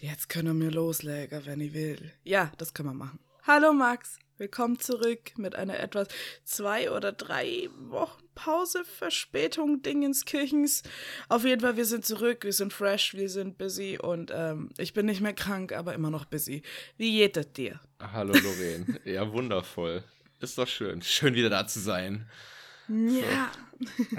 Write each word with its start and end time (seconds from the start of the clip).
Jetzt 0.00 0.28
können 0.28 0.60
wir 0.60 0.70
loslegen, 0.70 1.44
wenn 1.44 1.60
ich 1.60 1.74
will. 1.74 2.12
Ja, 2.22 2.52
das 2.56 2.72
können 2.72 2.90
wir 2.90 2.94
machen. 2.94 3.18
Hallo 3.44 3.72
Max, 3.72 4.20
willkommen 4.36 4.78
zurück 4.78 5.32
mit 5.36 5.56
einer 5.56 5.80
etwas 5.80 6.06
zwei 6.44 6.92
oder 6.92 7.10
drei 7.10 7.68
Wochen 7.80 8.22
Pause, 8.36 8.84
Verspätung, 8.84 9.82
Dingenskirchens. 9.82 10.84
Auf 11.28 11.44
jeden 11.44 11.62
Fall, 11.62 11.76
wir 11.76 11.84
sind 11.84 12.06
zurück, 12.06 12.44
wir 12.44 12.52
sind 12.52 12.72
fresh, 12.72 13.14
wir 13.14 13.28
sind 13.28 13.58
busy 13.58 13.98
und 14.00 14.30
ähm, 14.32 14.70
ich 14.78 14.92
bin 14.92 15.06
nicht 15.06 15.20
mehr 15.20 15.32
krank, 15.32 15.72
aber 15.72 15.94
immer 15.94 16.10
noch 16.10 16.26
busy. 16.26 16.62
Wie 16.96 17.16
geht 17.16 17.36
es 17.36 17.52
dir? 17.52 17.80
Hallo 18.00 18.34
Lorraine. 18.34 19.00
ja, 19.04 19.32
wundervoll. 19.32 20.04
Ist 20.38 20.58
doch 20.58 20.68
schön. 20.68 21.02
Schön 21.02 21.34
wieder 21.34 21.50
da 21.50 21.66
zu 21.66 21.80
sein. 21.80 22.30
Ja. 22.86 23.50
So. 23.80 24.16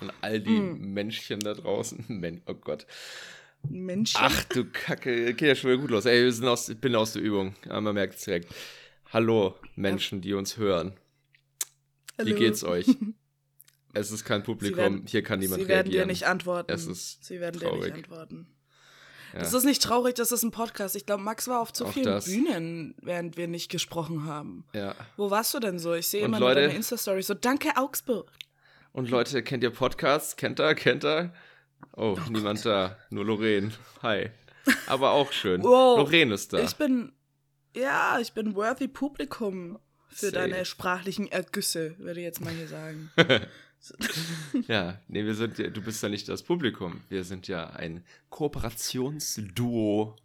An 0.00 0.12
all 0.20 0.38
die 0.38 0.58
hm. 0.58 0.92
Männchen 0.92 1.40
da 1.40 1.54
draußen. 1.54 2.42
Oh 2.46 2.54
Gott. 2.54 2.86
Männchen. 3.68 4.20
Ach 4.22 4.44
du 4.44 4.64
Kacke, 4.64 5.34
geht 5.34 5.48
ja 5.48 5.54
schon 5.54 5.70
wieder 5.70 5.80
gut 5.80 5.90
los. 5.90 6.06
Ey, 6.06 6.24
wir 6.24 6.32
sind 6.32 6.46
aus, 6.46 6.68
ich 6.68 6.80
bin 6.80 6.94
aus 6.94 7.12
der 7.12 7.22
Übung. 7.22 7.54
Ja, 7.66 7.80
man 7.80 7.94
merkt 7.94 8.14
es 8.14 8.24
direkt. 8.24 8.52
Hallo, 9.12 9.54
Menschen, 9.76 10.20
die 10.20 10.34
uns 10.34 10.56
hören. 10.56 10.94
Hallo. 12.18 12.30
Wie 12.30 12.34
geht's 12.34 12.64
euch? 12.64 12.86
Es 13.94 14.10
ist 14.10 14.24
kein 14.24 14.42
Publikum, 14.42 14.78
werden, 14.78 15.04
hier 15.06 15.22
kann 15.22 15.38
niemand 15.38 15.58
reagieren. 15.58 15.66
Sie 15.66 15.68
werden 15.68 15.86
reagieren. 15.88 16.08
dir 16.08 16.12
nicht 16.12 16.26
antworten. 16.26 16.72
Es 16.72 16.86
ist 16.86 17.24
Sie 17.24 17.40
werden 17.40 17.60
traurig. 17.60 17.80
dir 17.80 17.92
nicht 17.92 18.10
antworten. 18.10 18.46
Ja. 19.34 19.40
Das 19.40 19.52
ist 19.52 19.64
nicht 19.64 19.82
traurig, 19.82 20.14
das 20.14 20.32
ist 20.32 20.42
ein 20.42 20.50
Podcast. 20.50 20.96
Ich 20.96 21.04
glaube, 21.04 21.22
Max 21.22 21.46
war 21.46 21.60
auf 21.60 21.74
zu 21.74 21.84
Auch 21.84 21.92
vielen 21.92 22.06
das. 22.06 22.24
Bühnen, 22.24 22.94
während 23.02 23.36
wir 23.36 23.48
nicht 23.48 23.70
gesprochen 23.70 24.24
haben. 24.24 24.64
Ja. 24.74 24.94
Wo 25.18 25.30
warst 25.30 25.52
du 25.52 25.60
denn 25.60 25.78
so? 25.78 25.92
Ich 25.92 26.08
sehe 26.08 26.24
immer 26.24 26.40
Leute, 26.40 26.60
nur 26.60 26.68
deine 26.68 26.74
Insta-Story. 26.76 27.22
So, 27.22 27.34
danke 27.34 27.76
Augsburg. 27.76 28.30
Und 28.92 29.10
Leute, 29.10 29.42
kennt 29.42 29.62
ihr 29.62 29.70
Podcasts? 29.70 30.36
Kennt 30.36 30.58
ihr? 30.60 30.74
Kennt 30.74 31.04
ihr? 31.04 31.32
Oh, 31.94 32.16
oh 32.18 32.30
niemand 32.30 32.62
Gott. 32.62 32.66
da. 32.66 32.96
Nur 33.10 33.24
Lorraine. 33.24 33.72
Hi. 34.02 34.30
Aber 34.86 35.12
auch 35.12 35.32
schön. 35.32 35.62
wow. 35.62 35.98
Lorraine 35.98 36.34
ist 36.34 36.52
da. 36.52 36.58
Ich 36.58 36.76
bin, 36.76 37.12
ja, 37.74 38.18
ich 38.20 38.32
bin 38.32 38.54
worthy 38.54 38.88
Publikum 38.88 39.78
für 40.08 40.26
Safe. 40.26 40.32
deine 40.32 40.64
sprachlichen 40.64 41.30
Ergüsse, 41.30 41.94
würde 41.98 42.20
ich 42.20 42.24
jetzt 42.24 42.40
mal 42.40 42.52
hier 42.52 42.68
sagen. 42.68 43.10
ja, 44.68 45.00
nee, 45.08 45.24
wir 45.24 45.34
sind, 45.34 45.58
du 45.58 45.82
bist 45.82 46.02
ja 46.02 46.08
nicht 46.08 46.28
das 46.28 46.42
Publikum. 46.42 47.02
Wir 47.08 47.24
sind 47.24 47.48
ja 47.48 47.70
ein 47.70 48.04
Kooperationsduo. 48.30 50.16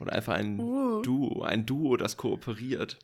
Oder 0.00 0.12
einfach 0.12 0.34
ein 0.34 0.60
uh. 0.60 1.02
Duo, 1.02 1.42
ein 1.42 1.66
Duo, 1.66 1.96
das 1.96 2.16
kooperiert. 2.16 2.98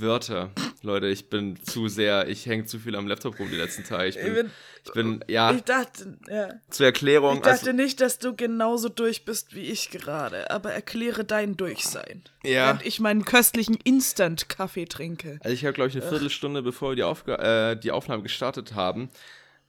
Wörter. 0.00 0.50
Leute, 0.82 1.08
ich 1.08 1.28
bin 1.28 1.62
zu 1.62 1.88
sehr, 1.88 2.28
ich 2.28 2.46
hänge 2.46 2.64
zu 2.64 2.78
viel 2.78 2.94
am 2.94 3.06
Laptop 3.06 3.38
rum 3.38 3.48
die 3.50 3.56
letzten 3.56 3.84
Tage. 3.84 4.08
Ich 4.08 4.16
bin, 4.16 4.26
ich 4.26 4.34
bin, 4.34 4.50
ich 4.84 4.92
bin 4.92 5.24
ja. 5.28 5.52
Ich 5.52 5.62
dachte, 5.62 6.18
ja. 6.28 6.54
Zur 6.70 6.86
Erklärung. 6.86 7.36
Ich 7.36 7.42
dachte 7.42 7.70
also, 7.70 7.72
nicht, 7.72 8.00
dass 8.00 8.18
du 8.18 8.34
genauso 8.34 8.88
durch 8.88 9.24
bist 9.24 9.54
wie 9.54 9.62
ich 9.62 9.90
gerade, 9.90 10.50
aber 10.50 10.72
erkläre 10.72 11.24
dein 11.24 11.56
Durchsein. 11.56 12.22
Ja. 12.44 12.66
Während 12.66 12.86
ich 12.86 13.00
meinen 13.00 13.24
köstlichen 13.24 13.76
Instant-Kaffee 13.82 14.86
trinke. 14.86 15.38
Also 15.42 15.54
ich 15.54 15.64
habe, 15.64 15.72
glaube 15.72 15.88
ich, 15.88 15.96
eine 15.96 16.08
Viertelstunde, 16.08 16.62
bevor 16.62 16.92
wir 16.92 16.96
die, 16.96 17.02
Aufga 17.02 17.72
äh, 17.72 17.76
die 17.78 17.90
Aufnahme 17.90 18.22
gestartet 18.22 18.74
haben, 18.74 19.10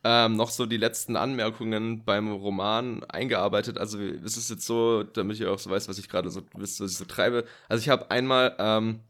ähm, 0.04 0.36
noch 0.36 0.50
so 0.50 0.66
die 0.66 0.78
letzten 0.78 1.16
Anmerkungen 1.16 2.06
beim 2.06 2.32
Roman 2.32 3.04
eingearbeitet. 3.06 3.78
Also 3.78 4.00
es 4.00 4.38
ist 4.38 4.50
jetzt 4.50 4.66
so, 4.66 5.04
damit 5.04 5.40
ihr 5.40 5.52
auch 5.52 5.60
so 5.60 5.70
weißt, 5.70 5.90
was 5.90 5.98
ich 5.98 6.08
gerade 6.08 6.30
so 6.30 6.42
wisst, 6.56 6.80
was 6.80 6.92
ich 6.92 6.98
so 6.98 7.06
treibe. 7.06 7.46
Also 7.68 7.82
ich 7.82 7.90
habe 7.90 8.10
einmal 8.10 8.56
ähm, 8.60 9.02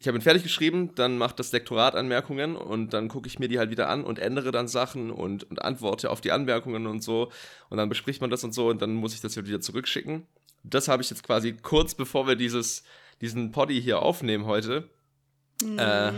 ich 0.00 0.08
habe 0.08 0.16
ihn 0.16 0.22
fertig 0.22 0.42
geschrieben, 0.42 0.94
dann 0.94 1.18
macht 1.18 1.38
das 1.38 1.52
Lektorat 1.52 1.94
Anmerkungen 1.94 2.56
und 2.56 2.94
dann 2.94 3.08
gucke 3.08 3.28
ich 3.28 3.38
mir 3.38 3.48
die 3.48 3.58
halt 3.58 3.70
wieder 3.70 3.90
an 3.90 4.02
und 4.02 4.18
ändere 4.18 4.50
dann 4.50 4.66
Sachen 4.66 5.10
und, 5.10 5.44
und 5.44 5.60
antworte 5.60 6.08
auf 6.08 6.22
die 6.22 6.32
Anmerkungen 6.32 6.86
und 6.86 7.04
so. 7.04 7.30
Und 7.68 7.76
dann 7.76 7.90
bespricht 7.90 8.22
man 8.22 8.30
das 8.30 8.42
und 8.42 8.54
so 8.54 8.70
und 8.70 8.80
dann 8.80 8.94
muss 8.94 9.12
ich 9.12 9.20
das 9.20 9.36
wieder 9.36 9.60
zurückschicken. 9.60 10.26
Das 10.62 10.88
habe 10.88 11.02
ich 11.02 11.10
jetzt 11.10 11.22
quasi 11.22 11.52
kurz 11.52 11.94
bevor 11.94 12.26
wir 12.26 12.34
dieses, 12.34 12.82
diesen 13.20 13.52
Poddy 13.52 13.80
hier 13.80 14.00
aufnehmen 14.00 14.46
heute 14.46 14.88
mhm. 15.62 15.78
äh, 15.78 16.08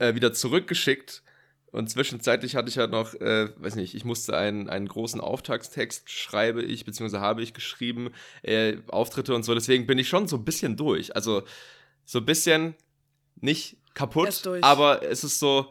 äh, 0.00 0.14
wieder 0.16 0.32
zurückgeschickt. 0.32 1.22
Und 1.70 1.90
zwischenzeitlich 1.90 2.56
hatte 2.56 2.68
ich 2.68 2.76
halt 2.76 2.90
noch, 2.90 3.14
äh, 3.14 3.50
weiß 3.56 3.76
nicht, 3.76 3.94
ich 3.94 4.04
musste 4.04 4.36
einen, 4.36 4.68
einen 4.68 4.88
großen 4.88 5.20
Auftragstext 5.20 6.10
schreibe 6.10 6.62
ich, 6.62 6.84
beziehungsweise 6.84 7.22
habe 7.22 7.40
ich 7.42 7.54
geschrieben, 7.54 8.10
äh, 8.42 8.78
Auftritte 8.88 9.32
und 9.32 9.44
so. 9.44 9.54
Deswegen 9.54 9.86
bin 9.86 9.98
ich 9.98 10.08
schon 10.08 10.26
so 10.26 10.36
ein 10.36 10.44
bisschen 10.44 10.76
durch. 10.76 11.14
Also 11.14 11.44
so 12.04 12.18
ein 12.18 12.26
bisschen 12.26 12.74
nicht 13.40 13.76
kaputt, 13.94 14.48
aber 14.62 15.02
es 15.02 15.24
ist 15.24 15.38
so. 15.38 15.68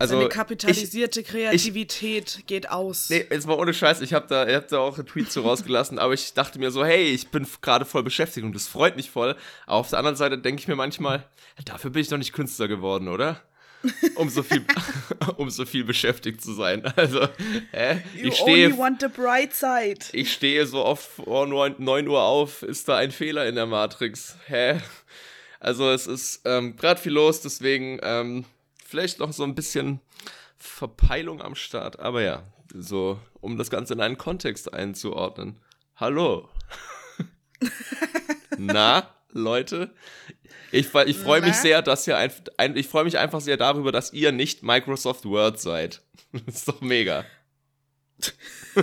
Also, 0.00 0.16
Eine 0.16 0.28
kapitalisierte 0.28 1.20
ich, 1.20 1.26
Kreativität 1.26 2.36
ich, 2.38 2.46
geht 2.46 2.70
aus. 2.70 3.10
Nee, 3.10 3.26
jetzt 3.30 3.48
mal 3.48 3.58
ohne 3.58 3.74
Scheiß, 3.74 4.00
ich 4.00 4.14
habe 4.14 4.28
da, 4.28 4.46
hab 4.46 4.68
da 4.68 4.78
auch 4.78 4.96
einen 4.96 5.08
Tweet 5.08 5.32
zu 5.32 5.40
rausgelassen, 5.40 5.98
aber 5.98 6.14
ich 6.14 6.34
dachte 6.34 6.60
mir 6.60 6.70
so, 6.70 6.84
hey, 6.84 7.06
ich 7.06 7.28
bin 7.28 7.44
gerade 7.60 7.84
voll 7.84 8.04
beschäftigt 8.04 8.46
und 8.46 8.54
das 8.54 8.68
freut 8.68 8.94
mich 8.94 9.10
voll. 9.10 9.34
Aber 9.66 9.78
auf 9.78 9.90
der 9.90 9.98
anderen 9.98 10.16
Seite 10.16 10.38
denke 10.38 10.60
ich 10.60 10.68
mir 10.68 10.76
manchmal, 10.76 11.28
dafür 11.64 11.90
bin 11.90 12.02
ich 12.02 12.08
doch 12.08 12.16
nicht 12.16 12.32
Künstler 12.32 12.68
geworden, 12.68 13.08
oder? 13.08 13.42
Um 14.16 14.28
so 14.28 14.42
viel, 14.42 14.64
um 15.36 15.50
so 15.50 15.64
viel 15.64 15.84
beschäftigt 15.84 16.40
zu 16.40 16.52
sein. 16.52 16.84
Also, 16.96 17.28
hä? 17.72 18.02
You 18.14 18.28
ich 18.28 18.36
stehe, 18.36 18.76
want 18.76 19.00
the 19.00 19.08
bright 19.08 19.54
side. 19.54 19.98
Ich 20.12 20.32
stehe 20.32 20.66
so 20.66 20.84
oft 20.84 21.06
vor 21.06 21.46
9 21.46 22.08
Uhr 22.08 22.22
auf. 22.22 22.62
Ist 22.62 22.88
da 22.88 22.96
ein 22.96 23.10
Fehler 23.10 23.46
in 23.46 23.54
der 23.54 23.66
Matrix? 23.66 24.36
Hä? 24.46 24.80
Also, 25.60 25.90
es 25.90 26.06
ist 26.06 26.42
ähm, 26.44 26.76
gerade 26.76 27.00
viel 27.00 27.12
los, 27.12 27.40
deswegen 27.40 27.98
ähm, 28.02 28.44
vielleicht 28.84 29.18
noch 29.18 29.32
so 29.32 29.44
ein 29.44 29.54
bisschen 29.54 30.00
Verpeilung 30.58 31.40
am 31.42 31.54
Start. 31.54 32.00
Aber 32.00 32.22
ja, 32.22 32.42
so, 32.74 33.20
um 33.40 33.56
das 33.56 33.70
Ganze 33.70 33.94
in 33.94 34.00
einen 34.00 34.18
Kontext 34.18 34.72
einzuordnen. 34.72 35.60
Hallo. 35.96 36.48
Na, 38.58 39.14
Leute, 39.32 39.90
ich, 40.72 40.92
ich 40.94 41.16
freue 41.16 41.42
mich 41.42 41.54
sehr, 41.54 41.82
dass 41.82 42.06
ihr 42.06 42.16
ein, 42.16 42.32
ein 42.56 42.76
ich 42.76 42.88
freue 42.88 43.04
mich 43.04 43.18
einfach 43.18 43.40
sehr 43.40 43.56
darüber, 43.56 43.92
dass 43.92 44.12
ihr 44.12 44.32
nicht 44.32 44.62
Microsoft 44.62 45.24
Word 45.24 45.60
seid. 45.60 46.02
Das 46.44 46.56
ist 46.56 46.68
doch 46.68 46.82
mega. 46.82 47.24
oh 48.76 48.82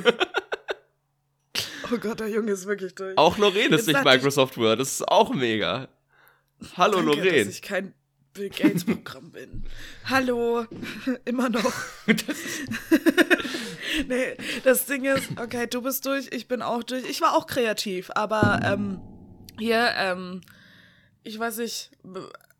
Gott, 1.99 2.19
der 2.19 2.29
Junge 2.29 2.53
ist 2.53 2.65
wirklich 2.65 2.95
durch. 2.95 3.15
Auch 3.19 3.37
Lorraine 3.37 3.75
ist 3.75 3.85
nicht 3.85 4.03
Microsoft 4.03 4.57
Word, 4.57 4.79
das 4.79 4.93
ist 4.93 5.07
auch 5.07 5.31
mega. 5.31 5.89
Hallo 6.75 6.97
Danke, 6.97 7.11
Lorraine. 7.11 7.45
Dass 7.45 7.53
ich 7.53 7.61
kein 7.61 7.93
Bill 8.33 8.49
Gates 8.49 8.83
Programm 8.83 9.31
bin. 9.31 9.65
Hallo, 10.05 10.65
immer 11.25 11.49
noch. 11.49 11.73
Das 12.07 12.35
nee, 14.07 14.35
das 14.63 14.85
Ding 14.87 15.05
ist, 15.05 15.29
okay, 15.39 15.67
du 15.67 15.81
bist 15.81 16.05
durch, 16.05 16.27
ich 16.31 16.47
bin 16.47 16.61
auch 16.61 16.83
durch. 16.83 17.07
Ich 17.07 17.21
war 17.21 17.35
auch 17.35 17.45
kreativ, 17.45 18.09
aber 18.15 18.61
ähm, 18.63 18.99
hier, 19.57 19.93
ähm, 19.97 20.41
ich 21.23 21.37
weiß 21.37 21.57
nicht, 21.57 21.91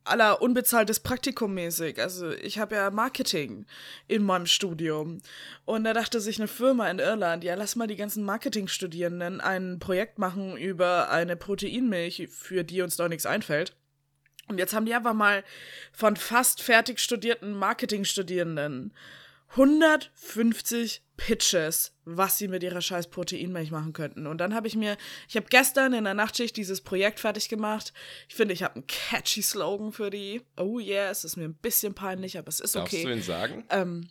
aller 0.05 0.41
unbezahltes 0.41 0.99
Praktikum 0.99 1.53
mäßig. 1.53 1.99
Also 1.99 2.31
ich 2.31 2.59
habe 2.59 2.75
ja 2.75 2.91
Marketing 2.91 3.65
in 4.07 4.23
meinem 4.23 4.45
Studium. 4.45 5.19
Und 5.65 5.83
da 5.83 5.93
dachte 5.93 6.19
sich 6.21 6.39
eine 6.39 6.47
Firma 6.47 6.89
in 6.89 6.99
Irland, 6.99 7.43
ja, 7.43 7.55
lass 7.55 7.75
mal 7.75 7.87
die 7.87 7.95
ganzen 7.95 8.23
Marketingstudierenden 8.23 9.41
ein 9.41 9.79
Projekt 9.79 10.19
machen 10.19 10.57
über 10.57 11.09
eine 11.09 11.35
Proteinmilch, 11.35 12.27
für 12.31 12.63
die 12.63 12.81
uns 12.81 12.97
doch 12.97 13.07
nichts 13.07 13.25
einfällt. 13.25 13.75
Und 14.47 14.59
jetzt 14.59 14.75
haben 14.75 14.85
die 14.85 14.93
einfach 14.93 15.15
mal 15.15 15.43
von 15.91 16.15
fast 16.15 16.61
fertig 16.61 16.99
studierten 16.99 17.53
Marketingstudierenden 17.53 18.93
150 19.57 21.01
Pitches, 21.17 21.93
was 22.03 22.37
sie 22.37 22.49
mit 22.49 22.61
ihrer 22.61 22.81
scheiß 22.81 23.07
Proteinmilch 23.07 23.71
machen 23.71 23.93
könnten. 23.93 24.27
Und 24.27 24.39
dann 24.39 24.53
habe 24.53 24.67
ich 24.67 24.75
mir, 24.75 24.97
ich 25.29 25.37
habe 25.37 25.47
gestern 25.49 25.93
in 25.93 26.03
der 26.03 26.13
Nachtschicht 26.13 26.57
dieses 26.57 26.81
Projekt 26.81 27.21
fertig 27.21 27.47
gemacht. 27.47 27.93
Ich 28.27 28.35
finde, 28.35 28.53
ich 28.53 28.63
habe 28.63 28.75
einen 28.75 28.87
catchy 28.87 29.41
Slogan 29.41 29.93
für 29.93 30.09
die. 30.09 30.41
Oh 30.57 30.79
yeah, 30.79 31.09
es 31.09 31.23
ist 31.23 31.37
mir 31.37 31.45
ein 31.45 31.55
bisschen 31.55 31.93
peinlich, 31.93 32.37
aber 32.37 32.49
es 32.49 32.59
ist 32.59 32.75
okay. 32.75 33.03
Darfst 33.03 33.05
du 33.05 33.13
ihn 33.13 33.21
sagen? 33.21 33.63
Ähm, 33.69 34.07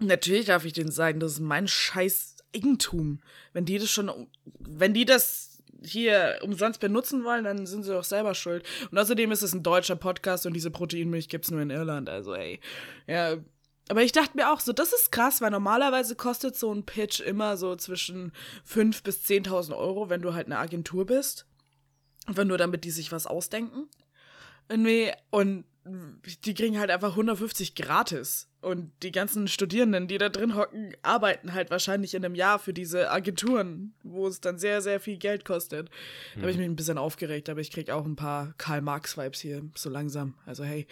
natürlich 0.00 0.46
darf 0.46 0.64
ich 0.64 0.72
den 0.72 0.90
sagen, 0.90 1.20
das 1.20 1.34
ist 1.34 1.40
mein 1.40 1.68
scheiß 1.68 2.38
Eigentum. 2.54 3.20
Wenn 3.52 3.64
die 3.64 3.78
das 3.78 3.90
schon, 3.90 4.28
wenn 4.58 4.94
die 4.94 5.04
das 5.04 5.62
hier 5.84 6.38
umsonst 6.42 6.80
benutzen 6.80 7.24
wollen, 7.24 7.44
dann 7.44 7.66
sind 7.66 7.84
sie 7.84 7.92
doch 7.92 8.04
selber 8.04 8.34
schuld. 8.34 8.64
Und 8.90 8.98
außerdem 8.98 9.32
ist 9.32 9.42
es 9.42 9.52
ein 9.52 9.62
deutscher 9.62 9.96
Podcast 9.96 10.46
und 10.46 10.54
diese 10.54 10.70
Proteinmilch 10.70 11.28
gibt 11.28 11.44
es 11.44 11.50
nur 11.50 11.60
in 11.60 11.70
Irland. 11.70 12.08
Also 12.08 12.34
ey, 12.34 12.60
ja, 13.06 13.36
aber 13.88 14.02
ich 14.02 14.12
dachte 14.12 14.36
mir 14.36 14.52
auch 14.52 14.60
so, 14.60 14.72
das 14.72 14.92
ist 14.92 15.12
krass, 15.12 15.40
weil 15.40 15.50
normalerweise 15.50 16.14
kostet 16.14 16.56
so 16.56 16.72
ein 16.72 16.84
Pitch 16.84 17.20
immer 17.20 17.56
so 17.56 17.76
zwischen 17.76 18.32
5.000 18.68 19.02
bis 19.02 19.24
10.000 19.24 19.76
Euro, 19.76 20.08
wenn 20.08 20.22
du 20.22 20.34
halt 20.34 20.46
eine 20.46 20.58
Agentur 20.58 21.06
bist. 21.06 21.46
Einfach 22.26 22.44
nur 22.44 22.58
damit 22.58 22.84
die 22.84 22.90
sich 22.90 23.10
was 23.10 23.26
ausdenken. 23.26 23.88
Irgendwie, 24.68 25.10
und 25.30 25.64
die 26.44 26.54
kriegen 26.54 26.78
halt 26.78 26.90
einfach 26.90 27.10
150 27.10 27.74
gratis. 27.74 28.48
Und 28.60 28.92
die 29.02 29.10
ganzen 29.10 29.48
Studierenden, 29.48 30.06
die 30.06 30.18
da 30.18 30.28
drin 30.28 30.54
hocken, 30.54 30.94
arbeiten 31.02 31.52
halt 31.52 31.70
wahrscheinlich 31.70 32.14
in 32.14 32.24
einem 32.24 32.36
Jahr 32.36 32.60
für 32.60 32.72
diese 32.72 33.10
Agenturen, 33.10 33.92
wo 34.04 34.28
es 34.28 34.40
dann 34.40 34.58
sehr, 34.58 34.80
sehr 34.80 35.00
viel 35.00 35.16
Geld 35.16 35.44
kostet. 35.44 35.90
Da 36.34 36.42
habe 36.42 36.52
ich 36.52 36.56
mich 36.56 36.66
ein 36.66 36.76
bisschen 36.76 36.98
aufgeregt, 36.98 37.48
aber 37.48 37.60
ich 37.60 37.72
krieg 37.72 37.90
auch 37.90 38.04
ein 38.04 38.14
paar 38.14 38.54
Karl-Marx-Vibes 38.58 39.40
hier 39.40 39.62
so 39.74 39.90
langsam. 39.90 40.34
Also 40.46 40.62
hey. 40.62 40.86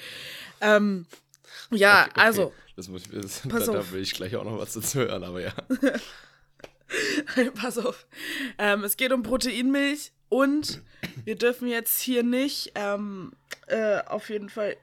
Ähm, 0.61 1.07
ja, 1.71 2.03
okay, 2.03 2.11
okay. 2.11 2.21
also. 2.21 2.53
Das 2.77 2.89
muss 2.89 3.03
ich, 3.03 3.11
das, 3.11 3.43
da, 3.45 3.59
da, 3.59 3.91
will 3.93 4.01
ich 4.01 4.15
gleich 4.15 4.37
auch 4.37 4.45
noch 4.45 4.59
was 4.59 4.73
dazu 4.73 5.01
hören, 5.01 5.25
aber 5.25 5.41
ja. 5.41 5.53
Pass 7.55 7.79
auf. 7.79 8.07
Ähm, 8.59 8.85
es 8.85 8.97
geht 8.97 9.13
um 9.13 9.23
Proteinmilch 9.23 10.13
und 10.29 10.83
wir 11.25 11.37
dürfen 11.37 11.69
jetzt 11.69 12.01
hier 12.01 12.23
nicht 12.23 12.73
ähm, 12.75 13.33
äh, 13.67 14.01
auf 14.07 14.31
jeden 14.31 14.49
Fall. 14.49 14.77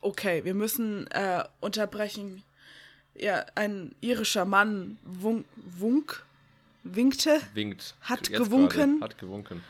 Okay, 0.00 0.44
wir 0.44 0.54
müssen 0.54 1.06
äh, 1.08 1.44
unterbrechen. 1.60 2.42
Ja, 3.14 3.44
ein 3.54 3.94
irischer 4.00 4.44
Mann 4.44 4.98
wunk, 5.04 5.46
wunk 5.56 6.24
winkte. 6.82 7.40
Winkt. 7.54 7.94
Hat 8.02 8.28
Jetzt 8.28 8.44
gewunken. 8.44 8.98
Gerade. 8.98 9.12
Hat 9.12 9.18
gewunken. 9.18 9.62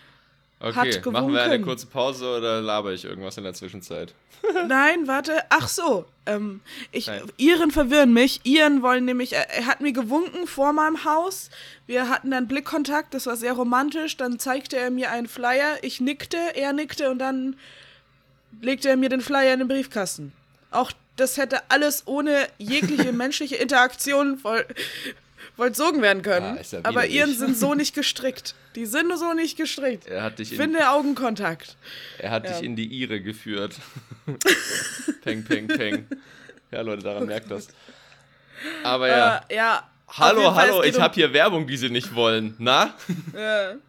Okay, 0.61 1.01
machen 1.11 1.33
wir 1.33 1.43
eine 1.43 1.61
kurze 1.61 1.87
Pause 1.87 2.39
oder 2.39 2.62
laber 2.62 2.93
ich 2.93 3.05
irgendwas 3.05 3.37
in 3.37 3.45
der 3.45 3.55
Zwischenzeit? 3.55 4.15
Nein, 4.69 5.06
warte. 5.06 5.43
Ach 5.51 5.69
so. 5.69 6.05
Ähm, 6.27 6.61
ich, 6.93 7.06
Nein. 7.06 7.23
Iren 7.37 7.71
verwirren 7.71 8.12
mich. 8.12 8.41
Iren 8.45 8.83
wollen 8.83 9.05
nämlich, 9.05 9.33
er, 9.33 9.51
er 9.51 9.67
hat 9.67 9.81
mir 9.81 9.93
gewunken 9.93 10.47
vor 10.47 10.73
meinem 10.73 11.05
Haus. 11.05 11.51
Wir 11.87 12.09
hatten 12.09 12.31
dann 12.31 12.49
Blickkontakt, 12.49 13.15
das 13.15 13.27
war 13.27 13.37
sehr 13.37 13.53
romantisch. 13.53 14.17
Dann 14.17 14.39
zeigte 14.39 14.77
er 14.77 14.91
mir 14.91 15.11
einen 15.11 15.29
Flyer. 15.29 15.79
Ich 15.83 16.01
nickte, 16.01 16.39
er 16.55 16.73
nickte 16.73 17.11
und 17.11 17.19
dann 17.19 17.57
legte 18.61 18.89
er 18.89 18.97
mir 18.97 19.09
den 19.09 19.21
Flyer 19.21 19.53
in 19.53 19.61
den 19.61 19.69
Briefkasten. 19.69 20.33
Auch 20.71 20.93
das 21.17 21.37
hätte 21.37 21.62
alles 21.69 22.07
ohne 22.07 22.49
jegliche 22.59 23.12
menschliche 23.12 23.57
Interaktion 23.57 24.39
voll, 24.39 24.67
vollzogen 25.56 26.02
werden 26.02 26.23
können. 26.23 26.58
Ah, 26.58 26.62
ja 26.70 26.81
Aber. 26.82 27.06
Iren 27.06 27.35
sind 27.35 27.56
so 27.56 27.75
nicht 27.75 27.94
gestrickt. 27.94 28.55
Die 28.75 28.87
sind 28.87 29.17
so 29.19 29.32
nicht 29.35 29.56
gestrickt. 29.56 30.06
Er 30.06 30.23
hat 30.23 30.38
dich 30.38 30.52
in, 30.52 30.58
Finde 30.58 30.91
Augenkontakt. 30.91 31.76
er 32.19 32.31
hat 32.31 32.44
Ja. 32.44 32.52
dich 32.52 32.62
in 32.62 32.76
die 32.76 32.87
Ire 32.87 33.20
geführt. 33.20 33.76
peng, 35.23 35.44
peng, 35.44 35.69
peng. 35.69 36.06
Ja, 36.70 36.81
Leute, 36.81 37.02
daran 37.02 37.26
merkt 37.26 37.50
das. 37.50 37.69
Aber 38.82 39.08
ja. 39.08 39.44
Äh, 39.49 39.55
ja. 39.56 39.88
hallo, 40.08 40.55
hallo, 40.55 40.82
ich 40.82 40.96
um- 40.96 41.02
habe 41.02 41.14
hier 41.14 41.32
Werbung, 41.32 41.67
die 41.67 41.76
Sie 41.76 41.88
nicht 41.90 42.14
wollen. 42.14 42.55
Na? 42.58 42.94
Ja. 43.35 43.75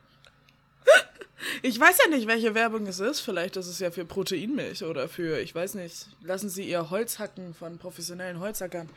Ich 1.61 1.79
weiß 1.79 1.97
ja 2.03 2.09
nicht, 2.09 2.27
welche 2.27 2.55
Werbung 2.55 2.87
es 2.87 2.99
ist. 2.99 3.19
Vielleicht 3.19 3.55
ist 3.55 3.67
es 3.67 3.77
ja 3.79 3.91
für 3.91 4.03
Proteinmilch 4.03 4.83
oder 4.83 5.07
für, 5.07 5.39
ich 5.39 5.53
weiß 5.53 5.75
nicht, 5.75 6.07
lassen 6.23 6.49
Sie 6.49 6.67
Ihr 6.67 6.89
Holz 6.89 7.19
hacken 7.19 7.53
von 7.53 7.77
professionellen 7.77 8.39
Holzhackern. 8.39 8.89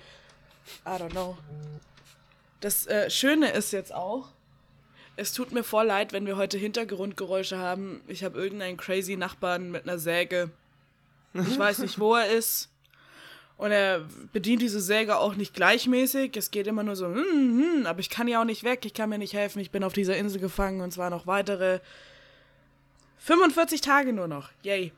I 0.86 0.88
don't 0.90 1.10
know. 1.10 1.36
Das 2.60 2.86
äh, 2.86 3.10
Schöne 3.10 3.50
ist 3.50 3.72
jetzt 3.72 3.94
auch, 3.94 4.28
es 5.16 5.32
tut 5.32 5.52
mir 5.52 5.64
voll 5.64 5.86
leid, 5.86 6.12
wenn 6.12 6.26
wir 6.26 6.36
heute 6.36 6.58
Hintergrundgeräusche 6.58 7.58
haben. 7.58 8.00
Ich 8.06 8.22
habe 8.22 8.38
irgendeinen 8.38 8.76
crazy 8.76 9.16
Nachbarn 9.16 9.70
mit 9.70 9.82
einer 9.82 9.98
Säge. 9.98 10.50
Ich 11.34 11.58
weiß 11.58 11.78
nicht, 11.78 11.98
wo 11.98 12.14
er 12.14 12.30
ist. 12.30 12.68
Und 13.56 13.72
er 13.72 14.06
bedient 14.32 14.62
diese 14.62 14.80
Säge 14.80 15.18
auch 15.18 15.34
nicht 15.34 15.52
gleichmäßig. 15.52 16.36
Es 16.36 16.52
geht 16.52 16.68
immer 16.68 16.84
nur 16.84 16.94
so, 16.94 17.06
hm, 17.06 17.16
hm, 17.16 17.86
aber 17.86 17.98
ich 17.98 18.10
kann 18.10 18.28
ja 18.28 18.40
auch 18.40 18.44
nicht 18.44 18.62
weg, 18.62 18.84
ich 18.84 18.94
kann 18.94 19.10
mir 19.10 19.18
nicht 19.18 19.34
helfen, 19.34 19.58
ich 19.58 19.72
bin 19.72 19.82
auf 19.82 19.92
dieser 19.92 20.16
Insel 20.16 20.40
gefangen 20.40 20.80
und 20.80 20.92
zwar 20.92 21.10
noch 21.10 21.26
weitere 21.26 21.80
45 23.18 23.80
Tage 23.80 24.12
nur 24.12 24.28
noch. 24.28 24.50
Yay. 24.62 24.92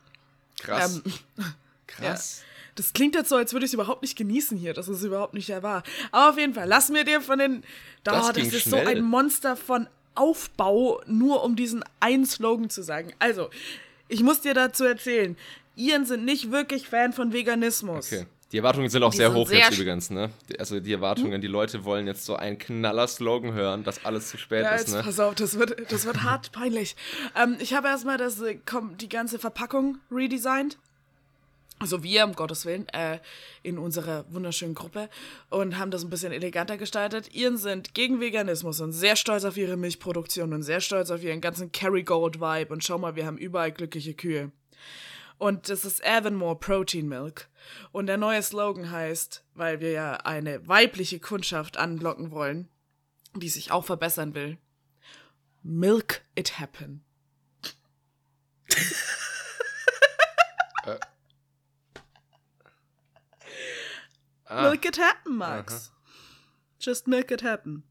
Krass. 0.60 1.00
Ähm, 1.06 1.12
Krass. 1.86 2.42
Das 2.75 2.93
klingt 2.93 3.14
jetzt 3.14 3.28
so, 3.28 3.37
als 3.37 3.52
würde 3.52 3.64
ich 3.67 3.70
es 3.70 3.75
überhaupt 3.75 4.02
nicht 4.02 4.17
genießen 4.17 4.56
hier. 4.56 4.75
Das 4.75 4.88
ist 4.88 5.02
überhaupt 5.02 5.34
nicht 5.34 5.49
wahr. 5.62 5.82
Aber 6.12 6.31
auf 6.31 6.38
jeden 6.38 6.55
Fall, 6.55 6.69
lass 6.69 6.88
mir 6.88 7.05
dir 7.05 7.20
von 7.20 7.38
den. 7.38 7.62
Das 8.05 8.28
Oh, 8.28 8.32
das 8.32 8.46
ist 8.52 8.62
schnell. 8.62 8.84
so 8.84 8.90
ein 8.90 9.02
Monster 9.02 9.56
von 9.56 9.88
Aufbau, 10.14 11.00
nur 11.06 11.43
um 11.44 11.56
diesen 11.56 11.84
einen 12.00 12.26
Slogan 12.26 12.70
zu 12.70 12.82
sagen. 12.82 13.12
Also, 13.19 13.50
ich 14.08 14.22
muss 14.22 14.40
dir 14.40 14.55
dazu 14.55 14.84
erzählen. 14.84 15.37
Iren 15.76 16.05
sind 16.05 16.25
nicht 16.25 16.50
wirklich 16.50 16.88
Fan 16.88 17.12
von 17.12 17.32
Veganismus. 17.32 18.12
Okay. 18.12 18.26
Die 18.52 18.56
Erwartungen 18.58 18.90
sind 18.90 19.02
auch 19.05 19.12
Die 19.12 19.19
sehr 19.19 19.28
sind 19.31 19.38
hoch 19.38 19.49
sehr 19.49 19.58
jetzt 19.61 19.70
Hm? 19.70 19.81
übrigens, 19.82 20.11
ne? 20.11 20.31
Also 20.58 20.81
die 20.81 20.93
Erwartungen, 20.93 21.40
die 21.40 21.46
Leute 21.46 21.84
wollen 21.84 22.08
jetzt 22.08 22.25
so 22.25 22.34
einen 22.34 22.58
Knaller-Slogan 22.58 23.52
hören, 23.52 23.84
dass 23.84 24.05
alles 24.05 24.28
zu 24.28 24.38
spät 24.38 24.64
Ja, 24.64 24.70
ist, 24.75 24.88
jetzt 24.88 24.94
ne? 24.96 25.02
pass 25.05 25.20
auf, 25.20 25.37
das 25.37 25.56
wird, 25.56 25.90
das 25.93 26.05
wird 26.05 26.23
hart 26.25 26.50
peinlich. 26.50 26.96
Ähm, 27.40 27.56
ich 27.61 27.75
habe 27.75 27.87
erstmal 27.87 28.19
das, 28.19 28.40
äh, 28.40 28.58
komm, 28.66 28.96
die 28.99 29.08
ganze 29.08 29.38
Verpackung 29.38 29.99
redesigned. 30.11 30.78
Also 31.80 32.02
wir, 32.02 32.26
um 32.26 32.34
Gottes 32.34 32.66
Willen, 32.66 32.86
äh, 32.90 33.20
in 33.62 33.78
unserer 33.78 34.30
wunderschönen 34.30 34.74
Gruppe 34.74 35.08
und 35.48 35.78
haben 35.78 35.90
das 35.90 36.04
ein 36.04 36.10
bisschen 36.10 36.30
eleganter 36.30 36.76
gestaltet. 36.76 37.34
Iren 37.34 37.56
sind 37.56 37.94
gegen 37.94 38.20
Veganismus 38.20 38.80
und 38.80 38.92
sehr 38.92 39.16
stolz 39.16 39.44
auf 39.44 39.56
ihre 39.56 39.78
Milchproduktion 39.78 40.52
und 40.52 40.62
sehr 40.62 40.82
stolz 40.82 41.10
auf 41.10 41.22
ihren 41.22 41.40
ganzen 41.40 41.72
Kerrygold-Vibe. 41.72 42.70
Und 42.70 42.84
schau 42.84 42.98
mal, 42.98 43.16
wir 43.16 43.24
haben 43.24 43.38
überall 43.38 43.72
glückliche 43.72 44.12
Kühe. 44.12 44.52
Und 45.38 45.70
das 45.70 45.86
ist 45.86 46.04
Avonmore 46.04 46.56
Protein 46.56 47.08
Milk. 47.08 47.48
Und 47.92 48.08
der 48.08 48.18
neue 48.18 48.42
Slogan 48.42 48.90
heißt, 48.90 49.42
weil 49.54 49.80
wir 49.80 49.90
ja 49.92 50.16
eine 50.16 50.68
weibliche 50.68 51.18
Kundschaft 51.18 51.78
anlocken 51.78 52.30
wollen, 52.30 52.68
die 53.34 53.48
sich 53.48 53.72
auch 53.72 53.86
verbessern 53.86 54.34
will. 54.34 54.58
Milk 55.62 56.20
it 56.34 56.60
happen. 56.60 57.02
Ah, 64.50 64.62
Milk 64.69 64.85
it 64.85 64.99
happen, 64.99 65.37
Max. 65.37 65.93
Just 66.81 67.06
milk 67.06 67.31
it 67.31 67.43
happen. 67.44 67.85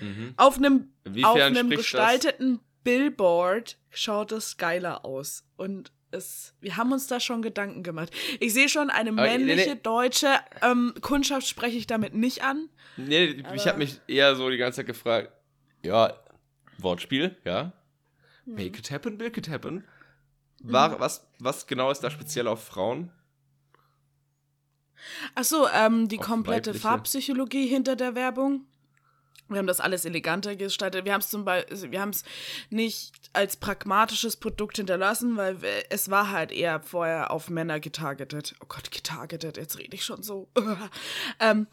mhm. 0.00 0.34
Auf 0.36 0.58
einem, 0.58 0.92
auf 1.22 1.40
einem 1.40 1.70
gestalteten 1.70 2.60
Billboard 2.84 3.78
schaut 3.90 4.32
es 4.32 4.56
geiler 4.56 5.04
aus. 5.04 5.44
Und 5.56 5.92
es, 6.10 6.54
wir 6.60 6.76
haben 6.76 6.92
uns 6.92 7.06
da 7.06 7.20
schon 7.20 7.40
Gedanken 7.40 7.82
gemacht. 7.82 8.12
Ich 8.40 8.52
sehe 8.52 8.68
schon, 8.68 8.90
eine 8.90 9.10
Aber, 9.10 9.22
nee, 9.22 9.38
männliche 9.38 9.74
nee. 9.74 9.80
deutsche 9.82 10.28
ähm, 10.60 10.92
Kundschaft 11.00 11.46
spreche 11.46 11.78
ich 11.78 11.86
damit 11.86 12.14
nicht 12.14 12.42
an. 12.42 12.68
Nee, 12.96 13.42
ich 13.54 13.66
habe 13.66 13.78
mich 13.78 14.00
eher 14.06 14.36
so 14.36 14.50
die 14.50 14.58
ganze 14.58 14.78
Zeit 14.78 14.86
gefragt, 14.86 15.32
ja, 15.82 16.12
Wortspiel, 16.78 17.36
ja. 17.44 17.72
Hm. 18.44 18.54
Make 18.54 18.78
it 18.78 18.90
happen, 18.90 19.16
make 19.16 19.38
it 19.38 19.48
happen. 19.48 19.84
War, 20.64 21.00
was, 21.00 21.26
was 21.38 21.66
genau 21.66 21.90
ist 21.90 22.00
da 22.00 22.10
speziell 22.10 22.46
auf 22.46 22.62
Frauen? 22.64 23.10
Achso, 25.34 25.66
ähm, 25.74 26.08
die 26.08 26.18
komplette 26.18 26.70
weibliche. 26.70 26.82
Farbpsychologie 26.82 27.66
hinter 27.66 27.96
der 27.96 28.14
Werbung. 28.14 28.66
Wir 29.48 29.58
haben 29.58 29.66
das 29.66 29.80
alles 29.80 30.04
eleganter 30.04 30.56
gestaltet. 30.56 31.04
Wir 31.04 31.12
haben 31.12 31.20
es 31.20 31.28
zum 31.28 31.44
Beispiel, 31.44 31.90
wir 31.90 32.00
haben 32.00 32.10
es 32.10 32.24
nicht 32.70 33.12
als 33.32 33.56
pragmatisches 33.56 34.36
Produkt 34.36 34.76
hinterlassen, 34.76 35.36
weil 35.36 35.58
es 35.90 36.10
war 36.10 36.30
halt 36.30 36.52
eher 36.52 36.80
vorher 36.80 37.30
auf 37.30 37.50
Männer 37.50 37.80
getargetet. 37.80 38.54
Oh 38.62 38.66
Gott, 38.68 38.90
getargetet, 38.90 39.56
jetzt 39.56 39.78
rede 39.78 39.94
ich 39.94 40.04
schon 40.04 40.22
so. 40.22 40.48
ähm, 41.40 41.66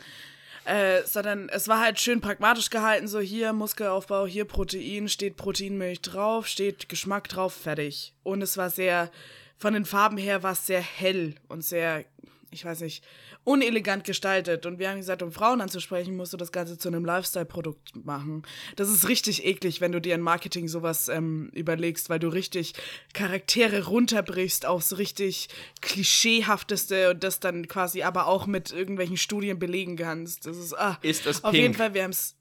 äh, 0.65 1.03
sondern 1.05 1.49
es 1.49 1.67
war 1.67 1.79
halt 1.79 1.99
schön 1.99 2.21
pragmatisch 2.21 2.69
gehalten, 2.69 3.07
so 3.07 3.19
hier 3.19 3.53
Muskelaufbau, 3.53 4.27
hier 4.27 4.45
Protein, 4.45 5.07
steht 5.07 5.35
Proteinmilch 5.35 6.01
drauf, 6.01 6.47
steht 6.47 6.89
Geschmack 6.89 7.27
drauf, 7.27 7.53
fertig. 7.53 8.13
Und 8.23 8.41
es 8.41 8.57
war 8.57 8.69
sehr, 8.69 9.09
von 9.57 9.73
den 9.73 9.85
Farben 9.85 10.17
her 10.17 10.43
war 10.43 10.51
es 10.51 10.67
sehr 10.67 10.81
hell 10.81 11.35
und 11.47 11.63
sehr, 11.63 12.05
ich 12.51 12.65
weiß 12.65 12.81
nicht, 12.81 13.03
unelegant 13.43 14.03
gestaltet. 14.03 14.65
Und 14.65 14.79
wir 14.79 14.89
haben 14.89 14.97
gesagt, 14.97 15.21
um 15.21 15.31
Frauen 15.31 15.61
anzusprechen, 15.61 16.15
musst 16.15 16.33
du 16.33 16.37
das 16.37 16.51
Ganze 16.51 16.77
zu 16.77 16.87
einem 16.87 17.05
Lifestyle-Produkt 17.05 18.05
machen. 18.05 18.43
Das 18.75 18.89
ist 18.89 19.07
richtig 19.07 19.45
eklig, 19.45 19.81
wenn 19.81 19.91
du 19.91 20.01
dir 20.01 20.15
in 20.15 20.21
Marketing 20.21 20.67
sowas 20.67 21.07
ähm, 21.09 21.49
überlegst, 21.53 22.09
weil 22.09 22.19
du 22.19 22.27
richtig 22.29 22.73
Charaktere 23.13 23.85
runterbrichst 23.85 24.65
aufs 24.65 24.97
richtig 24.97 25.49
klischeehafteste 25.81 27.11
und 27.11 27.23
das 27.23 27.39
dann 27.39 27.67
quasi 27.67 28.03
aber 28.03 28.27
auch 28.27 28.47
mit 28.47 28.71
irgendwelchen 28.71 29.17
Studien 29.17 29.59
belegen 29.59 29.95
kannst. 29.95 30.45
Das 30.45 30.57
ist, 30.57 30.73
ah, 30.77 30.97
Ist 31.01 31.25
es 31.25 31.43
auf 31.43 31.51
pink? 31.51 31.61
jeden 31.61 31.73
Fall, 31.75 31.93
wir 31.93 32.03
haben 32.03 32.11
es. 32.11 32.35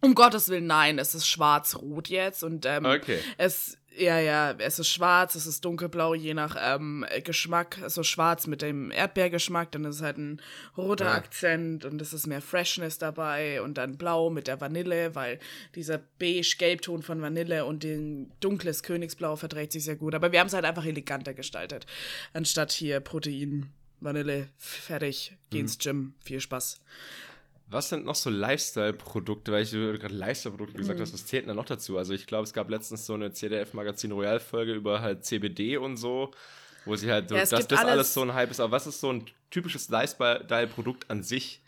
Um 0.00 0.14
Gottes 0.14 0.48
Willen, 0.48 0.68
nein, 0.68 1.00
es 1.00 1.16
ist 1.16 1.26
schwarz-rot 1.26 2.08
jetzt 2.08 2.44
und 2.44 2.64
ähm, 2.66 2.84
Okay. 2.84 3.18
es, 3.36 3.76
ja, 3.96 4.18
ja, 4.20 4.52
es 4.58 4.78
ist 4.78 4.88
schwarz, 4.88 5.34
es 5.34 5.46
ist 5.46 5.64
dunkelblau, 5.64 6.14
je 6.14 6.34
nach 6.34 6.56
ähm, 6.60 7.04
Geschmack. 7.24 7.78
Also 7.82 8.02
schwarz 8.02 8.46
mit 8.46 8.62
dem 8.62 8.90
Erdbeergeschmack, 8.90 9.72
dann 9.72 9.84
ist 9.84 9.96
es 9.96 10.02
halt 10.02 10.18
ein 10.18 10.40
roter 10.76 11.06
Ja. 11.06 11.14
Akzent 11.14 11.84
und 11.84 12.00
es 12.00 12.12
ist 12.12 12.26
mehr 12.26 12.40
Freshness 12.40 12.98
dabei 12.98 13.60
und 13.62 13.78
dann 13.78 13.96
blau 13.96 14.30
mit 14.30 14.46
der 14.46 14.60
Vanille, 14.60 15.14
weil 15.14 15.40
dieser 15.74 15.98
beige-gelbton 16.18 17.02
von 17.02 17.20
Vanille 17.20 17.64
und 17.64 17.82
den 17.82 18.30
dunkles 18.40 18.82
Königsblau 18.82 19.36
verträgt 19.36 19.72
sich 19.72 19.84
sehr 19.84 19.96
gut. 19.96 20.14
Aber 20.14 20.32
wir 20.32 20.40
haben 20.40 20.48
es 20.48 20.54
halt 20.54 20.64
einfach 20.64 20.84
eleganter 20.86 21.34
gestaltet, 21.34 21.86
anstatt 22.32 22.72
hier 22.72 23.00
Protein, 23.00 23.70
Vanille, 24.00 24.48
fertig, 24.58 25.36
geh 25.50 25.60
ins 25.60 25.78
Gym, 25.78 26.14
viel 26.22 26.40
Spaß. 26.40 26.80
Was 27.70 27.90
sind 27.90 28.04
noch 28.06 28.14
so 28.14 28.30
Lifestyle-Produkte? 28.30 29.52
Weil 29.52 29.62
ich 29.62 29.72
gerade 29.72 30.14
Lifestyle-Produkte 30.14 30.74
Mhm. 30.74 30.78
gesagt 30.78 31.00
hast, 31.00 31.12
was 31.12 31.26
zählt 31.26 31.42
denn 31.42 31.48
da 31.48 31.54
noch 31.54 31.66
dazu? 31.66 31.98
Also 31.98 32.14
ich 32.14 32.26
glaube, 32.26 32.44
es 32.44 32.52
gab 32.52 32.70
letztens 32.70 33.04
so 33.06 33.14
eine 33.14 33.32
CDF-Magazin 33.32 34.12
Royal-Folge 34.12 34.72
über 34.74 35.00
halt 35.02 35.24
CBD 35.24 35.76
und 35.76 35.96
so, 35.98 36.30
wo 36.86 36.96
sie 36.96 37.10
halt, 37.12 37.28
so, 37.28 37.34
Ja, 37.34 37.42
dass 37.42 37.50
das 37.50 37.66
alles, 37.78 37.90
alles- 37.92 38.14
so 38.14 38.22
ein 38.22 38.32
Hype 38.32 38.50
ist. 38.50 38.60
Aber 38.60 38.72
was 38.72 38.86
ist 38.86 39.00
so 39.00 39.12
ein 39.12 39.26
typisches 39.50 39.88
Lifestyle-Produkt 39.90 41.10
an 41.10 41.22
sich? 41.22 41.60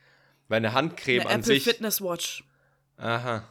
Weil 0.48 0.56
eine 0.58 0.72
Handcreme 0.72 1.20
Eine 1.20 1.30
an 1.30 1.40
Apple 1.40 1.54
sich. 1.54 1.64
Fitness 1.64 2.00
Watch. 2.00 2.44
Aha. 2.96 3.44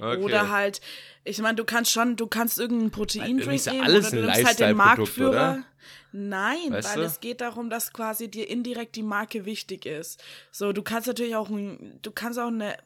Okay. 0.00 0.18
Oder 0.22 0.50
halt, 0.50 0.80
ich 1.24 1.38
meine, 1.38 1.56
du 1.56 1.64
kannst 1.64 1.90
schon, 1.90 2.14
du 2.16 2.26
kannst 2.28 2.58
irgendeinen 2.58 2.90
Proteindrink 2.90 3.66
nehmen 3.66 3.80
alles 3.84 4.12
oder 4.12 4.20
du 4.22 4.26
nimmst 4.26 4.44
halt 4.44 4.60
den 4.60 4.76
Marktführer. 4.76 5.30
oder? 5.30 5.64
Nein, 6.12 6.70
Weißt 6.70 6.88
weil 6.90 6.96
du? 7.00 7.06
es 7.06 7.20
geht 7.20 7.40
darum, 7.40 7.70
dass 7.70 7.92
quasi 7.92 8.28
dir 8.30 8.48
indirekt 8.48 8.96
die 8.96 9.02
Marke 9.02 9.44
wichtig 9.44 9.86
ist. 9.86 10.22
So, 10.50 10.72
du 10.72 10.82
kannst 10.82 11.06
natürlich 11.08 11.36
auch, 11.36 11.48
du 11.48 12.10
kannst 12.12 12.38
auch 12.38 12.48
eine 12.48 12.76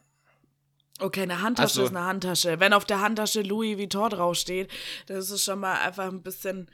Okay, 0.99 1.23
eine 1.23 1.41
Handtasche 1.41 1.79
Also- 1.79 1.83
ist 1.85 1.89
eine 1.95 2.05
Handtasche. 2.05 2.59
Wenn 2.59 2.71
auf 2.71 2.85
der 2.85 3.01
Handtasche 3.01 3.41
Louis 3.41 3.77
Vuitton 3.79 4.11
draufsteht, 4.11 4.69
das 5.07 5.31
ist 5.31 5.43
schon 5.43 5.59
mal 5.59 5.79
einfach 5.79 6.05
ein 6.05 6.21
bisschen. 6.21 6.69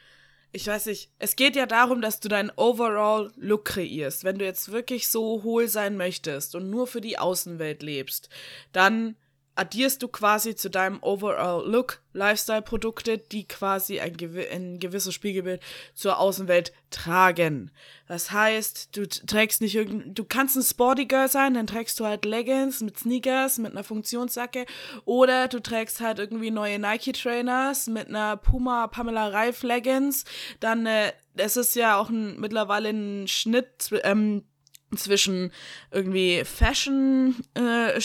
Ich 0.52 0.68
weiß 0.68 0.88
nicht, 0.88 1.10
es 1.20 1.36
geht 1.36 1.56
ja 1.56 1.66
darum, 1.66 2.02
dass 2.02 2.20
du 2.20 2.28
deinen 2.28 2.52
Overall-Look 2.56 3.66
kreierst. 3.66 4.24
Wenn 4.26 4.38
du 4.40 4.46
jetzt 4.46 4.72
wirklich 4.72 5.08
so 5.08 5.44
hohl 5.44 5.68
sein 5.68 5.96
möchtest 5.96 6.54
und 6.56 6.70
nur 6.70 6.86
für 6.88 7.02
die 7.02 7.18
Außenwelt 7.18 7.82
lebst, 7.82 8.30
dann 8.74 9.16
addierst 9.60 10.02
du 10.02 10.08
quasi 10.08 10.56
zu 10.56 10.70
deinem 10.70 11.04
Overall-Look 11.04 12.02
Lifestyle-Produkte, 12.14 13.18
die 13.18 13.46
quasi 13.46 14.00
ein, 14.00 14.16
gewi 14.16 14.48
ein 14.48 14.80
gewisses 14.80 15.14
Spiegelbild 15.14 15.62
zur 15.94 16.18
Außenwelt 16.18 16.72
tragen. 16.92 17.70
Das 18.08 18.32
heißt, 18.32 18.96
du 18.96 19.06
trägst 19.06 19.60
nicht 19.60 19.76
irgendein, 19.76 20.16
du 20.16 20.24
kannst 20.24 20.56
ein 20.56 20.64
Sporty 20.64 21.06
Girl 21.06 21.28
sein, 21.28 21.56
dann 21.56 21.68
trägst 21.68 22.00
du 22.00 22.06
halt 22.06 22.24
Leggings 22.24 22.80
mit 22.80 22.98
Sneakers, 22.98 23.58
mit 23.58 23.74
einer 23.74 23.84
Funktionsjacke 23.84 24.66
oder 25.04 25.50
du 25.50 25.60
trägst 25.60 26.00
halt 26.00 26.20
irgendwie 26.20 26.52
neue 26.52 26.80
Nike 26.80 27.12
Trainers 27.12 27.88
mit 27.88 28.08
einer 28.08 28.38
Puma 28.38 28.88
Pamela 28.88 29.28
Reif 29.28 29.64
Leggings. 29.64 30.24
Dann, 30.62 30.86
äh, 30.86 31.12
es 31.36 31.58
ist 31.58 31.76
ja 31.76 31.98
auch 31.98 32.10
ein, 32.10 32.40
mittlerweile 32.40 32.90
ein 32.90 33.28
Schnitt, 33.28 33.90
ähm, 34.04 34.46
zwischen 34.96 35.52
irgendwie 35.92 36.44
Fashion 36.46 37.36
äh, 37.54 38.00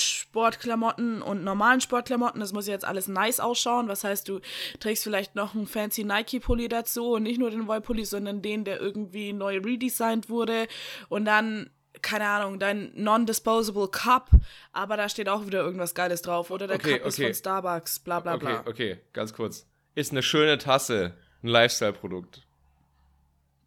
und 1.22 1.44
normalen 1.44 1.80
Sportklamotten. 1.80 2.40
Das 2.40 2.52
muss 2.52 2.66
jetzt 2.66 2.84
alles 2.84 3.08
nice 3.08 3.40
ausschauen. 3.40 3.88
Was 3.88 4.04
heißt, 4.04 4.28
du 4.28 4.40
trägst 4.80 5.04
vielleicht 5.04 5.34
noch 5.34 5.54
einen 5.54 5.66
fancy 5.66 6.04
Nike 6.04 6.40
Pulli 6.40 6.68
dazu 6.68 7.12
und 7.12 7.22
nicht 7.22 7.38
nur 7.38 7.50
den 7.50 7.66
Wollpulli, 7.66 8.04
sondern 8.04 8.42
den, 8.42 8.64
der 8.64 8.80
irgendwie 8.80 9.32
neu 9.32 9.58
redesigned 9.58 10.28
wurde 10.28 10.66
und 11.08 11.24
dann 11.24 11.70
keine 12.02 12.26
Ahnung, 12.26 12.58
dein 12.58 12.92
Non-Disposable 12.94 13.88
Cup, 13.88 14.28
aber 14.72 14.96
da 14.96 15.08
steht 15.08 15.28
auch 15.28 15.46
wieder 15.46 15.60
irgendwas 15.60 15.94
Geiles 15.94 16.20
drauf. 16.22 16.50
Oder 16.50 16.66
der 16.66 16.76
Okay, 16.76 16.98
Cup 16.98 17.06
ist 17.06 17.14
okay. 17.14 17.26
von 17.28 17.34
Starbucks, 17.34 18.00
bla 18.00 18.20
bla 18.20 18.34
Okay, 18.34 18.44
bla. 18.44 18.64
okay, 18.66 19.00
ganz 19.12 19.32
kurz. 19.32 19.66
Ist 19.94 20.10
eine 20.10 20.22
schöne 20.22 20.58
Tasse 20.58 21.14
ein 21.42 21.48
Lifestyle-Produkt? 21.48 22.43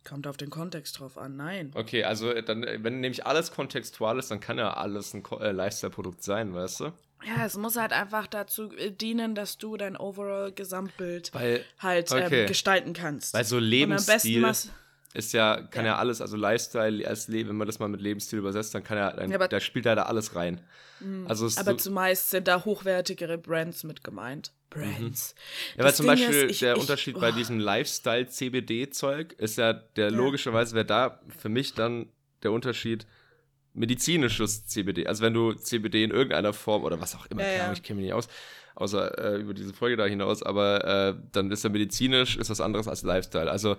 Kommt 0.07 0.25
auf 0.25 0.37
den 0.37 0.49
Kontext 0.49 0.99
drauf 0.99 1.17
an, 1.17 1.35
nein. 1.35 1.71
Okay, 1.75 2.05
also 2.05 2.31
äh, 2.31 2.41
dann, 2.41 2.63
äh, 2.63 2.79
wenn 2.81 3.01
nämlich 3.01 3.25
alles 3.25 3.51
kontextual 3.51 4.17
ist, 4.17 4.31
dann 4.31 4.39
kann 4.39 4.57
ja 4.57 4.71
alles 4.73 5.13
ein 5.13 5.23
äh, 5.41 5.51
Lifestyle-Produkt 5.51 6.23
sein, 6.23 6.53
weißt 6.53 6.79
du? 6.79 6.83
Ja, 7.25 7.45
es 7.45 7.57
muss 7.57 7.75
halt 7.75 7.91
einfach 7.91 8.25
dazu 8.25 8.71
äh, 8.77 8.91
dienen, 8.91 9.35
dass 9.35 9.57
du 9.57 9.75
dein 9.75 9.97
overall 9.97 10.53
Gesamtbild 10.53 11.33
Weil, 11.33 11.65
halt 11.79 12.09
okay. 12.11 12.43
ähm, 12.43 12.47
gestalten 12.47 12.93
kannst. 12.93 13.33
weil 13.33 13.43
so 13.43 13.59
Lebensstil 13.59 14.45
ist 15.13 15.33
ja, 15.33 15.61
kann 15.61 15.83
ja. 15.83 15.93
Ja. 15.93 15.97
alles, 15.97 16.21
also 16.21 16.37
Lifestyle 16.37 17.05
als 17.05 17.27
Leben, 17.27 17.49
wenn 17.49 17.57
man 17.57 17.67
das 17.67 17.79
mal 17.79 17.89
mit 17.89 17.99
Lebensstil 17.99 18.39
übersetzt, 18.39 18.73
dann 18.75 18.83
kann 18.83 18.97
ja, 18.97 19.11
dann, 19.11 19.29
Ja, 19.29 19.45
da 19.45 19.59
spielt 19.59 19.85
da 19.85 19.95
da 19.95 20.03
alles 20.03 20.35
rein. 20.35 20.61
Also 21.25 21.45
es 21.45 21.57
aber 21.57 21.71
so, 21.71 21.77
zumeist 21.77 22.29
sind 22.29 22.47
da 22.47 22.63
hochwertigere 22.63 23.37
Brands 23.37 23.83
mit 23.83 24.03
gemeint. 24.03 24.51
Brands. 24.81 25.35
Mhm. 25.75 25.79
Ja, 25.79 25.83
weil 25.85 25.93
zum 25.95 26.05
Ding 26.05 26.15
Beispiel 26.15 26.35
ist, 26.45 26.51
ich- 26.51 26.59
der 26.59 26.75
ich- 26.75 26.81
Unterschied 26.81 27.19
bei 27.19 27.29
oh. 27.31 27.35
diesem 27.35 27.59
Lifestyle-CBD-Zeug 27.59 29.33
ist 29.37 29.57
ja, 29.57 29.73
der 29.73 30.11
logischerweise 30.11 30.75
wäre 30.75 30.85
da 30.85 31.19
für 31.37 31.49
mich 31.49 31.73
dann 31.73 32.07
der 32.43 32.51
Unterschied 32.51 33.05
medizinisches 33.73 34.65
CBD. 34.67 35.05
Also 35.07 35.23
wenn 35.23 35.33
du 35.33 35.53
CBD 35.53 36.03
in 36.03 36.11
irgendeiner 36.11 36.53
Form 36.53 36.83
oder 36.83 36.99
was 36.99 37.15
auch 37.15 37.25
immer, 37.27 37.41
Ja, 37.43 37.47
Ahnung, 37.49 37.65
ja. 37.67 37.73
ich 37.73 37.83
kenne 37.83 37.97
mich 37.97 38.05
nicht 38.05 38.13
aus, 38.13 38.27
außer 38.75 39.35
äh, 39.35 39.41
über 39.41 39.53
diese 39.53 39.73
Folge 39.73 39.97
da 39.97 40.05
hinaus, 40.05 40.41
aber 40.43 40.83
äh, 40.85 41.15
dann 41.31 41.51
ist 41.51 41.63
ja 41.63 41.69
medizinisch, 41.69 42.37
ist 42.37 42.49
was 42.49 42.61
anderes 42.61 42.87
als 42.87 43.03
Lifestyle. 43.03 43.49
Also 43.51 43.77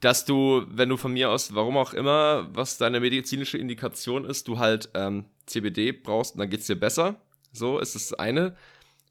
dass 0.00 0.26
du, 0.26 0.66
wenn 0.68 0.90
du 0.90 0.98
von 0.98 1.12
mir 1.14 1.30
aus, 1.30 1.54
warum 1.54 1.76
auch 1.78 1.94
immer, 1.94 2.48
was 2.52 2.76
deine 2.76 3.00
medizinische 3.00 3.56
Indikation 3.56 4.26
ist, 4.26 4.46
du 4.46 4.58
halt 4.58 4.90
ähm, 4.94 5.24
CBD 5.46 5.92
brauchst, 5.92 6.38
dann 6.38 6.50
geht's 6.50 6.66
dir 6.66 6.76
besser. 6.76 7.16
So 7.52 7.78
ist 7.78 7.94
das 7.94 8.12
eine. 8.12 8.54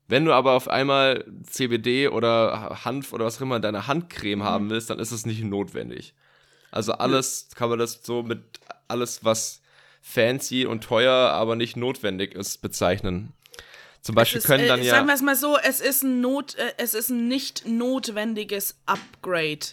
Wenn 0.08 0.26
du 0.26 0.34
aber 0.34 0.52
auf 0.52 0.68
einmal 0.68 1.26
CBD 1.44 2.10
oder 2.10 2.82
Hanf 2.86 3.12
oder 3.14 3.26
was 3.26 3.38
auch 3.38 3.42
immer 3.42 3.56
in 3.56 3.62
deiner 3.62 3.88
Handcreme 3.88 4.44
haben 4.44 4.70
willst, 4.70 4.90
dann 4.90 5.00
ist 5.00 5.12
es 5.12 5.26
nicht 5.26 5.44
notwendig. 5.44 6.14
Also 6.72 6.94
alles 6.94 7.50
kann 7.56 7.70
man 7.70 7.80
das 7.80 8.02
so 8.04 8.22
mit 8.22 8.44
alles, 8.88 9.24
was 9.24 9.62
fancy 10.02 10.66
und 10.66 10.84
teuer, 10.84 11.32
aber 11.32 11.56
nicht 11.56 11.78
notwendig 11.78 12.36
ist, 12.36 12.62
bezeichnen. 12.62 13.34
Zum 14.02 14.14
Beispiel 14.14 14.38
ist, 14.38 14.46
können 14.46 14.66
äh, 14.66 14.68
dann 14.68 14.84
ja. 14.84 14.92
Sagen 14.92 15.08
wir 15.08 15.16
es 15.16 15.24
mal 15.24 15.36
so, 15.36 15.58
es 15.58 15.82
ist 15.82 16.04
ein, 16.04 16.22
Not, 16.22 16.54
äh, 16.56 16.74
es 16.78 16.94
ist 16.94 17.10
ein 17.10 17.28
nicht 17.28 17.66
notwendiges 17.66 18.78
Upgrade. 18.86 19.66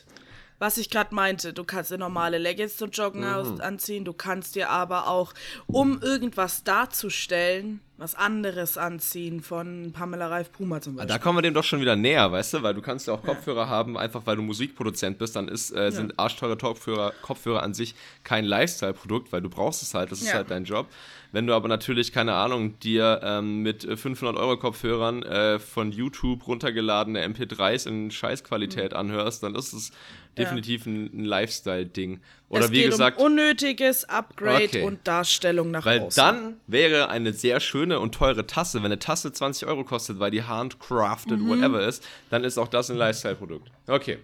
Was 0.63 0.77
ich 0.77 0.91
gerade 0.91 1.13
meinte, 1.13 1.53
du 1.53 1.65
kannst 1.65 1.91
dir 1.91 1.99
normale 1.99 2.39
Leggings 2.39 2.77
zum 2.77 2.91
Joggen 2.93 3.23
Mhm. 3.23 3.61
anziehen, 3.61 4.05
du 4.05 4.13
kannst 4.13 4.55
dir 4.55 4.71
aber 4.71 5.09
auch, 5.09 5.35
um 5.67 6.01
irgendwas 6.01 6.63
darzustellen, 6.63 7.81
was 7.97 8.15
anderes 8.15 8.79
anziehen 8.79 9.43
von 9.43 9.93
Pamela 9.93 10.29
Reif 10.29 10.53
Puma 10.53 10.81
zum 10.81 10.95
Beispiel. 10.97 11.09
Da 11.09 11.19
kommen 11.19 11.39
wir 11.39 11.43
dem 11.43 11.55
doch 11.55 11.65
schon 11.65 11.81
wieder 11.81 11.97
näher, 11.97 12.31
weißt 12.31 12.55
du, 12.55 12.63
weil 12.63 12.75
du 12.75 12.81
kannst 12.81 13.09
ja 13.09 13.15
auch 13.15 13.23
Kopfhörer 13.25 13.69
haben, 13.69 13.97
einfach 13.99 14.23
weil 14.25 14.37
du 14.37 14.43
Musikproduzent 14.43 15.19
bist, 15.19 15.35
dann 15.35 15.49
ist, 15.49 15.75
äh, 15.75 15.91
sind 15.91 16.17
arschteure 16.19 16.57
Kopfhörer, 16.57 17.13
Kopfhörer 17.23 17.63
an 17.63 17.75
sich 17.75 17.95
kein 18.23 18.45
Lifestyle-Produkt, 18.45 19.33
weil 19.33 19.41
du 19.41 19.49
brauchst 19.49 19.83
es 19.83 19.95
halt, 19.95 20.13
das 20.13 20.21
ist 20.21 20.29
Ja. 20.29 20.35
halt 20.35 20.51
dein 20.53 20.65
Job. 20.65 20.87
Wenn 21.33 21.47
du 21.47 21.55
aber 21.55 21.67
natürlich, 21.69 22.13
keine 22.13 22.35
Ahnung, 22.35 22.79
dir 22.81 23.21
ähm, 23.23 23.63
mit 23.63 23.85
äh, 23.85 23.97
500 23.97 24.37
Euro 24.37 24.57
Kopfhörern 24.59 25.23
äh, 25.23 25.59
von 25.59 25.91
YouTube 25.93 26.47
runtergeladene 26.47 27.25
MP3s 27.27 27.87
in 27.89 28.11
Scheißqualität 28.11 28.95
anhörst, 28.95 29.43
dann 29.43 29.55
ist 29.55 29.73
es 29.73 29.93
definitiv 30.39 30.87
ein, 30.87 31.11
ein 31.13 31.25
Lifestyle-Ding. 31.25 32.21
Oder 32.49 32.65
es 32.67 32.71
wie 32.71 32.83
gesagt, 32.83 33.19
um 33.19 33.27
unnötiges 33.27 34.05
Upgrade 34.09 34.65
Okay. 34.65 34.83
und 34.83 35.07
Darstellung 35.07 35.71
nach 35.71 35.85
weil 35.87 36.01
außen. 36.01 36.23
dann 36.23 36.57
wäre 36.67 37.09
eine 37.09 37.33
sehr 37.33 37.61
schöne 37.61 37.99
und 38.01 38.15
teure 38.15 38.47
Tasse, 38.47 38.79
wenn 38.79 38.87
eine 38.87 38.99
Tasse 38.99 39.33
20 39.33 39.67
Euro 39.69 39.85
kostet, 39.85 40.19
weil 40.19 40.31
die 40.31 40.43
handcrafted 40.43 41.39
Mhm. 41.39 41.49
whatever 41.49 41.87
ist, 41.87 42.05
dann 42.31 42.45
ist 42.45 42.59
auch 42.59 42.69
das 42.69 42.91
ein 42.91 42.97
Lifestyle-Produkt. 42.97 43.71
Okay. 43.87 44.19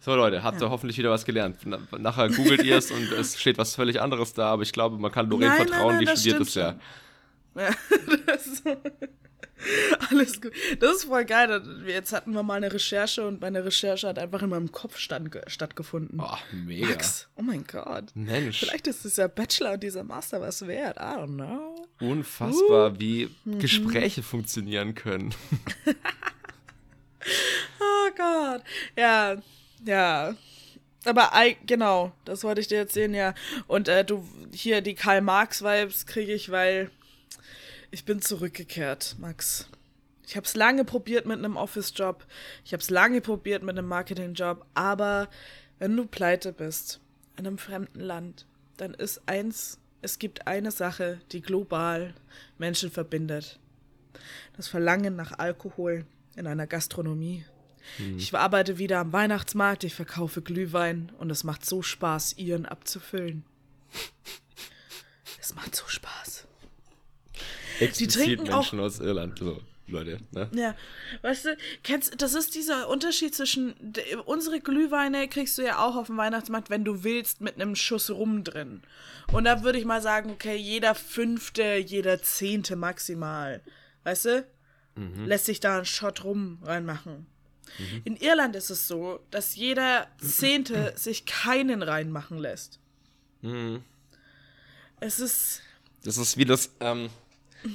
So 0.00 0.14
Leute, 0.16 0.42
habt 0.42 0.60
ihr 0.60 0.68
hoffentlich 0.68 0.98
wieder 0.98 1.10
was 1.10 1.24
gelernt. 1.24 1.58
Na- 1.64 1.78
Nachher 1.96 2.28
googelt 2.28 2.64
ihr 2.64 2.76
es 2.76 2.90
und 2.90 3.12
es 3.12 3.40
steht 3.40 3.56
was 3.56 3.76
völlig 3.76 4.00
anderes 4.00 4.34
da, 4.34 4.46
aber 4.48 4.62
ich 4.62 4.72
glaube, 4.72 4.98
man 4.98 5.12
kann 5.12 5.30
Lorraine 5.30 5.48
Nein, 5.50 5.58
nein, 5.58 5.68
vertrauen, 5.68 5.90
nein, 5.92 6.00
die 6.00 6.04
das 6.06 6.20
studiert 6.20 6.48
stimmt 6.48 6.48
es 6.48 6.54
ja. 6.56 7.68
Ja, 7.68 7.70
das, 8.26 8.62
alles 10.10 10.40
gut. 10.40 10.52
Das 10.80 10.96
ist 10.96 11.04
voll 11.04 11.24
geil. 11.24 11.62
Jetzt 11.86 12.12
hatten 12.12 12.32
wir 12.32 12.42
mal 12.42 12.54
eine 12.54 12.72
Recherche 12.72 13.26
und 13.26 13.40
meine 13.40 13.64
Recherche 13.64 14.08
hat 14.08 14.18
einfach 14.18 14.42
in 14.42 14.50
meinem 14.50 14.72
Kopf 14.72 14.98
stand, 14.98 15.36
stattgefunden. 15.46 16.20
Oh, 16.20 16.36
mega. 16.52 16.88
Max, 16.88 17.28
oh 17.36 17.42
mein 17.42 17.64
Gott. 17.64 18.04
Mensch, 18.14 18.60
Vielleicht 18.60 18.86
ist 18.86 19.04
dieser 19.04 19.28
Bachelor 19.28 19.72
und 19.74 19.82
dieser 19.82 20.04
Master 20.04 20.40
was 20.40 20.66
wert. 20.66 20.96
I 20.96 21.00
don't 21.00 21.34
know. 21.36 21.86
unfassbar, 22.00 22.98
wie 22.98 23.30
Mhm. 23.44 23.58
Gespräche 23.60 24.22
funktionieren 24.22 24.94
können. 24.94 25.34
Oh 27.80 28.10
Gott. 28.16 28.62
Ja, 28.96 29.36
ja. 29.84 30.34
Aber 31.04 31.30
genau, 31.66 32.12
das 32.24 32.44
wollte 32.44 32.60
ich 32.60 32.68
dir 32.68 32.78
erzählen, 32.78 33.14
ja. 33.14 33.34
Und 33.66 33.88
äh, 33.88 34.04
du, 34.04 34.26
hier 34.52 34.80
die 34.80 34.94
Karl-Marx-Vibes 34.94 36.06
kriege 36.06 36.32
ich, 36.32 36.50
weil 36.50 36.90
ich 37.92 38.04
bin 38.06 38.20
zurückgekehrt, 38.20 39.16
Max. 39.20 39.68
Ich 40.26 40.34
habe 40.34 40.46
es 40.46 40.56
lange 40.56 40.84
probiert 40.84 41.26
mit 41.26 41.38
einem 41.38 41.56
Office-Job. 41.56 42.26
Ich 42.64 42.72
habe 42.72 42.82
es 42.82 42.90
lange 42.90 43.20
probiert 43.20 43.62
mit 43.62 43.76
einem 43.76 43.86
Marketing-Job. 43.86 44.66
Aber 44.74 45.28
wenn 45.78 45.96
du 45.96 46.06
pleite 46.06 46.52
bist 46.52 47.00
in 47.36 47.46
einem 47.46 47.58
fremden 47.58 48.00
Land, 48.00 48.46
dann 48.78 48.94
ist 48.94 49.20
eins, 49.26 49.78
es 50.00 50.18
gibt 50.18 50.46
eine 50.46 50.70
Sache, 50.70 51.20
die 51.32 51.42
global 51.42 52.14
Menschen 52.58 52.90
verbindet. 52.90 53.60
Das 54.56 54.68
Verlangen 54.68 55.14
nach 55.14 55.38
Alkohol 55.38 56.06
in 56.34 56.46
einer 56.46 56.66
Gastronomie. 56.66 57.44
Ich 58.16 58.34
arbeite 58.34 58.78
wieder 58.78 59.00
am 59.00 59.12
Weihnachtsmarkt, 59.12 59.84
ich 59.84 59.94
verkaufe 59.94 60.40
Glühwein 60.40 61.12
und 61.18 61.30
es 61.30 61.44
macht 61.44 61.66
so 61.66 61.82
Spaß, 61.82 62.38
ihren 62.38 62.64
abzufüllen. 62.64 63.44
Es 65.40 65.54
macht 65.54 65.74
so 65.74 65.86
Spaß. 65.88 66.46
Explizit 67.82 68.24
trinken 68.38 68.50
auch- 68.52 68.56
Menschen 68.72 68.80
aus 68.80 68.98
Irland, 69.00 69.38
so, 69.38 69.60
Leute. 69.86 70.20
Ne? 70.32 70.48
Ja, 70.54 70.74
weißt 71.22 71.44
du, 71.46 71.56
kennst, 71.82 72.20
das 72.22 72.34
ist 72.34 72.54
dieser 72.54 72.88
Unterschied 72.88 73.34
zwischen, 73.34 73.74
unsere 74.26 74.60
Glühweine 74.60 75.28
kriegst 75.28 75.58
du 75.58 75.62
ja 75.62 75.84
auch 75.84 75.96
auf 75.96 76.06
dem 76.06 76.16
Weihnachtsmarkt, 76.16 76.70
wenn 76.70 76.84
du 76.84 77.04
willst, 77.04 77.40
mit 77.40 77.56
einem 77.56 77.74
Schuss 77.76 78.10
rum 78.10 78.44
drin. 78.44 78.82
Und 79.32 79.44
da 79.44 79.62
würde 79.64 79.78
ich 79.78 79.84
mal 79.84 80.00
sagen, 80.02 80.30
okay, 80.30 80.56
jeder 80.56 80.94
fünfte, 80.94 81.76
jeder 81.76 82.22
zehnte 82.22 82.76
maximal, 82.76 83.60
weißt 84.04 84.24
du, 84.26 84.46
lässt 85.24 85.46
sich 85.46 85.58
da 85.60 85.76
einen 85.76 85.84
Shot 85.86 86.22
rum 86.24 86.58
reinmachen. 86.62 87.26
In 88.04 88.16
Irland 88.16 88.54
ist 88.54 88.68
es 88.68 88.86
so, 88.86 89.20
dass 89.30 89.56
jeder 89.56 90.06
Zehnte 90.18 90.92
sich 90.96 91.24
keinen 91.24 91.82
reinmachen 91.82 92.36
lässt. 92.38 92.78
Es 95.00 95.18
ist, 95.20 95.62
Das 96.04 96.18
ist 96.18 96.36
wie 96.36 96.44
das, 96.44 96.70
ähm, 96.80 97.08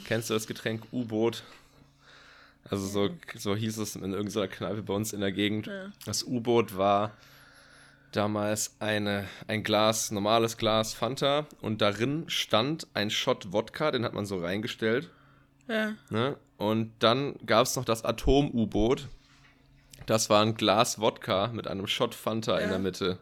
kennst 0.06 0.30
du 0.30 0.34
das 0.34 0.48
Getränk 0.48 0.84
U-Boot? 0.92 1.44
Also 2.70 2.86
so, 2.88 3.10
so 3.38 3.56
hieß 3.56 3.78
es 3.78 3.96
in 3.96 4.12
irgendeiner 4.14 4.48
Kneipe 4.48 4.82
bei 4.84 4.94
uns 4.94 5.14
in 5.14 5.22
der 5.22 5.32
Gegend. 5.32 5.70
Das 6.06 6.24
U-Boot 6.24 6.76
war 6.78 7.12
damals 8.12 8.76
eine, 8.80 9.28
ein 9.48 9.64
Glas, 9.64 10.12
normales 10.12 10.58
Glas 10.58 10.94
Fanta 10.94 11.46
und 11.62 11.82
darin 11.82 12.26
stand 12.30 12.88
ein 12.94 13.10
Shot 13.10 13.52
Wodka, 13.54 13.92
den 13.92 14.04
hat 14.04 14.14
man 14.14 14.26
so 14.26 14.40
reingestellt. 14.40 15.10
Ja. 15.68 15.94
Ne? 16.10 16.38
Und 16.58 16.92
dann 17.00 17.36
gab 17.46 17.66
es 17.66 17.76
noch 17.76 17.86
das 17.86 18.04
Atom-U-Boot. 18.04 19.08
Das 20.06 20.30
war 20.30 20.42
ein 20.42 20.56
Glas 20.56 21.00
Wodka 21.00 21.48
mit 21.48 21.68
einem 21.68 21.88
Shot 21.88 22.16
Fanta 22.16 22.58
in 22.58 22.64
Ja. 22.66 22.70
der 22.70 22.80
Mitte. 22.80 23.20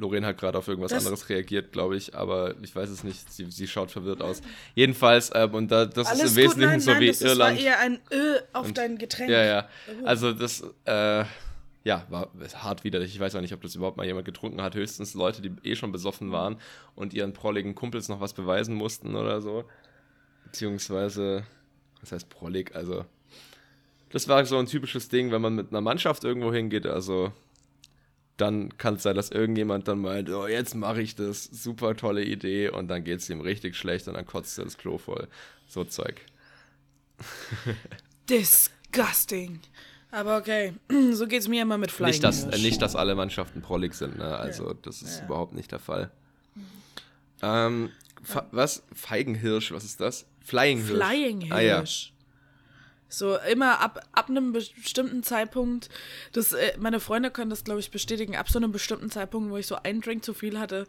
Lorraine 0.00 0.26
hat 0.26 0.38
gerade 0.38 0.56
auf 0.58 0.66
irgendwas 0.66 0.90
Das- 0.90 1.04
anderes 1.04 1.28
reagiert, 1.28 1.72
glaube 1.72 1.96
ich, 1.96 2.14
aber 2.14 2.54
ich 2.62 2.74
weiß 2.74 2.88
es 2.90 3.04
nicht. 3.04 3.30
Sie, 3.32 3.50
sie 3.50 3.68
schaut 3.68 3.90
verwirrt 3.90 4.22
aus. 4.22 4.40
Jedenfalls, 4.74 5.30
ähm, 5.34 5.54
und 5.54 5.70
da, 5.70 5.84
das 5.86 6.08
Alles 6.08 6.22
ist 6.24 6.30
im 6.30 6.34
gut, 6.36 6.44
Wesentlichen 6.44 6.70
nein, 6.70 6.80
so 6.80 6.90
nein, 6.92 7.00
wie 7.02 7.06
das 7.08 7.16
ist- 7.16 7.24
war 7.38 7.50
Irland. 7.50 7.60
eher 7.60 7.78
ein 7.80 7.98
Ö 8.12 8.36
auf 8.52 8.66
Und- 8.68 8.78
dein 8.78 8.98
Getränk. 8.98 9.30
Ja, 9.30 9.44
ja. 9.44 9.68
Oh. 10.02 10.06
Also 10.06 10.32
das, 10.32 10.64
äh, 10.86 11.24
ja, 11.84 12.06
war 12.10 12.28
hart 12.56 12.84
widerlich. 12.84 13.14
Ich 13.14 13.20
weiß 13.20 13.34
auch 13.36 13.40
nicht, 13.40 13.54
ob 13.54 13.62
das 13.62 13.74
überhaupt 13.74 13.96
mal 13.96 14.04
jemand 14.06 14.24
getrunken 14.26 14.60
hat. 14.62 14.74
Höchstens 14.74 15.14
Leute, 15.14 15.40
die 15.42 15.52
eh 15.62 15.76
schon 15.76 15.92
besoffen 15.92 16.30
waren 16.32 16.56
und 16.94 17.14
ihren 17.14 17.32
prolligen 17.32 17.74
Kumpels 17.74 18.08
noch 18.08 18.20
was 18.20 18.34
beweisen 18.34 18.74
mussten 18.74 19.14
oder 19.16 19.40
so. 19.40 19.64
Beziehungsweise, 20.44 21.44
was 22.00 22.12
heißt 22.12 22.28
prollig? 22.28 22.74
Also, 22.74 23.04
das 24.10 24.26
war 24.28 24.44
so 24.44 24.58
ein 24.58 24.66
typisches 24.66 25.08
Ding, 25.08 25.30
wenn 25.30 25.40
man 25.42 25.54
mit 25.54 25.70
einer 25.70 25.80
Mannschaft 25.80 26.24
irgendwo 26.24 26.52
hingeht, 26.52 26.86
also 26.86 27.32
dann 28.40 28.76
kann 28.78 28.94
es 28.94 29.02
sein, 29.02 29.14
dass 29.16 29.30
irgendjemand 29.30 29.88
dann 29.88 30.00
meint, 30.00 30.30
oh, 30.30 30.46
jetzt 30.46 30.74
mache 30.74 31.02
ich 31.02 31.14
das, 31.14 31.44
super 31.44 31.96
tolle 31.96 32.24
Idee 32.24 32.68
und 32.70 32.88
dann 32.88 33.04
geht 33.04 33.20
es 33.20 33.28
ihm 33.30 33.40
richtig 33.40 33.76
schlecht 33.76 34.08
und 34.08 34.14
dann 34.14 34.26
kotzt 34.26 34.58
er 34.58 34.64
das 34.64 34.78
Klo 34.78 34.98
voll. 34.98 35.28
So 35.68 35.84
Zeug. 35.84 36.20
Disgusting. 38.28 39.60
Aber 40.10 40.38
okay, 40.38 40.72
so 41.12 41.26
geht's 41.26 41.48
mir 41.48 41.62
immer 41.62 41.78
mit 41.78 41.90
Flying 41.90 42.10
Nicht 42.10 42.24
dass, 42.24 42.44
äh, 42.44 42.58
nicht, 42.58 42.82
dass 42.82 42.96
alle 42.96 43.14
Mannschaften 43.14 43.62
prollig 43.62 43.94
sind, 43.94 44.18
ne? 44.18 44.36
Also, 44.36 44.72
das 44.74 45.02
ist 45.02 45.18
Ja. 45.20 45.26
überhaupt 45.26 45.54
nicht 45.54 45.70
der 45.70 45.78
Fall. 45.78 46.10
Ähm, 47.42 47.90
Fe- 48.22 48.46
was? 48.50 48.82
Feigenhirsch, 48.92 49.72
was 49.72 49.84
ist 49.84 50.00
das? 50.00 50.26
Flying 50.44 50.78
Hirsch. 50.84 50.96
Flying 51.06 51.40
Hirsch. 51.42 51.52
Ah, 51.52 51.60
ja. 51.60 51.84
So 53.10 53.36
immer 53.50 53.80
ab, 53.80 54.06
ab 54.12 54.30
einem 54.30 54.52
bestimmten 54.52 55.22
Zeitpunkt, 55.22 55.88
das, 56.32 56.52
äh, 56.52 56.72
meine 56.78 57.00
Freunde 57.00 57.30
können 57.30 57.50
das, 57.50 57.64
glaube 57.64 57.80
ich, 57.80 57.90
bestätigen, 57.90 58.36
ab 58.36 58.48
so 58.48 58.58
einem 58.58 58.72
bestimmten 58.72 59.10
Zeitpunkt, 59.10 59.50
wo 59.50 59.56
ich 59.56 59.66
so 59.66 59.76
einen 59.76 60.00
Drink 60.00 60.24
zu 60.24 60.32
viel 60.32 60.58
hatte, 60.58 60.86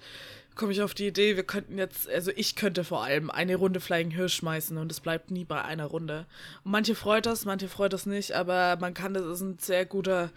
komme 0.56 0.72
ich 0.72 0.82
auf 0.82 0.94
die 0.94 1.08
Idee, 1.08 1.36
wir 1.36 1.44
könnten 1.44 1.78
jetzt, 1.78 2.10
also 2.10 2.32
ich 2.36 2.56
könnte 2.56 2.84
vor 2.84 3.04
allem 3.04 3.30
eine 3.32 3.56
Runde 3.56 3.80
Flying 3.80 4.12
Hirsch 4.12 4.36
schmeißen 4.36 4.78
und 4.78 4.92
es 4.92 5.00
bleibt 5.00 5.32
nie 5.32 5.46
bei 5.46 5.64
einer 5.64 5.86
Runde. 5.86 6.26
Und 6.64 6.72
manche 6.72 6.94
freut 6.94 7.26
das, 7.26 7.46
manche 7.46 7.68
freut 7.68 7.94
das 7.94 8.06
nicht, 8.06 8.34
aber 8.34 8.78
man 8.80 8.94
kann, 8.94 9.14
das 9.14 9.26
ist 9.26 9.42
ein 9.42 9.58
sehr 9.60 9.86
guter 9.86 10.30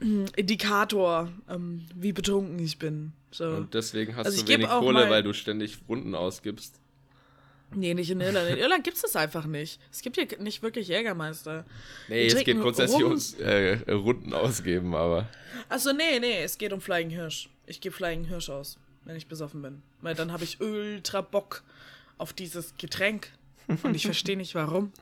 mm, 0.00 0.24
Indikator, 0.36 1.30
ähm, 1.48 1.86
wie 1.94 2.12
betrunken 2.12 2.58
ich 2.58 2.78
bin. 2.78 3.12
So. 3.30 3.46
Und 3.46 3.74
deswegen 3.74 4.16
hast 4.16 4.26
Also 4.26 4.42
du 4.42 4.48
wenig 4.48 4.68
Kohle, 4.68 5.08
weil 5.08 5.22
du 5.22 5.32
ständig 5.32 5.78
Runden 5.88 6.14
ausgibst. 6.14 6.80
Nee, 7.74 7.94
nicht 7.94 8.10
in 8.10 8.20
Irland. 8.20 8.48
In 8.50 8.58
Irland 8.58 8.84
gibt 8.84 8.96
es 8.96 9.02
das 9.02 9.16
einfach 9.16 9.44
nicht. 9.44 9.80
Es 9.90 10.00
gibt 10.00 10.16
hier 10.16 10.26
nicht 10.40 10.62
wirklich 10.62 10.88
Jägermeister. 10.88 11.64
Nee, 12.08 12.26
es 12.26 12.44
geht 12.44 12.60
grundsätzlich 12.60 13.02
rum. 13.02 13.10
ums 13.10 13.34
äh, 13.34 13.78
Runden 13.90 14.32
ausgeben, 14.32 14.94
aber. 14.94 15.28
Achso, 15.68 15.92
nee, 15.92 16.18
nee, 16.20 16.42
es 16.42 16.58
geht 16.58 16.72
um 16.72 16.80
Flying 16.80 17.10
Hirsch. 17.10 17.48
Ich 17.66 17.80
gebe 17.80 17.94
Flying 17.94 18.24
Hirsch 18.24 18.48
aus, 18.48 18.78
wenn 19.04 19.16
ich 19.16 19.26
besoffen 19.26 19.62
bin. 19.62 19.82
Weil 20.00 20.14
dann 20.14 20.32
habe 20.32 20.44
ich 20.44 20.60
ultra 20.60 21.20
Bock 21.20 21.64
auf 22.18 22.32
dieses 22.32 22.76
Getränk. 22.78 23.30
Und 23.82 23.94
ich 23.96 24.04
verstehe 24.04 24.36
nicht 24.36 24.54
warum. 24.54 24.92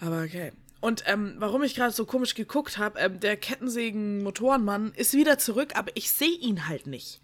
Aber 0.00 0.22
okay. 0.22 0.52
Und 0.80 1.04
ähm, 1.06 1.34
warum 1.38 1.62
ich 1.62 1.74
gerade 1.74 1.92
so 1.92 2.04
komisch 2.04 2.34
geguckt 2.34 2.78
habe, 2.78 2.98
ähm, 2.98 3.20
der 3.20 3.36
Kettensägen-Motorenmann 3.36 4.92
ist 4.96 5.14
wieder 5.14 5.38
zurück, 5.38 5.76
aber 5.76 5.90
ich 5.94 6.10
sehe 6.10 6.36
ihn 6.38 6.68
halt 6.68 6.86
nicht. 6.86 7.20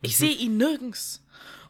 Ich 0.00 0.16
sehe 0.16 0.32
ihn 0.32 0.56
nirgends. 0.56 1.22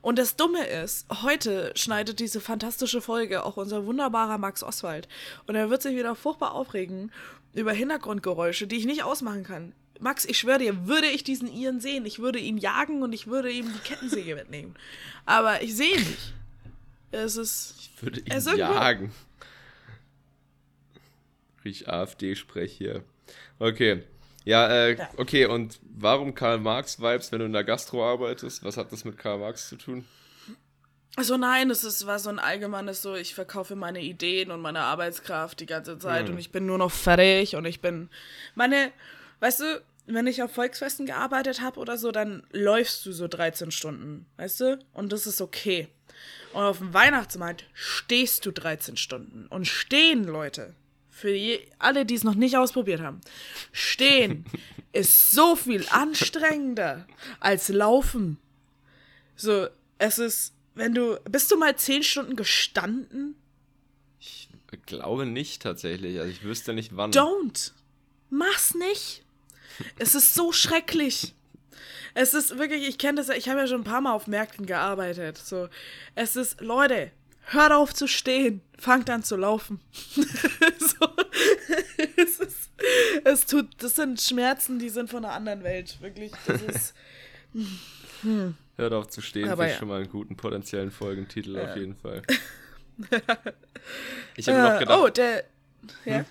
Und 0.02 0.18
das 0.18 0.36
Dumme 0.36 0.66
ist, 0.66 1.06
heute 1.22 1.72
schneidet 1.76 2.18
diese 2.18 2.40
fantastische 2.40 3.00
Folge 3.00 3.44
auch 3.44 3.56
unser 3.56 3.86
wunderbarer 3.86 4.36
Max 4.36 4.62
Oswald. 4.64 5.08
Und 5.46 5.54
er 5.54 5.70
wird 5.70 5.80
sich 5.82 5.96
wieder 5.96 6.16
furchtbar 6.16 6.52
aufregen 6.52 7.12
über 7.54 7.72
Hintergrundgeräusche, 7.72 8.66
die 8.66 8.76
ich 8.76 8.84
nicht 8.84 9.04
ausmachen 9.04 9.44
kann. 9.44 9.72
Max, 10.00 10.24
ich 10.24 10.38
schwöre 10.38 10.58
dir, 10.58 10.88
würde 10.88 11.06
ich 11.06 11.22
diesen 11.22 11.46
Iren 11.46 11.80
sehen, 11.80 12.04
ich 12.04 12.18
würde 12.18 12.40
ihn 12.40 12.58
jagen 12.58 13.02
und 13.02 13.12
ich 13.12 13.28
würde 13.28 13.52
ihm 13.52 13.72
die 13.72 13.78
Kettensäge 13.78 14.34
mitnehmen. 14.34 14.74
Aber 15.24 15.62
ich 15.62 15.76
sehe 15.76 15.94
ihn 15.94 16.00
nicht. 16.00 16.34
Es 17.12 17.36
ist. 17.36 17.74
Ich 17.78 18.02
würde 18.02 18.20
ihn 18.20 18.32
ist 18.32 18.52
jagen. 18.56 19.12
Riech 21.64 21.88
AfD-Sprech 21.88 22.72
hier. 22.72 23.04
Okay. 23.60 24.02
Ja, 24.44 24.86
äh, 24.88 24.96
okay, 25.16 25.46
und 25.46 25.78
warum 25.82 26.34
Karl 26.34 26.58
Marx-Vibes, 26.58 27.30
wenn 27.32 27.38
du 27.40 27.44
in 27.46 27.52
der 27.52 27.64
Gastro 27.64 28.04
arbeitest? 28.04 28.64
Was 28.64 28.76
hat 28.76 28.92
das 28.92 29.04
mit 29.04 29.18
Karl 29.18 29.38
Marx 29.38 29.68
zu 29.68 29.76
tun? 29.76 30.04
Also 31.14 31.36
nein, 31.36 31.70
es 31.70 31.84
ist, 31.84 32.06
war 32.06 32.18
so 32.18 32.30
ein 32.30 32.38
allgemeines 32.38 33.02
so, 33.02 33.14
ich 33.14 33.34
verkaufe 33.34 33.76
meine 33.76 34.00
Ideen 34.00 34.50
und 34.50 34.60
meine 34.62 34.80
Arbeitskraft 34.80 35.60
die 35.60 35.66
ganze 35.66 35.98
Zeit 35.98 36.26
Mhm. 36.28 36.34
und 36.34 36.38
ich 36.40 36.50
bin 36.52 36.64
nur 36.64 36.78
noch 36.78 36.90
fertig 36.90 37.54
und 37.54 37.66
ich 37.66 37.80
bin 37.82 38.08
meine, 38.54 38.90
weißt 39.40 39.60
du, 39.60 39.82
wenn 40.06 40.26
ich 40.26 40.42
auf 40.42 40.52
Volksfesten 40.52 41.04
gearbeitet 41.06 41.60
habe 41.60 41.78
oder 41.78 41.98
so, 41.98 42.12
dann 42.12 42.42
läufst 42.50 43.04
du 43.06 43.12
so 43.12 43.28
13 43.28 43.70
Stunden, 43.70 44.26
weißt 44.38 44.60
du? 44.60 44.78
Und 44.94 45.12
das 45.12 45.26
ist 45.26 45.40
okay. 45.40 45.88
Und 46.54 46.62
auf 46.62 46.78
dem 46.78 46.92
Weihnachtsmarkt 46.92 47.66
stehst 47.74 48.44
du 48.46 48.50
13 48.50 48.96
Stunden. 48.96 49.46
Und 49.48 49.66
stehen, 49.66 50.24
Leute, 50.24 50.74
für 51.22 51.32
je, 51.32 51.60
alle, 51.78 52.04
die 52.04 52.16
es 52.16 52.24
noch 52.24 52.34
nicht 52.34 52.56
ausprobiert 52.56 53.00
haben, 53.00 53.20
stehen 53.70 54.44
ist 54.92 55.30
so 55.30 55.54
viel 55.54 55.86
anstrengender 55.88 57.06
als 57.38 57.68
laufen. 57.68 58.38
So, 59.36 59.68
es 59.98 60.18
ist, 60.18 60.52
wenn 60.74 60.94
du, 60.94 61.20
bist 61.30 61.50
du 61.52 61.56
mal 61.56 61.76
10 61.76 62.02
Stunden 62.02 62.34
gestanden? 62.34 63.36
Ich 64.18 64.48
glaube 64.84 65.24
nicht 65.24 65.62
tatsächlich. 65.62 66.18
Also 66.18 66.30
ich 66.30 66.42
wüsste 66.42 66.72
nicht 66.72 66.96
wann. 66.96 67.12
Don't. 67.12 67.70
Mach's 68.28 68.74
nicht. 68.74 69.22
Es 69.98 70.16
ist 70.16 70.34
so 70.34 70.50
schrecklich. 70.50 71.34
Es 72.14 72.34
ist 72.34 72.58
wirklich, 72.58 72.86
ich 72.88 72.98
kenne 72.98 73.18
das, 73.18 73.28
ja, 73.28 73.34
ich 73.34 73.48
habe 73.48 73.60
ja 73.60 73.66
schon 73.68 73.82
ein 73.82 73.84
paar 73.84 74.00
Mal 74.00 74.12
auf 74.12 74.26
Märkten 74.26 74.66
gearbeitet. 74.66 75.38
So, 75.38 75.68
es 76.16 76.34
ist, 76.34 76.60
Leute, 76.60 77.12
hört 77.44 77.72
auf 77.72 77.94
zu 77.94 78.06
stehen, 78.06 78.60
fangt 78.78 79.10
an 79.10 79.22
zu 79.22 79.36
laufen. 79.36 79.80
so, 80.14 81.08
es 82.16 82.38
ist, 82.40 82.70
es 83.24 83.46
tut, 83.46 83.68
das 83.78 83.96
sind 83.96 84.20
Schmerzen, 84.20 84.78
die 84.78 84.88
sind 84.88 85.10
von 85.10 85.24
einer 85.24 85.34
anderen 85.34 85.62
Welt, 85.64 85.98
wirklich. 86.00 86.32
Das 86.46 86.62
ist, 86.66 86.94
Hört 88.76 88.92
auf 88.92 89.08
zu 89.08 89.20
stehen, 89.20 89.48
Aber 89.48 89.68
ja. 89.68 89.76
schon 89.76 89.88
mal 89.88 90.00
einen 90.00 90.10
guten 90.10 90.36
potenziellen 90.36 90.90
Folgentitel 90.90 91.56
Ja. 91.56 91.64
auf 91.70 91.76
jeden 91.76 91.94
Fall. 91.96 92.22
Ich 94.36 94.48
habe 94.48 94.58
noch 94.62 94.76
äh, 94.76 94.78
gedacht, 94.80 94.98
oh, 95.00 95.08
der, 95.08 95.44
ja. 96.04 96.24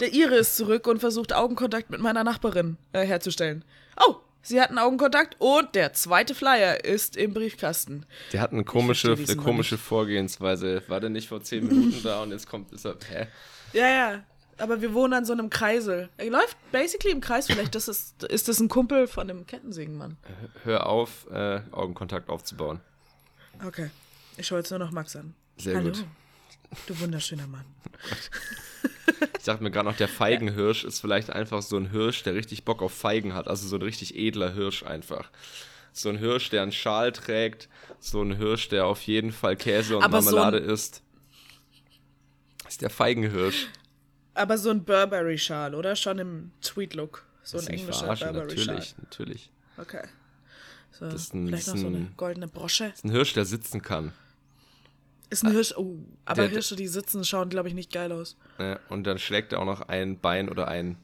Der 0.00 0.12
Ire 0.12 0.36
ist 0.36 0.56
zurück 0.56 0.86
und 0.86 0.98
versucht 0.98 1.32
Augenkontakt 1.32 1.90
mit 1.90 2.00
meiner 2.00 2.24
Nachbarin 2.24 2.76
äh, 2.92 3.04
herzustellen. 3.06 3.64
Oh, 3.96 4.16
sie 4.42 4.60
hatten 4.60 4.78
Augenkontakt 4.78 5.36
und 5.38 5.74
der 5.74 5.92
zweite 5.94 6.34
Flyer 6.34 6.84
ist 6.84 7.16
im 7.16 7.34
Briefkasten. 7.34 8.04
der 8.32 8.40
hat 8.40 8.52
eine 8.52 8.64
komische, 8.64 9.12
eine 9.12 9.36
komische 9.36 9.78
Vorgehensweise. 9.78 10.82
War 10.88 11.00
der 11.00 11.10
nicht 11.10 11.28
vor 11.28 11.42
zehn 11.42 11.66
Minuten 11.66 12.02
da 12.02 12.22
und 12.22 12.30
jetzt 12.32 12.46
kommt, 12.48 12.72
ist 12.72 12.84
er, 12.84 12.96
hä? 13.08 13.26
Ja, 13.72 13.88
ja. 13.88 14.22
Aber 14.58 14.80
wir 14.80 14.92
wohnen 14.92 15.12
an 15.12 15.24
so 15.24 15.32
einem 15.32 15.50
Kreisel. 15.50 16.08
Er 16.16 16.30
läuft 16.30 16.56
basically 16.72 17.12
im 17.12 17.20
Kreis. 17.20 17.46
Vielleicht 17.46 17.74
das 17.74 17.86
ist, 17.86 18.24
ist 18.24 18.48
das 18.48 18.58
ein 18.58 18.68
Kumpel 18.68 19.06
von 19.06 19.28
dem 19.28 19.46
Kettensägenmann. 19.46 20.16
Hör 20.64 20.86
auf, 20.86 21.26
äh, 21.30 21.60
Augenkontakt 21.70 22.28
aufzubauen. 22.28 22.80
Okay. 23.64 23.90
Ich 24.36 24.46
schaue 24.46 24.58
jetzt 24.58 24.70
nur 24.70 24.80
noch 24.80 24.90
Max 24.90 25.14
an. 25.14 25.34
Sehr 25.58 25.76
Hallo. 25.76 25.90
gut. 25.90 26.04
Du 26.86 27.00
wunderschöner 27.00 27.46
Mann. 27.46 27.64
Ich 29.38 29.44
dachte 29.44 29.62
mir 29.62 29.70
gerade 29.70 29.88
noch, 29.88 29.96
der 29.96 30.08
Feigenhirsch 30.08 30.84
ist 30.84 31.00
vielleicht 31.00 31.30
einfach 31.30 31.62
so 31.62 31.76
ein 31.76 31.90
Hirsch, 31.90 32.22
der 32.22 32.34
richtig 32.34 32.64
Bock 32.64 32.82
auf 32.82 32.92
Feigen 32.92 33.32
hat. 33.34 33.48
Also 33.48 33.66
so 33.66 33.76
ein 33.76 33.82
richtig 33.82 34.14
edler 34.14 34.52
Hirsch 34.52 34.82
einfach. 34.82 35.30
So 35.92 36.10
ein 36.10 36.18
Hirsch, 36.18 36.50
der 36.50 36.62
einen 36.62 36.72
Schal 36.72 37.12
trägt. 37.12 37.68
So 37.98 38.22
ein 38.22 38.36
Hirsch, 38.36 38.68
der 38.68 38.86
auf 38.86 39.00
jeden 39.02 39.32
Fall 39.32 39.56
Käse 39.56 39.96
und 39.96 40.04
Aber 40.04 40.20
so 40.20 40.30
Marmelade 40.30 40.58
isst. 40.58 41.02
Das 42.68 42.74
ist 42.74 42.82
der 42.82 42.90
Feigenhirsch. 42.90 43.66
Aber 44.34 44.58
so 44.58 44.68
ein 44.68 44.84
Burberry-Schal, 44.84 45.74
oder? 45.74 45.96
Schon 45.96 46.18
im 46.18 46.50
Tweet-Look. 46.60 47.24
So 47.42 47.56
ein 47.58 47.66
englischer 47.66 48.00
verarschen, 48.00 48.32
Burberry-Schal. 48.34 48.74
natürlich, 48.74 48.94
natürlich. 49.02 49.50
Okay. 49.78 50.06
So, 50.92 51.06
Das 51.06 51.14
ist 51.14 51.34
ein- 51.34 51.46
vielleicht 51.46 51.66
noch 51.68 51.76
so 51.78 51.86
eine 51.86 51.96
ein- 51.96 52.12
goldene 52.18 52.46
Brosche. 52.46 52.88
Das 52.90 52.98
ist 52.98 53.04
ein 53.04 53.10
Hirsch, 53.10 53.32
der 53.32 53.46
sitzen 53.46 53.80
kann. 53.80 54.12
Ist 55.30 55.44
ein 55.44 55.52
Hirsch. 55.52 55.72
Oh, 55.78 55.96
aber 56.26 56.42
der- 56.42 56.50
Hirsche, 56.50 56.76
die 56.76 56.88
sitzen, 56.88 57.24
schauen, 57.24 57.48
glaube 57.48 57.68
ich, 57.68 57.74
nicht 57.74 57.90
geil 57.90 58.12
aus. 58.12 58.36
Ne? 58.58 58.78
Und 58.90 59.04
dann 59.04 59.18
schlägt 59.18 59.52
er 59.54 59.60
auch 59.60 59.64
noch 59.66 59.80
ein 59.88 60.18
Bein 60.20 60.50
oder 60.50 60.68
ein 60.68 60.98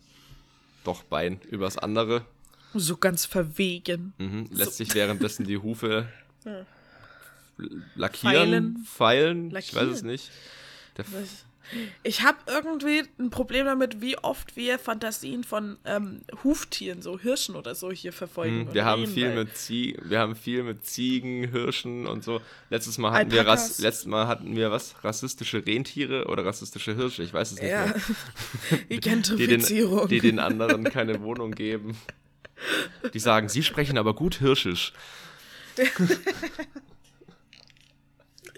doch 0.85 1.03
Bein 1.03 1.40
übers 1.48 1.79
andere. 1.79 2.27
So 2.74 2.98
ganz 2.98 3.24
verwegen. 3.24 4.12
Mhm. 4.18 4.48
Lässt 4.53 4.77
sich 4.77 4.94
währenddessen 4.94 5.44
die 5.46 5.57
Hufe 5.59 6.09
lackieren, 7.94 8.35
Feilen. 8.35 8.77
feilen, 8.85 9.46
ich 9.48 9.55
weiß 9.55 9.72
Lackieren. 9.72 9.92
es 9.94 10.03
nicht. 10.03 10.31
Der, 10.96 11.05
Was? 11.12 11.44
Ich 12.03 12.22
habe 12.22 12.38
irgendwie 12.46 13.03
ein 13.18 13.31
Problem 13.31 13.66
damit, 13.66 14.00
wie 14.00 14.18
oft 14.18 14.57
wir 14.57 14.79
Fantasien 14.79 15.44
von 15.44 15.79
ähm, 15.85 16.20
Huftieren, 16.42 17.03
so 17.03 17.18
Hirschen 17.18 17.57
oder 17.57 17.74
so 17.74 17.90
hier 17.90 18.12
verfolgen. 18.12 18.66
Hm, 18.66 18.74
wir, 18.74 18.85
haben 18.85 19.07
viel 19.07 19.35
mit 19.35 19.57
Ziegen, 19.57 20.09
wir 20.09 20.18
haben 20.18 20.37
viel 20.37 20.62
mit 20.62 20.85
Ziegen, 20.85 21.50
Hirschen 21.50 22.07
und 22.07 22.22
so. 22.24 22.40
Letztes 22.70 22.98
Mal 22.98 23.12
hatten 23.12 23.31
wir 23.31 23.46
Ras 23.46 23.79
letztes 23.79 24.07
Mal 24.07 24.27
hatten 24.27 24.57
wir 24.57 24.70
was 24.70 25.03
rassistische 25.03 25.66
Rentiere 25.66 26.27
oder 26.27 26.44
rassistische 26.44 26.94
Hirsche, 26.94 27.22
ich 27.22 27.33
weiß 27.33 27.53
es 27.53 27.61
nicht 27.61 27.70
ja. 27.70 27.87
mehr. 27.87 27.94
die 28.90 28.96
Gentrifizierung. 29.00 30.09
Die 30.09 30.20
den, 30.20 30.22
die 30.22 30.29
den 30.29 30.38
anderen 30.38 30.85
keine 30.85 31.22
Wohnung 31.22 31.53
geben. 31.53 31.96
Die 33.12 33.18
sagen, 33.18 33.48
sie 33.48 33.62
sprechen 33.62 33.98
aber 33.98 34.14
gut 34.14 34.37
Hirschisch. 34.37 34.92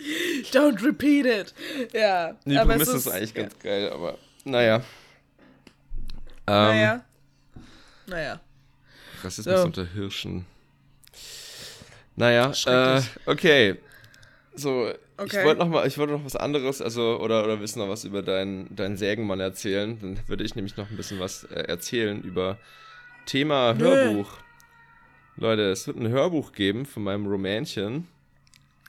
Don't 0.53 0.83
repeat 0.83 1.27
it. 1.27 1.55
Ja. 1.93 2.37
Die 2.45 2.57
aber 2.57 2.73
Prämisse 2.73 2.97
ist, 2.97 3.07
ist 3.07 3.13
eigentlich 3.13 3.35
ganz 3.35 3.55
ja. 3.63 3.71
geil, 3.71 3.91
aber 3.91 4.19
naja. 4.45 4.77
Ähm, 4.77 6.55
naja. 6.55 7.05
Naja. 8.07 8.41
Rassismus 9.23 9.57
so. 9.57 9.65
unter 9.65 9.87
Hirschen. 9.87 10.47
Naja, 12.15 12.53
äh, 12.67 13.03
okay. 13.27 13.77
So, 14.55 14.91
okay. 15.19 15.39
ich 15.39 15.45
wollte 15.45 15.61
noch 15.61 15.69
mal, 15.69 15.87
ich 15.87 15.99
wollte 15.99 16.15
noch 16.15 16.25
was 16.25 16.37
anderes, 16.37 16.81
also 16.81 17.21
oder 17.21 17.45
oder 17.45 17.61
wissen 17.61 17.79
noch 17.79 17.91
was 17.91 18.05
über 18.05 18.23
deinen 18.23 18.75
deinen 18.75 18.97
Sägenmann 18.97 19.41
erzählen. 19.41 19.99
Dann 20.01 20.19
würde 20.27 20.45
ich 20.45 20.55
nämlich 20.55 20.77
noch 20.79 20.91
ein 20.91 20.97
bisschen 20.97 21.21
was 21.21 21.45
äh, 21.45 21.65
erzählen 21.65 22.23
über 22.23 22.59
Thema 23.27 23.75
Nö. 23.75 23.85
Hörbuch. 23.85 24.39
Leute, 25.37 25.71
es 25.71 25.87
wird 25.87 25.99
ein 25.99 26.09
Hörbuch 26.09 26.53
geben 26.53 26.87
von 26.87 27.03
meinem 27.03 27.27
Rumänchen. 27.27 28.09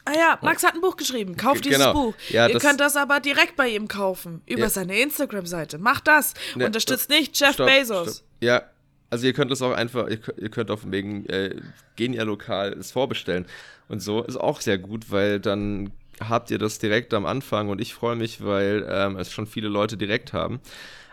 Ah 0.07 0.13
ja, 0.15 0.39
Max 0.41 0.63
hat 0.63 0.73
ein 0.73 0.81
Buch 0.81 0.95
geschrieben. 0.95 1.35
Kauft 1.35 1.65
dieses 1.65 1.79
genau. 1.79 1.93
Buch. 1.93 2.13
Ja, 2.29 2.47
Ihr 2.47 2.59
könnt 2.59 2.79
das 2.79 2.95
aber 2.95 3.19
direkt 3.19 3.57
bei 3.57 3.67
ihm 3.67 3.89
kaufen. 3.89 4.41
Über 4.45 4.61
ja. 4.61 4.69
seine 4.69 4.97
Instagram-Seite. 4.99 5.79
Macht 5.79 6.07
das. 6.07 6.33
Ne, 6.55 6.65
Unterstützt 6.65 7.05
stopp, 7.05 7.19
nicht 7.19 7.37
Jeff 7.37 7.55
stopp, 7.55 7.67
Bezos. 7.67 8.17
Stopp. 8.17 8.27
Ja, 8.39 8.61
also 9.09 9.25
ihr 9.25 9.33
könnt 9.33 9.51
es 9.51 9.61
auch 9.61 9.73
einfach, 9.73 10.07
ihr, 10.07 10.19
ihr 10.37 10.49
könnt 10.49 10.71
auf 10.71 10.89
wegen 10.89 11.25
äh, 11.25 11.55
Genia 11.97 12.23
Lokal 12.23 12.71
es 12.73 12.91
vorbestellen. 12.91 13.47
Und 13.89 14.01
so 14.01 14.23
ist 14.23 14.37
auch 14.37 14.61
sehr 14.61 14.77
gut, 14.77 15.11
weil 15.11 15.41
dann 15.41 15.91
habt 16.21 16.51
ihr 16.51 16.57
das 16.57 16.79
direkt 16.79 17.13
am 17.13 17.25
Anfang 17.25 17.67
und 17.67 17.81
ich 17.81 17.93
freue 17.93 18.15
mich, 18.15 18.43
weil 18.43 18.87
ähm, 18.89 19.17
es 19.17 19.31
schon 19.31 19.45
viele 19.45 19.67
Leute 19.67 19.97
direkt 19.97 20.31
haben. 20.31 20.61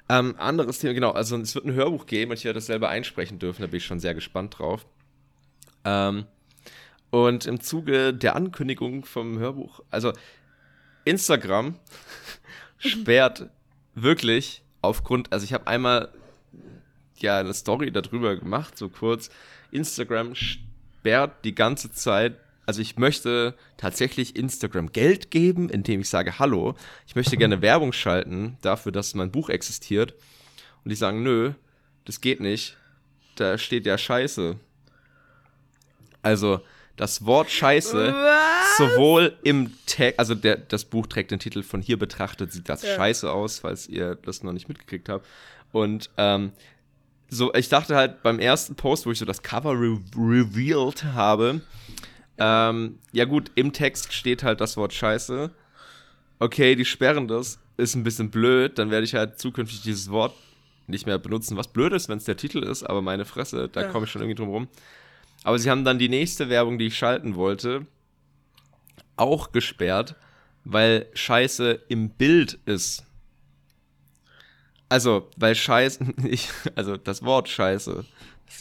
Ähm, 0.09 0.37
anderes 0.39 0.79
Thema, 0.79 0.95
genau, 0.95 1.11
also 1.11 1.37
es 1.39 1.55
wird 1.55 1.65
ein 1.65 1.75
Hörbuch 1.75 2.07
geben 2.07 2.31
und 2.31 2.39
ich 2.39 2.45
werde 2.45 2.59
das 2.59 2.67
selber 2.67 2.91
einsprechen 2.91 3.39
dürfen, 3.39 3.63
da 3.63 3.67
bin 3.67 3.79
ich 3.79 3.87
schon 3.87 4.01
sehr 4.01 4.15
gespannt 4.15 4.59
drauf. 4.59 4.87
Ähm, 5.85 6.27
und 7.15 7.47
im 7.47 7.61
Zuge 7.61 8.13
der 8.13 8.35
Ankündigung 8.35 9.05
vom 9.05 9.39
Hörbuch, 9.39 9.85
also 9.89 10.13
Instagram 11.05 11.77
sperrt 12.79 13.51
wirklich 13.95 14.65
aufgrund, 14.83 15.33
also 15.33 15.45
ich 15.45 15.53
habe 15.53 15.69
einmal 15.69 16.13
ja 17.19 17.39
eine 17.39 17.55
Story 17.55 17.93
darüber 17.93 18.35
gemacht, 18.35 18.77
so 18.77 18.89
kurz. 18.89 19.31
Instagram 19.71 20.35
sperrt 20.35 21.45
die 21.45 21.55
ganze 21.55 21.93
Zeit, 21.93 22.35
also 22.67 22.83
ich 22.83 22.97
möchte 22.97 23.55
tatsächlich 23.77 24.35
Instagram 24.35 24.91
Geld 24.91 25.31
geben, 25.31 25.71
indem 25.71 26.01
ich 26.01 26.09
sage, 26.09 26.41
hallo, 26.41 26.75
ich 27.07 27.15
möchte 27.15 27.37
gerne 27.37 27.63
Werbung 27.63 27.93
schalten 27.93 28.59
dafür, 28.61 28.91
dass 28.91 29.15
mein 29.15 29.31
Buch 29.31 29.51
existiert. 29.51 30.15
Und 30.83 30.89
die 30.91 30.97
sagen, 30.97 31.23
nö, 31.23 31.53
das 32.07 32.21
geht 32.21 32.41
nicht. 32.41 32.77
Da 33.37 33.57
steht 33.57 33.87
ja 33.87 33.97
Scheiße. 33.97 34.59
Also, 36.23 36.61
das 36.97 37.27
Wort 37.27 37.51
Scheiße 37.51 38.15
Was? 38.15 38.77
sowohl 38.79 39.37
im 39.43 39.73
Text, 39.87 40.19
also 40.19 40.35
der, 40.35 40.57
das 40.57 40.85
Buch 40.85 41.07
trägt 41.07 41.31
den 41.31 41.41
Titel 41.41 41.63
von 41.63 41.83
hier 41.83 41.99
betrachtet 41.99 42.53
sieht 42.53 42.69
das 42.69 42.83
ja. 42.83 42.95
Scheiße 42.95 43.31
aus, 43.31 43.61
falls 43.61 43.89
ihr 43.89 44.15
das 44.15 44.43
noch 44.43 44.53
nicht 44.53 44.69
mitgekriegt 44.69 45.09
habt. 45.09 45.27
Und 45.73 46.11
ähm, 46.17 46.53
so, 47.29 47.53
ich 47.55 47.69
dachte 47.69 47.97
halt 47.97 48.23
beim 48.23 48.39
ersten 48.39 48.77
Post, 48.77 49.07
wo 49.07 49.11
ich 49.11 49.19
so 49.19 49.25
das 49.25 49.43
Cover 49.43 49.73
re 49.73 49.99
revealed 50.17 51.05
habe, 51.05 51.61
ähm, 52.39 52.99
ja 53.13 53.25
gut, 53.25 53.51
im 53.55 53.73
Text 53.73 54.13
steht 54.13 54.43
halt 54.43 54.61
das 54.61 54.77
Wort 54.77 54.93
Scheiße. 54.93 55.51
Okay, 56.39 56.75
die 56.75 56.85
sperren 56.85 57.29
das, 57.29 57.59
ist 57.77 57.95
ein 57.95 58.05
bisschen 58.05 58.31
blöd, 58.31 58.79
dann 58.79 58.91
werde 58.91 59.05
ich 59.05 59.15
halt 59.15 59.39
zukünftig 59.39 59.83
dieses 59.83 60.11
Wort 60.11 60.35
nicht 60.87 61.07
mehr 61.07 61.19
benutzen, 61.19 61.57
was 61.57 61.69
blöd 61.69 61.93
ist, 61.93 62.09
wenn 62.09 62.19
es 62.19 62.25
der 62.25 62.37
Titel 62.37 62.63
ist, 62.63 62.83
aber 62.83 63.03
meine 63.03 63.25
Fresse, 63.25 63.69
da 63.69 63.83
ja. 63.83 63.89
komme 63.89 64.05
ich 64.05 64.13
schon 64.13 64.23
irgendwie 64.23 64.37
drum 64.37 64.51
rum. 64.51 64.69
Aber 65.45 65.59
sie 65.59 65.71
haben 65.71 65.85
dann 65.85 65.99
die 66.01 66.09
nächste 66.09 66.49
Werbung, 66.49 66.79
die 66.79 66.87
ich 66.87 66.99
schalten 66.99 67.37
wollte, 67.37 67.87
auch 69.17 69.53
gesperrt, 69.53 70.17
weil 70.65 71.07
Scheiße 71.15 71.83
im 71.89 72.09
Bild 72.11 72.59
ist. 72.65 73.05
Also, 74.89 75.31
weil 75.37 75.55
Scheiße, 75.55 76.15
ich, 76.25 76.49
also 76.75 76.97
das 76.97 77.23
Wort 77.23 77.49
Scheiße 77.49 78.05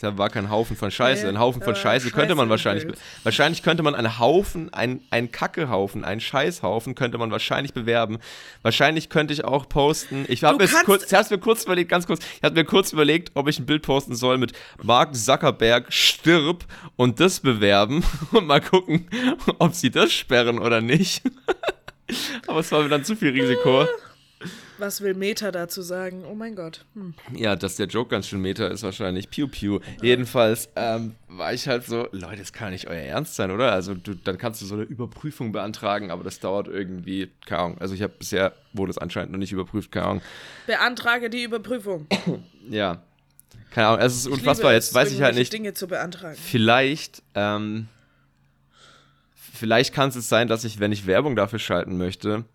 das 0.01 0.17
war 0.17 0.29
kein 0.29 0.49
Haufen 0.49 0.75
von 0.75 0.91
Scheiße. 0.91 1.27
Ein 1.27 1.39
Haufen 1.39 1.61
von 1.61 1.75
Scheiße, 1.75 2.07
Scheiße 2.07 2.15
könnte 2.15 2.35
man 2.35 2.49
wahrscheinlich. 2.49 2.85
Wahrscheinlich 3.23 3.63
könnte 3.63 3.83
man 3.83 3.95
einen 3.95 4.19
Haufen, 4.19 4.73
ein, 4.73 5.01
ein 5.11 5.31
Kackehaufen, 5.31 6.03
einen 6.03 6.19
Scheißhaufen 6.19 6.95
könnte 6.95 7.17
man 7.17 7.31
wahrscheinlich 7.31 7.73
bewerben. 7.73 8.19
Wahrscheinlich 8.61 9.09
könnte 9.09 9.33
ich 9.33 9.45
auch 9.45 9.67
posten. 9.69 10.25
Ich 10.27 10.43
habe 10.43 10.63
mir 10.63 10.69
kurz, 10.83 11.11
ich 11.11 11.29
mir 11.29 11.37
kurz 11.37 11.63
überlegt, 11.63 11.89
ganz 11.89 12.07
kurz, 12.07 12.23
ich 12.37 12.43
habe 12.43 12.55
mir 12.55 12.65
kurz 12.65 12.91
überlegt, 12.91 13.31
ob 13.35 13.47
ich 13.47 13.59
ein 13.59 13.65
Bild 13.65 13.83
posten 13.83 14.15
soll 14.15 14.37
mit 14.37 14.53
Mark 14.81 15.15
Zuckerberg 15.15 15.91
stirb 15.93 16.65
und 16.95 17.19
das 17.19 17.39
bewerben 17.39 18.03
und 18.31 18.47
mal 18.47 18.61
gucken, 18.61 19.07
ob 19.59 19.73
sie 19.73 19.91
das 19.91 20.11
sperren 20.11 20.59
oder 20.59 20.81
nicht. 20.81 21.23
Aber 22.47 22.59
es 22.59 22.71
war 22.71 22.83
mir 22.83 22.89
dann 22.89 23.05
zu 23.05 23.15
viel 23.15 23.29
Risiko. 23.29 23.87
Was 24.77 25.01
will 25.01 25.13
Meta 25.13 25.51
dazu 25.51 25.81
sagen? 25.81 26.23
Oh 26.29 26.35
mein 26.35 26.55
Gott. 26.55 26.85
Hm. 26.95 27.13
Ja, 27.35 27.55
dass 27.55 27.75
der 27.75 27.87
Joke 27.87 28.09
ganz 28.09 28.27
schön 28.27 28.41
Meta 28.41 28.67
ist 28.67 28.83
wahrscheinlich. 28.83 29.29
Piu 29.29 29.47
Piu. 29.47 29.79
Jedenfalls 30.01 30.69
ähm, 30.75 31.15
war 31.27 31.53
ich 31.53 31.67
halt 31.67 31.85
so, 31.85 32.07
Leute, 32.11 32.37
das 32.37 32.53
kann 32.53 32.71
nicht 32.71 32.87
euer 32.87 33.01
Ernst 33.01 33.35
sein, 33.35 33.51
oder? 33.51 33.71
Also 33.71 33.93
du, 33.93 34.15
dann 34.15 34.37
kannst 34.37 34.61
du 34.61 34.65
so 34.65 34.75
eine 34.75 34.83
Überprüfung 34.83 35.51
beantragen, 35.51 36.11
aber 36.11 36.23
das 36.23 36.39
dauert 36.39 36.67
irgendwie, 36.67 37.29
keine 37.45 37.61
Ahnung. 37.61 37.77
Also 37.79 37.93
ich 37.93 38.01
habe 38.01 38.13
bisher, 38.17 38.53
wurde 38.73 38.91
es 38.91 38.97
anscheinend 38.97 39.31
noch 39.31 39.39
nicht 39.39 39.51
überprüft, 39.51 39.91
keine 39.91 40.05
Ahnung. 40.05 40.21
Beantrage 40.67 41.29
die 41.29 41.43
Überprüfung. 41.43 42.07
ja. 42.69 43.01
Keine 43.71 43.87
Ahnung, 43.87 44.01
es 44.01 44.15
ist 44.15 44.27
ich 44.27 44.33
unfassbar. 44.33 44.73
Jetzt 44.73 44.93
weiß 44.93 45.11
ich 45.11 45.21
halt 45.21 45.35
nicht. 45.35 45.51
Dinge 45.51 45.73
zu 45.73 45.87
beantragen. 45.87 46.37
Vielleicht, 46.39 47.23
ähm, 47.33 47.87
vielleicht 49.35 49.93
kann 49.93 50.09
es 50.09 50.29
sein, 50.29 50.47
dass 50.47 50.63
ich, 50.63 50.79
wenn 50.79 50.91
ich 50.91 51.07
Werbung 51.07 51.35
dafür 51.35 51.59
schalten 51.59 51.97
möchte, 51.97 52.45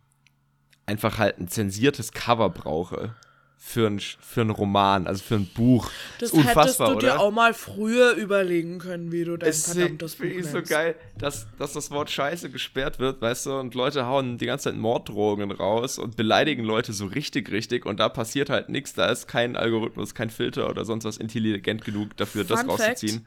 einfach 0.89 1.19
halt 1.19 1.39
ein 1.39 1.49
zensiertes 1.49 2.13
Cover 2.13 2.49
brauche 2.49 3.15
für 3.61 3.87
ein, 3.87 3.99
für 4.01 4.41
einen 4.41 4.51
Roman, 4.51 5.07
also 5.07 5.23
für 5.23 5.35
ein 5.35 5.47
Buch. 5.47 5.91
Das 6.21 6.33
ist 6.33 6.45
hättest 6.45 6.81
du 6.81 6.85
oder? 6.85 6.99
dir 6.99 7.21
auch 7.21 7.31
mal 7.31 7.53
früher 7.53 8.13
überlegen 8.13 8.79
können, 8.79 9.13
wie 9.13 9.25
du 9.25 9.37
dein 9.37 9.51
es 9.51 9.73
verdammtes 9.73 10.17
Buch 10.17 10.25
nennst. 10.25 10.53
so 10.53 10.63
geil, 10.63 10.95
dass, 11.19 11.47
dass 11.59 11.75
das 11.75 11.91
Wort 11.91 12.11
Scheiße 12.11 12.51
gesperrt 12.51 12.99
wird, 12.99 13.21
weißt 13.21 13.47
du, 13.47 13.59
und 13.59 13.75
Leute 13.75 14.07
hauen 14.07 14.39
die 14.39 14.47
ganze 14.47 14.71
Zeit 14.71 14.77
Morddrohungen 14.77 15.51
raus 15.51 15.99
und 15.99 16.17
beleidigen 16.17 16.65
Leute 16.65 16.95
so 16.95 17.07
richtig, 17.07 17.51
richtig 17.51 17.85
und 17.85 18.01
da 18.01 18.09
passiert 18.09 18.49
halt 18.49 18.71
nichts, 18.71 18.95
da 18.95 19.07
ist 19.07 19.27
kein 19.27 19.57
Algorithmus, 19.57 20.15
kein 20.15 20.31
Filter 20.31 20.71
oder 20.71 20.87
sonst 20.87 21.05
was 21.05 21.19
intelligent 21.19 21.85
genug 21.85 22.17
dafür, 22.17 22.47
Fun 22.47 22.57
das 22.57 22.69
rauszuziehen. 22.69 23.27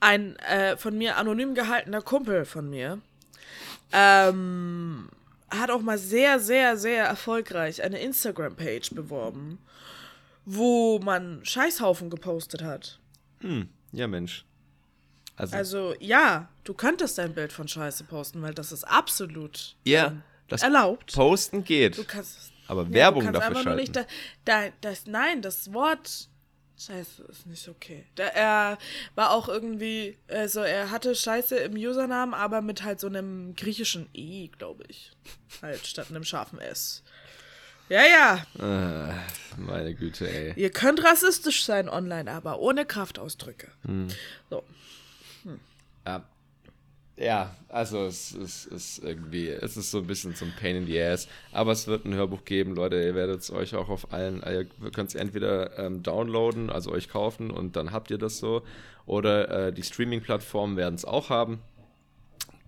ein 0.00 0.36
äh, 0.36 0.76
von 0.78 0.96
mir 0.96 1.18
anonym 1.18 1.54
gehaltener 1.54 2.00
Kumpel 2.00 2.44
von 2.44 2.70
mir 2.70 3.00
ähm, 3.92 5.08
hat 5.58 5.70
auch 5.70 5.82
mal 5.82 5.98
sehr, 5.98 6.38
sehr, 6.40 6.76
sehr 6.76 7.04
erfolgreich 7.04 7.82
eine 7.82 7.98
Instagram-Page 7.98 8.90
beworben, 8.90 9.58
wo 10.44 10.98
man 10.98 11.44
Scheißhaufen 11.44 12.10
gepostet 12.10 12.62
hat. 12.62 12.98
Hm, 13.40 13.68
ja, 13.92 14.06
Mensch. 14.06 14.44
Also, 15.36 15.56
also 15.56 15.94
ja, 15.98 16.48
du 16.62 16.74
könntest 16.74 17.18
dein 17.18 17.34
Bild 17.34 17.52
von 17.52 17.66
Scheiße 17.66 18.04
posten, 18.04 18.40
weil 18.42 18.54
das 18.54 18.70
ist 18.70 18.84
absolut 18.84 19.76
ja, 19.84 20.06
ähm, 20.06 20.22
das 20.48 20.62
erlaubt. 20.62 21.12
Posten 21.12 21.64
geht. 21.64 21.98
Du 21.98 22.04
kannst, 22.04 22.52
aber 22.68 22.84
ja, 22.84 22.92
Werbung 22.92 23.32
dafür 23.32 23.56
schalten. 23.62 23.92
Da, 23.92 24.04
da, 24.44 24.68
das, 24.80 25.06
nein, 25.06 25.42
das 25.42 25.72
Wort 25.72 26.28
Scheiße, 26.78 27.22
ist 27.30 27.46
nicht 27.46 27.68
okay. 27.68 28.04
Der, 28.16 28.34
er 28.34 28.78
war 29.14 29.30
auch 29.30 29.48
irgendwie, 29.48 30.18
also 30.28 30.60
er 30.60 30.90
hatte 30.90 31.14
Scheiße 31.14 31.56
im 31.56 31.74
Usernamen, 31.74 32.34
aber 32.34 32.62
mit 32.62 32.82
halt 32.82 32.98
so 33.00 33.06
einem 33.06 33.54
griechischen 33.54 34.08
E, 34.12 34.48
glaube 34.48 34.84
ich. 34.88 35.12
Halt, 35.62 35.86
statt 35.86 36.08
einem 36.10 36.24
scharfen 36.24 36.58
S. 36.58 37.02
Ja, 37.88 38.02
ja. 38.02 38.46
Ah, 38.58 39.14
meine 39.56 39.94
Güte, 39.94 40.28
ey. 40.28 40.54
Ihr 40.56 40.70
könnt 40.70 41.04
rassistisch 41.04 41.64
sein 41.64 41.88
online, 41.88 42.30
aber 42.30 42.58
ohne 42.58 42.86
Kraftausdrücke. 42.86 43.68
Hm. 43.84 44.08
So. 44.50 44.64
Hm. 45.44 45.60
Ja, 46.06 46.24
ja, 47.16 47.54
also 47.68 48.06
es 48.06 48.32
ist, 48.32 48.66
ist 48.66 48.98
irgendwie, 48.98 49.48
es 49.48 49.76
ist 49.76 49.92
so 49.92 49.98
ein 49.98 50.06
bisschen 50.06 50.34
zum 50.34 50.50
Pain 50.52 50.76
in 50.76 50.86
the 50.86 51.00
Ass. 51.00 51.28
Aber 51.52 51.70
es 51.72 51.86
wird 51.86 52.04
ein 52.04 52.14
Hörbuch 52.14 52.44
geben, 52.44 52.74
Leute. 52.74 53.00
Ihr 53.00 53.14
werdet 53.14 53.40
es 53.40 53.52
euch 53.52 53.74
auch 53.76 53.88
auf 53.88 54.12
allen, 54.12 54.42
ihr 54.42 54.66
könnt 54.90 55.10
es 55.10 55.14
entweder 55.14 55.78
ähm, 55.78 56.02
downloaden, 56.02 56.70
also 56.70 56.90
euch 56.90 57.08
kaufen 57.08 57.50
und 57.52 57.76
dann 57.76 57.92
habt 57.92 58.10
ihr 58.10 58.18
das 58.18 58.38
so. 58.38 58.62
Oder 59.06 59.68
äh, 59.68 59.72
die 59.72 59.82
Streaming-Plattformen 59.82 60.76
werden 60.76 60.96
es 60.96 61.04
auch 61.04 61.30
haben. 61.30 61.60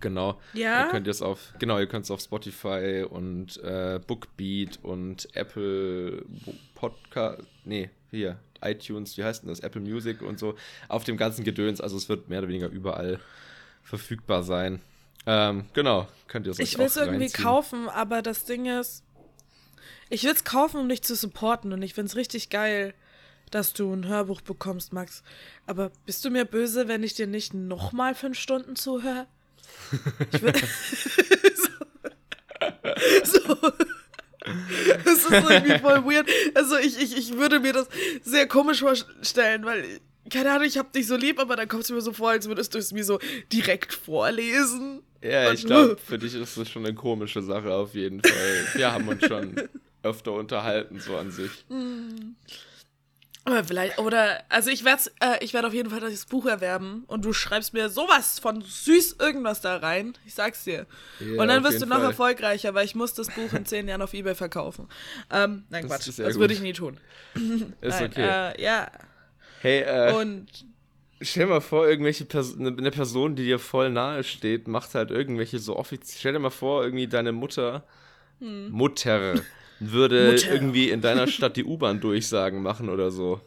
genau. 0.00 0.40
Ja? 0.52 0.84
Ihr 0.84 0.90
könnt 0.90 1.08
es 1.08 1.22
auf, 1.22 1.54
genau, 1.58 1.78
ihr 1.80 1.86
könnt 1.86 2.04
es 2.04 2.10
auf 2.12 2.20
Spotify 2.20 3.04
und 3.08 3.60
äh, 3.64 3.98
Bookbeat 4.06 4.78
und 4.82 5.28
Apple 5.34 6.24
Podcast, 6.74 7.42
nee, 7.64 7.90
hier, 8.12 8.38
iTunes, 8.62 9.18
wie 9.18 9.24
heißt 9.24 9.42
denn 9.42 9.48
das? 9.48 9.60
Apple 9.60 9.80
Music 9.80 10.22
und 10.22 10.38
so, 10.38 10.54
auf 10.88 11.02
dem 11.02 11.16
ganzen 11.16 11.44
Gedöns. 11.44 11.80
Also 11.80 11.96
es 11.96 12.08
wird 12.08 12.28
mehr 12.28 12.40
oder 12.40 12.48
weniger 12.48 12.68
überall 12.68 13.18
verfügbar 13.86 14.42
sein. 14.42 14.82
Ähm, 15.26 15.66
genau, 15.72 16.08
könnt 16.28 16.46
ihr 16.46 16.52
es 16.52 16.58
Ich 16.58 16.76
will 16.76 16.86
es 16.86 16.96
irgendwie 16.96 17.30
kaufen, 17.30 17.88
aber 17.88 18.20
das 18.20 18.44
Ding 18.44 18.66
ist, 18.66 19.02
ich 20.10 20.24
will 20.24 20.32
es 20.32 20.44
kaufen, 20.44 20.80
um 20.80 20.88
dich 20.88 21.02
zu 21.02 21.14
supporten 21.14 21.72
und 21.72 21.82
ich 21.82 21.94
finde 21.94 22.10
es 22.10 22.16
richtig 22.16 22.50
geil, 22.50 22.94
dass 23.50 23.72
du 23.72 23.92
ein 23.92 24.06
Hörbuch 24.06 24.40
bekommst, 24.40 24.92
Max. 24.92 25.22
Aber 25.66 25.90
bist 26.04 26.24
du 26.24 26.30
mir 26.30 26.44
böse, 26.44 26.88
wenn 26.88 27.02
ich 27.02 27.14
dir 27.14 27.26
nicht 27.26 27.54
nochmal 27.54 28.14
fünf 28.14 28.38
Stunden 28.38 28.76
zuhöre? 28.76 29.26
Ich 30.32 30.42
will 30.42 30.52
so. 31.54 31.70
so. 33.24 33.72
Das 35.04 35.14
ist 35.14 35.30
irgendwie 35.30 35.78
voll 35.78 36.04
weird. 36.04 36.28
Also 36.54 36.76
ich, 36.76 37.00
ich, 37.00 37.16
ich 37.16 37.36
würde 37.36 37.60
mir 37.60 37.72
das 37.72 37.88
sehr 38.22 38.46
komisch 38.46 38.80
vorstellen, 38.80 39.64
weil, 39.64 40.00
keine 40.30 40.52
Ahnung, 40.52 40.66
ich 40.66 40.78
hab 40.78 40.92
dich 40.92 41.06
so 41.06 41.16
lieb, 41.16 41.38
aber 41.38 41.56
dann 41.56 41.68
kommt 41.68 41.84
es 41.84 41.90
mir 41.90 42.00
so 42.00 42.12
vor, 42.12 42.30
als 42.30 42.48
würdest 42.48 42.74
du 42.74 42.78
es 42.78 42.92
mir 42.92 43.04
so 43.04 43.18
direkt 43.52 43.92
vorlesen. 43.92 45.02
Ja, 45.22 45.52
ich 45.52 45.64
glaube, 45.66 45.96
für 46.04 46.18
dich 46.18 46.34
ist 46.34 46.56
das 46.56 46.68
schon 46.68 46.84
eine 46.84 46.94
komische 46.94 47.42
Sache 47.42 47.72
auf 47.72 47.94
jeden 47.94 48.22
Fall. 48.22 48.66
Wir 48.74 48.92
haben 48.92 49.08
uns 49.08 49.24
schon 49.24 49.56
öfter 50.02 50.32
unterhalten, 50.32 51.00
so 51.00 51.16
an 51.16 51.30
sich. 51.30 51.64
Aber 53.46 53.62
vielleicht, 53.62 54.00
oder, 54.00 54.42
also 54.48 54.70
ich 54.70 54.84
werde 54.84 55.04
äh, 55.20 55.44
ich 55.44 55.56
auf 55.56 55.72
jeden 55.72 55.88
Fall 55.88 56.00
das 56.00 56.26
Buch 56.26 56.46
erwerben 56.46 57.04
und 57.06 57.24
du 57.24 57.32
schreibst 57.32 57.74
mir 57.74 57.88
sowas 57.88 58.40
von 58.40 58.60
süß 58.60 59.16
irgendwas 59.20 59.60
da 59.60 59.76
rein. 59.76 60.14
Ich 60.26 60.34
sag's 60.34 60.64
dir. 60.64 60.86
Ja, 61.20 61.40
und 61.40 61.46
dann 61.46 61.62
wirst 61.62 61.80
du 61.80 61.86
noch 61.86 61.98
Fall. 61.98 62.06
erfolgreicher, 62.06 62.74
weil 62.74 62.84
ich 62.84 62.96
muss 62.96 63.14
das 63.14 63.28
Buch 63.28 63.52
in 63.52 63.64
zehn 63.64 63.86
Jahren 63.86 64.02
auf 64.02 64.14
Ebay 64.14 64.34
verkaufen. 64.34 64.88
Ähm, 65.30 65.64
nein, 65.70 65.86
Das 65.86 66.04
Quatsch. 66.04 66.18
Das 66.18 66.38
würde 66.40 66.54
ich 66.54 66.60
nie 66.60 66.72
tun. 66.72 66.98
Ist 67.80 68.00
nein, 68.00 68.10
okay. 68.10 68.52
Äh, 68.56 68.62
ja. 68.62 68.90
Hey, 69.66 69.80
äh, 69.82 70.14
Und 70.14 70.46
stell 71.20 71.46
dir 71.46 71.50
mal 71.54 71.60
vor, 71.60 71.86
irgendwelche 71.88 72.24
Pers 72.24 72.56
eine 72.58 72.68
eine 72.68 72.90
Person, 72.90 73.36
die 73.36 73.44
dir 73.44 73.58
voll 73.58 73.90
nahe 73.90 74.22
steht, 74.24 74.68
macht 74.68 74.94
halt 74.94 75.10
irgendwelche 75.10 75.58
so 75.58 75.76
offiziell. 75.76 76.18
Stell 76.18 76.32
dir 76.34 76.38
mal 76.38 76.50
vor, 76.50 76.84
irgendwie 76.84 77.06
deine 77.06 77.32
Mutter, 77.32 77.84
Mutter, 78.40 79.42
würde 79.80 80.18
Hm. 80.18 80.26
Mutter. 80.34 80.52
irgendwie 80.54 80.90
in 80.90 81.00
deiner 81.00 81.26
Stadt 81.34 81.56
die 81.56 81.64
U-Bahn-Durchsagen 81.64 82.62
machen 82.62 82.88
oder 82.88 83.10
so. 83.10 83.40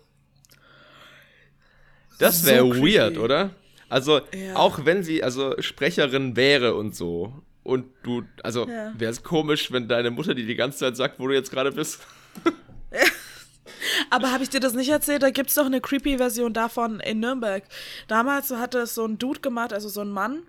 Das 2.18 2.44
So 2.44 2.48
wäre 2.50 2.70
creepy. 2.70 2.98
weird, 2.98 3.18
oder? 3.18 3.52
Also, 3.88 4.22
Ja. 4.34 4.54
auch 4.56 4.86
wenn 4.86 5.04
sie 5.04 5.24
also 5.24 5.56
Sprecherin 5.60 6.36
wäre 6.36 6.76
und 6.76 6.96
so. 6.96 7.34
Und 7.64 7.86
du, 8.04 8.24
also 8.44 8.68
Ja. 8.68 8.92
wäre 8.94 9.12
es 9.12 9.24
komisch, 9.24 9.72
wenn 9.72 9.88
deine 9.88 10.12
Mutter 10.12 10.34
dir 10.36 10.46
die 10.46 10.56
ganze 10.56 10.80
Zeit 10.80 10.96
sagt, 10.98 11.20
wo 11.20 11.28
du 11.28 11.34
jetzt 11.34 11.52
gerade 11.52 11.72
bist. 11.72 12.06
Aber 14.10 14.32
habe 14.32 14.43
ich 14.43 14.49
dir 14.49 14.60
das 14.60 14.73
nicht 14.73 14.89
erzählt? 14.89 15.23
Da 15.23 15.30
gibt 15.30 15.49
es 15.49 15.56
doch 15.56 15.65
eine 15.65 15.82
creepy 15.82 16.17
Version 16.17 16.54
davon 16.54 16.99
in 16.99 17.19
Nürnberg. 17.19 17.63
Damals 18.08 18.52
hatte 18.52 18.80
es 18.80 18.95
so 18.95 19.06
ein 19.06 19.17
Dude 19.17 19.41
gemacht, 19.41 19.73
also 19.73 19.89
so 19.89 20.02
ein 20.02 20.12
Mann. 20.12 20.43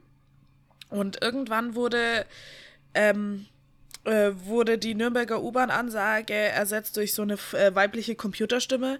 Und 0.89 1.23
irgendwann 1.23 1.75
wurde, 1.75 2.27
ähm, 2.95 3.47
äh, 4.05 4.31
wurde 4.45 4.79
die 4.79 4.95
Nürnberger 4.95 5.43
U-Bahn-Ansage 5.43 6.33
ersetzt 6.33 6.97
durch 6.97 7.15
so 7.15 7.23
eine 7.23 7.35
äh, 7.53 7.75
weibliche 7.75 8.15
Computerstimme. 8.15 8.99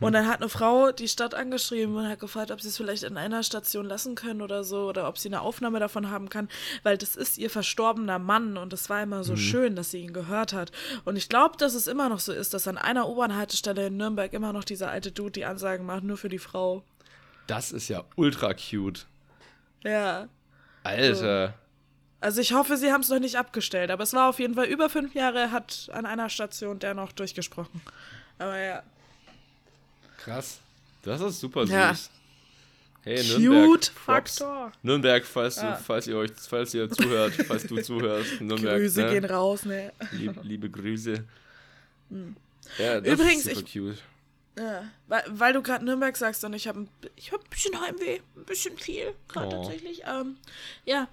Und 0.00 0.12
dann 0.12 0.28
hat 0.28 0.40
eine 0.40 0.48
Frau 0.48 0.92
die 0.92 1.08
Stadt 1.08 1.34
angeschrieben 1.34 1.96
und 1.96 2.08
hat 2.08 2.20
gefragt, 2.20 2.50
ob 2.50 2.60
sie 2.60 2.68
es 2.68 2.76
vielleicht 2.76 3.02
in 3.02 3.16
einer 3.16 3.42
Station 3.42 3.86
lassen 3.86 4.14
können 4.14 4.42
oder 4.42 4.62
so. 4.62 4.88
Oder 4.88 5.08
ob 5.08 5.18
sie 5.18 5.28
eine 5.28 5.40
Aufnahme 5.40 5.80
davon 5.80 6.10
haben 6.10 6.28
kann. 6.28 6.48
Weil 6.82 6.98
das 6.98 7.16
ist 7.16 7.38
ihr 7.38 7.50
verstorbener 7.50 8.18
Mann. 8.18 8.56
Und 8.56 8.72
es 8.72 8.90
war 8.90 9.02
immer 9.02 9.24
so 9.24 9.36
schön, 9.36 9.74
dass 9.74 9.90
sie 9.90 10.02
ihn 10.02 10.12
gehört 10.12 10.52
hat. 10.52 10.70
Und 11.04 11.16
ich 11.16 11.28
glaube, 11.28 11.56
dass 11.56 11.74
es 11.74 11.86
immer 11.86 12.08
noch 12.08 12.20
so 12.20 12.32
ist, 12.32 12.52
dass 12.52 12.68
an 12.68 12.78
einer 12.78 13.08
U-Bahn-Haltestelle 13.08 13.86
in 13.86 13.96
Nürnberg 13.96 14.32
immer 14.32 14.52
noch 14.52 14.64
dieser 14.64 14.90
alte 14.90 15.12
Dude 15.12 15.32
die 15.32 15.44
Ansagen 15.46 15.86
macht, 15.86 16.04
nur 16.04 16.18
für 16.18 16.28
die 16.28 16.38
Frau. 16.38 16.82
Das 17.46 17.72
ist 17.72 17.88
ja 17.88 18.04
ultra 18.16 18.54
cute. 18.54 19.06
Ja. 19.82 20.28
Alter. 20.84 21.54
Also 22.22 22.40
ich 22.40 22.52
hoffe, 22.52 22.76
sie 22.76 22.92
haben 22.92 23.00
es 23.00 23.08
noch 23.08 23.18
nicht 23.18 23.36
abgestellt, 23.36 23.90
aber 23.90 24.04
es 24.04 24.12
war 24.12 24.28
auf 24.28 24.38
jeden 24.38 24.54
Fall 24.54 24.66
über 24.66 24.88
fünf 24.88 25.14
Jahre, 25.14 25.50
hat 25.50 25.88
an 25.92 26.06
einer 26.06 26.28
Station 26.28 26.78
der 26.78 26.94
noch 26.94 27.12
durchgesprochen. 27.12 27.80
Aber 28.38 28.56
ja. 28.58 28.82
Krass. 30.18 30.60
Das 31.02 31.20
ist 31.20 31.40
super 31.40 31.62
süß. 31.66 31.72
Ja. 31.74 31.94
Hey, 33.04 33.16
Cute 33.16 33.40
Nürnberg. 33.40 33.90
Faktor. 33.92 34.72
Nürnberg, 34.82 35.24
falls, 35.26 35.56
du, 35.56 35.76
falls 35.84 36.06
ihr 36.06 36.16
euch, 36.16 36.30
falls 36.48 36.72
ihr 36.74 36.88
zuhört, 36.88 37.34
falls 37.48 37.66
du 37.66 37.82
zuhörst, 37.82 38.40
Nürnberg. 38.40 38.78
Grüße 38.78 39.02
ne? 39.02 39.10
gehen 39.10 39.24
raus, 39.24 39.64
ne? 39.64 39.92
Lieb, 40.12 40.36
liebe 40.44 40.70
Grüße. 40.70 41.24
Ja, 42.78 43.00
das 43.00 43.12
Übrigens, 43.12 43.46
ist 43.46 43.56
super 43.56 43.66
ich- 43.66 43.72
cute. 43.72 44.02
Ja. 44.56 44.84
Weil, 45.08 45.24
weil 45.28 45.52
du 45.54 45.62
gerade 45.62 45.84
Nürnberg 45.84 46.16
sagst 46.16 46.44
und 46.44 46.52
ich 46.52 46.68
habe 46.68 46.86
ich 47.16 47.32
hab 47.32 47.40
ein 47.42 47.50
bisschen 47.50 47.80
Heimweh, 47.80 48.20
ein 48.36 48.44
bisschen 48.44 48.76
viel 48.78 49.14
gerade 49.26 49.46
Oh. 49.48 49.50
tatsächlich. 49.64 50.02
Ähm, 50.06 50.36
ja. 50.84 51.08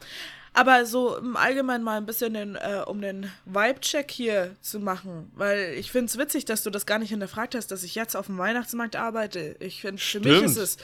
Aber 0.54 0.86
so 0.86 1.16
im 1.18 1.36
Allgemeinen 1.38 1.84
mal 1.84 1.98
ein 1.98 2.06
bisschen 2.06 2.34
den, 2.34 2.56
äh, 2.56 2.84
um 2.86 3.02
den 3.02 3.32
Vibe-Check 3.46 4.12
hier 4.12 4.56
zu 4.62 4.80
machen. 4.80 5.32
Weil 5.36 5.76
ich 5.78 5.92
finde 5.92 6.06
es 6.06 6.18
witzig, 6.18 6.46
dass 6.46 6.64
du 6.64 6.70
das 6.70 6.86
gar 6.86 7.00
nicht 7.00 7.10
hinterfragt 7.10 7.56
hast, 7.56 7.68
dass 7.68 7.84
ich 7.84 7.96
jetzt 7.96 8.16
auf 8.16 8.26
dem 8.26 8.38
Weihnachtsmarkt 8.38 8.96
arbeite. 8.96 9.56
Ich 9.60 9.82
finde, 9.82 10.02
für 10.02 10.20
mich 10.20 10.42
ist 10.42 10.58
es 10.58 10.78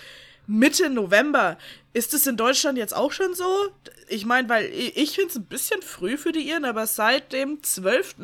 Mitte 0.48 0.90
November. 0.90 1.58
Ist 1.94 2.14
es 2.14 2.28
in 2.28 2.38
Deutschland 2.38 2.78
jetzt 2.78 2.96
auch 2.96 3.12
schon 3.12 3.34
so? 3.34 3.70
Ich 4.08 4.26
meine, 4.26 4.48
weil 4.50 4.66
ich, 4.66 5.12
finde 5.16 5.30
es 5.30 5.36
ein 5.36 5.46
bisschen 5.46 5.82
früh 5.82 6.18
für 6.18 6.32
die 6.32 6.48
Iren, 6.48 6.66
aber 6.66 6.86
seit 6.86 7.34
dem 7.34 7.64
12. 7.64 8.16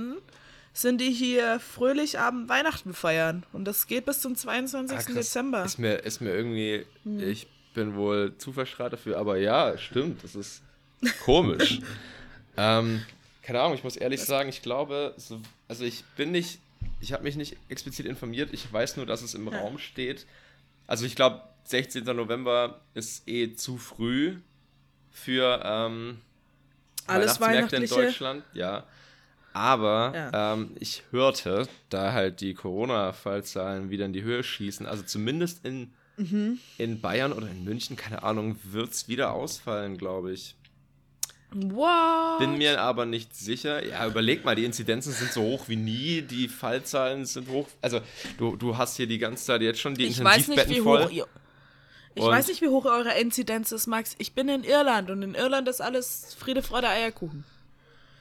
sind 0.74 1.02
die 1.02 1.12
hier 1.12 1.60
fröhlich 1.60 2.20
Abend 2.20 2.48
Weihnachten 2.50 2.94
feiern. 2.94 3.44
Und 3.52 3.66
das 3.66 3.88
geht 3.88 4.06
bis 4.06 4.22
zum 4.22 4.36
22. 4.36 4.98
Ah. 4.98 5.12
Dezember. 5.14 5.66
Ist 5.66 5.80
mir, 5.80 5.96
ist 5.96 6.22
mir 6.22 6.36
irgendwie, 6.36 6.86
Hm. 7.04 7.20
ich 7.20 7.48
bin 7.74 7.96
wohl 7.96 8.38
zu 8.38 8.54
verstrahlt 8.54 8.94
dafür, 8.94 9.18
aber 9.18 9.38
ja, 9.38 9.78
stimmt, 9.78 10.24
das 10.24 10.36
ist 10.36 10.62
komisch. 11.24 11.80
ähm, 12.58 13.04
keine 13.44 13.62
Ahnung, 13.62 13.76
ich 13.76 13.84
muss 13.84 13.96
ehrlich 13.98 14.22
sagen, 14.22 14.50
ich 14.50 14.62
glaube, 14.62 15.14
so, 15.18 15.40
also 15.68 15.84
ich 15.84 16.04
bin 16.16 16.32
nicht, 16.32 16.60
ich 17.00 17.14
habe 17.14 17.24
mich 17.24 17.36
nicht 17.36 17.58
explizit 17.70 18.06
informiert, 18.06 18.50
ich 18.54 18.72
weiß 18.72 18.98
nur, 18.98 19.06
dass 19.06 19.22
es 19.22 19.34
im 19.34 19.48
Ja. 19.52 19.60
Raum 19.60 19.78
steht. 19.80 20.26
Also 20.88 21.06
ich 21.06 21.16
glaube, 21.16 21.42
16. 21.66 22.04
November 22.04 22.82
ist 22.94 23.28
eh 23.28 23.54
zu 23.56 23.78
früh 23.78 24.36
für 25.12 25.62
ähm, 25.64 26.20
Alles 27.08 27.40
Weihnachtsmärkte 27.40 27.76
in? 27.78 27.88
Deutschland, 27.88 28.44
ja. 28.54 28.86
Aber 29.54 30.14
Ja. 30.16 30.54
ähm, 30.54 30.76
ich 30.80 31.04
hörte, 31.12 31.68
da 31.90 32.14
halt 32.14 32.40
die 32.42 32.54
Corona-Fallzahlen 32.54 33.90
wieder 33.90 34.06
in 34.06 34.14
die 34.14 34.24
Höhe 34.24 34.44
schießen, 34.44 34.86
also 34.86 35.04
zumindest 35.04 35.66
in, 35.66 35.92
Mhm. 36.18 36.60
in 36.78 37.02
Bayern 37.02 37.34
oder 37.34 37.50
in 37.50 37.64
München, 37.64 37.96
keine 37.98 38.24
Ahnung, 38.24 38.58
wird 38.64 38.92
es 38.92 39.08
wieder 39.08 39.34
ausfallen, 39.34 39.98
glaube 39.98 40.32
ich. 40.34 40.56
What? 41.54 42.40
Bin 42.40 42.58
mir 42.58 42.80
aber 42.80 43.06
nicht 43.06 43.36
sicher. 43.36 43.86
Ja, 43.86 44.08
überleg 44.08 44.46
mal, 44.46 44.56
die 44.56 44.64
Inzidenzen 44.64 45.12
sind 45.12 45.34
so 45.34 45.42
hoch 45.42 45.68
wie 45.68 45.76
nie, 45.76 46.22
die 46.22 46.48
Fallzahlen 46.48 47.26
sind 47.26 47.50
hoch. 47.50 47.68
Also, 47.82 48.00
du, 48.38 48.56
du 48.56 48.78
hast 48.78 48.96
hier 48.96 49.08
die 49.08 49.18
ganze 49.18 49.46
Zeit 49.46 49.62
jetzt 49.62 49.82
schon 49.82 49.96
die 49.96 50.06
ich 50.06 50.24
weiß 50.24 50.48
nicht, 50.48 50.60
Intensivbetten 50.60 50.76
wie 50.76 50.82
voll. 50.82 51.06
hoch 51.06 51.12
ihr. 51.12 51.28
Ich 52.16 52.24
weiß 52.24 52.48
nicht, 52.48 52.62
wie 52.62 52.68
hoch 52.68 52.86
eure 52.86 53.18
Inzidenz 53.20 53.72
ist, 53.72 53.88
Max. 53.88 54.16
Ich 54.18 54.34
bin 54.34 54.50
in 54.50 54.64
Irland 54.64 55.10
und 55.10 55.24
in 55.24 55.34
Irland 55.34 55.68
ist 55.68 55.82
alles 55.82 56.36
Friede, 56.38 56.62
Freude, 56.62 56.88
Eierkuchen. 56.90 57.44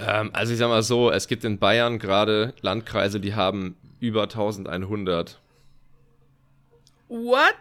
Ähm, 0.00 0.30
also, 0.32 0.52
ich 0.52 0.58
sag 0.58 0.68
mal 0.68 0.82
so, 0.82 1.10
es 1.10 1.28
gibt 1.28 1.44
in 1.44 1.58
Bayern 1.58 1.98
gerade 1.98 2.54
Landkreise, 2.62 3.20
die 3.20 3.34
haben 3.34 3.76
über 4.00 4.22
1100. 4.24 5.38
What? 7.08 7.54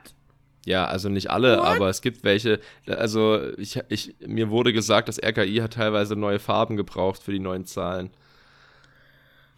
Ja, 0.70 0.86
also 0.86 1.10
nicht 1.10 1.32
alle, 1.32 1.58
What? 1.58 1.66
aber 1.66 1.90
es 1.90 2.02
gibt 2.02 2.24
welche. 2.24 2.60
Also 2.86 3.42
ich, 3.58 3.80
ich, 3.90 4.16
mir 4.20 4.52
wurde 4.52 4.72
gesagt, 4.72 5.08
das 5.10 5.18
RKI 5.18 5.58
hat 5.64 5.74
teilweise 5.74 6.16
neue 6.16 6.38
Farben 6.38 6.78
gebraucht 6.78 7.24
für 7.24 7.32
die 7.32 7.40
neuen 7.40 7.66
Zahlen. 7.66 8.12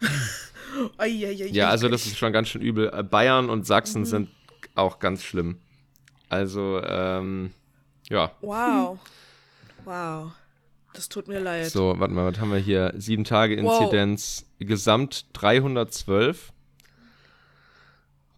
Ja, 1.50 1.68
also 1.68 1.90
das 1.90 2.06
ist 2.06 2.16
schon 2.16 2.32
ganz 2.32 2.48
schön 2.48 2.62
übel. 2.62 2.90
Äh, 2.94 3.02
Bayern 3.02 3.50
und 3.50 3.58
Mhm. 3.60 3.64
Sachsen 3.64 4.06
sind 4.06 4.30
auch 4.74 5.00
ganz 5.00 5.22
schlimm. 5.22 5.58
Also, 6.30 6.80
ähm, 6.82 7.52
ja. 8.08 8.32
Wow. 8.40 8.98
Wow. 9.84 10.32
Das 10.94 11.10
tut 11.10 11.28
mir 11.28 11.40
leid. 11.40 11.70
So, 11.70 11.94
warte 11.98 12.14
mal, 12.14 12.32
was 12.32 12.40
haben 12.40 12.50
wir 12.52 12.58
hier? 12.58 12.94
Sieben 12.96 13.24
Tage 13.24 13.62
Wow. 13.62 13.82
Inzidenz, 13.82 14.46
gesamt 14.60 15.26
312. 15.34 16.52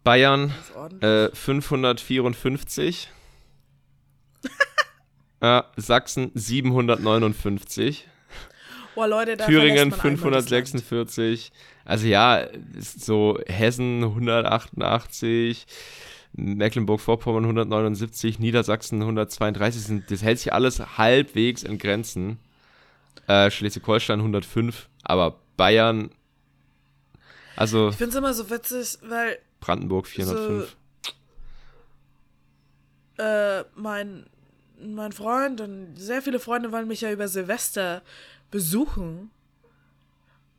Bayern 0.05 0.53
äh, 1.01 1.29
554. 1.33 3.09
äh, 5.41 5.61
Sachsen 5.77 6.31
759. 6.35 8.07
Boah, 8.93 9.07
Leute, 9.07 9.35
da 9.35 9.47
Thüringen 9.47 9.91
verlässt 9.91 10.03
man 10.03 10.13
einmal 10.13 10.31
das 10.31 10.49
Land. 10.51 10.83
546. 10.83 11.51
Also 11.85 12.05
ja, 12.05 12.47
so 12.79 13.39
Hessen 13.47 14.03
188, 14.03 15.65
Mecklenburg-Vorpommern 16.33 17.43
179, 17.43 18.37
Niedersachsen 18.37 19.01
132. 19.01 19.81
Sind, 19.81 20.11
das 20.11 20.21
hält 20.21 20.37
sich 20.37 20.53
alles 20.53 20.97
halbwegs 20.97 21.63
in 21.63 21.79
Grenzen. 21.79 22.37
Äh, 23.27 23.49
Schleswig-Holstein 23.49 24.19
105, 24.19 24.87
aber 25.03 25.39
Bayern, 25.57 26.11
also 27.55 27.89
Ich 27.89 27.95
finde 27.95 28.11
es 28.11 28.15
immer 28.15 28.35
so 28.35 28.51
witzig, 28.51 28.99
weil 29.01 29.39
Brandenburg 29.65 30.05
405. 30.05 30.75
äh, 33.17 33.63
mein, 33.75 34.27
mein 34.79 35.11
Freund 35.11 35.59
und 35.59 35.95
sehr 35.95 36.21
viele 36.21 36.39
Freunde 36.39 36.71
wollen 36.71 36.87
mich 36.87 37.01
ja 37.01 37.11
über 37.11 37.27
Silvester 37.27 38.03
besuchen. 38.51 39.31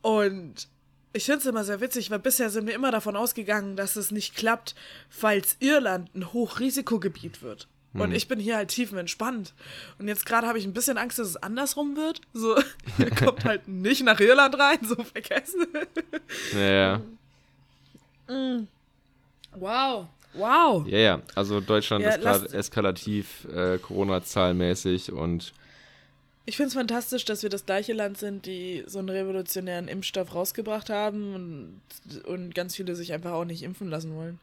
Und 0.03 0.69
ich 1.13 1.25
finde 1.25 1.39
es 1.39 1.47
immer 1.47 1.63
sehr 1.63 1.81
witzig, 1.81 2.11
weil 2.11 2.19
bisher 2.19 2.51
sind 2.51 2.67
wir 2.67 2.75
immer 2.75 2.91
davon 2.91 3.15
ausgegangen, 3.15 3.77
dass 3.77 3.95
es 3.95 4.11
nicht 4.11 4.35
klappt, 4.35 4.75
falls 5.09 5.57
Irland 5.61 6.13
ein 6.15 6.33
Hochrisikogebiet 6.33 7.43
wird. 7.43 7.69
Und 7.95 8.13
ich 8.13 8.29
bin 8.29 8.39
hier 8.39 8.57
halt 8.57 8.69
tiefenentspannt. 8.69 9.55
Und 9.99 10.09
jetzt 10.09 10.27
gerade 10.27 10.47
habe 10.47 10.59
ich 10.59 10.67
ein 10.67 10.75
bisschen 10.75 10.99
Angst, 10.99 11.19
dass 11.19 11.29
es 11.29 11.37
andersrum 11.37 11.97
wird. 11.97 12.21
So, 12.35 12.57
ihr 12.99 13.11
kommt 13.15 13.45
halt 13.45 13.69
nicht 13.69 14.05
nach 14.05 14.21
Irland 14.21 14.59
rein, 14.59 14.79
so 14.83 14.97
vergessen. 14.97 15.67
Ja, 16.53 16.61
ja. 16.61 17.01
Wow. 19.59 20.07
Wow. 20.35 20.87
Ja, 20.87 20.99
ja. 20.99 21.23
Also 21.35 21.61
Deutschland 21.61 22.05
Ja, 22.05 22.11
ist 22.11 22.21
gerade 22.21 22.53
eskalativ 22.53 23.47
äh, 23.55 23.79
Corona-zahlmäßig 23.79 25.13
und 25.13 25.53
Ich 26.45 26.57
finde 26.57 26.69
es 26.69 26.75
fantastisch, 26.75 27.25
dass 27.25 27.43
wir 27.43 27.51
das 27.51 27.65
gleiche 27.67 27.93
Land 27.93 28.19
sind, 28.19 28.47
die 28.47 28.85
so 28.87 28.99
einen 28.99 29.09
revolutionären 29.09 29.89
Impfstoff 29.89 30.35
rausgebracht 30.35 30.91
haben 30.91 31.35
und, 31.35 32.25
und 32.25 32.55
ganz 32.55 32.77
viele 32.77 32.95
sich 32.95 33.13
einfach 33.13 33.33
auch 33.33 33.45
nicht 33.45 33.63
impfen 33.63 33.89
lassen 33.89 34.15
wollen. 34.15 34.39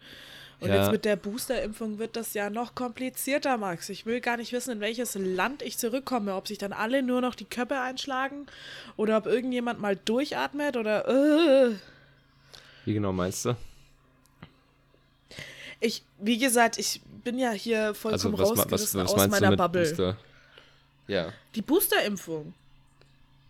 Und 0.60 0.70
Ja. 0.70 0.76
jetzt 0.82 0.92
mit 0.92 1.06
der 1.06 1.16
Boosterimpfung 1.16 2.00
wird 2.00 2.16
das 2.16 2.34
ja 2.34 2.50
noch 2.50 2.74
komplizierter, 2.74 3.58
Max. 3.58 3.90
Ich 3.90 4.06
will 4.06 4.20
gar 4.22 4.38
nicht 4.38 4.52
wissen, 4.54 4.72
in 4.72 4.80
welches 4.80 5.16
Land 5.16 5.62
ich 5.62 5.78
zurückkomme, 5.78 6.36
ob 6.36 6.48
sich 6.48 6.58
dann 6.58 6.74
alle 6.74 7.04
nur 7.04 7.22
noch 7.22 7.36
die 7.36 7.46
Köpfe 7.46 7.80
einschlagen 7.80 8.48
oder 8.98 9.18
ob 9.18 9.26
irgendjemand 9.26 9.80
mal 9.80 9.96
durchatmet 9.96 10.76
oder 10.78 11.08
äh. 11.08 11.76
wie 12.86 12.94
genau 12.94 13.12
meinst 13.14 13.46
du? 13.46 13.56
Ich, 15.84 16.04
wie 16.20 16.38
gesagt, 16.38 16.78
ich 16.78 17.02
bin 17.24 17.38
ja 17.38 17.52
hier 17.52 17.94
vollkommen 17.94 18.14
Also 18.14 18.30
ma- 18.30 18.38
was, 18.40 18.50
rausgerissen 18.60 19.00
was 19.02 19.14
aus 19.14 19.22
du 19.24 19.30
meiner 19.30 19.50
mit 19.52 19.58
Bubble. 19.58 19.88
Booster? 19.88 20.18
Ja. 21.08 21.32
Die 21.56 21.62
Boosterimpfung. 21.62 22.54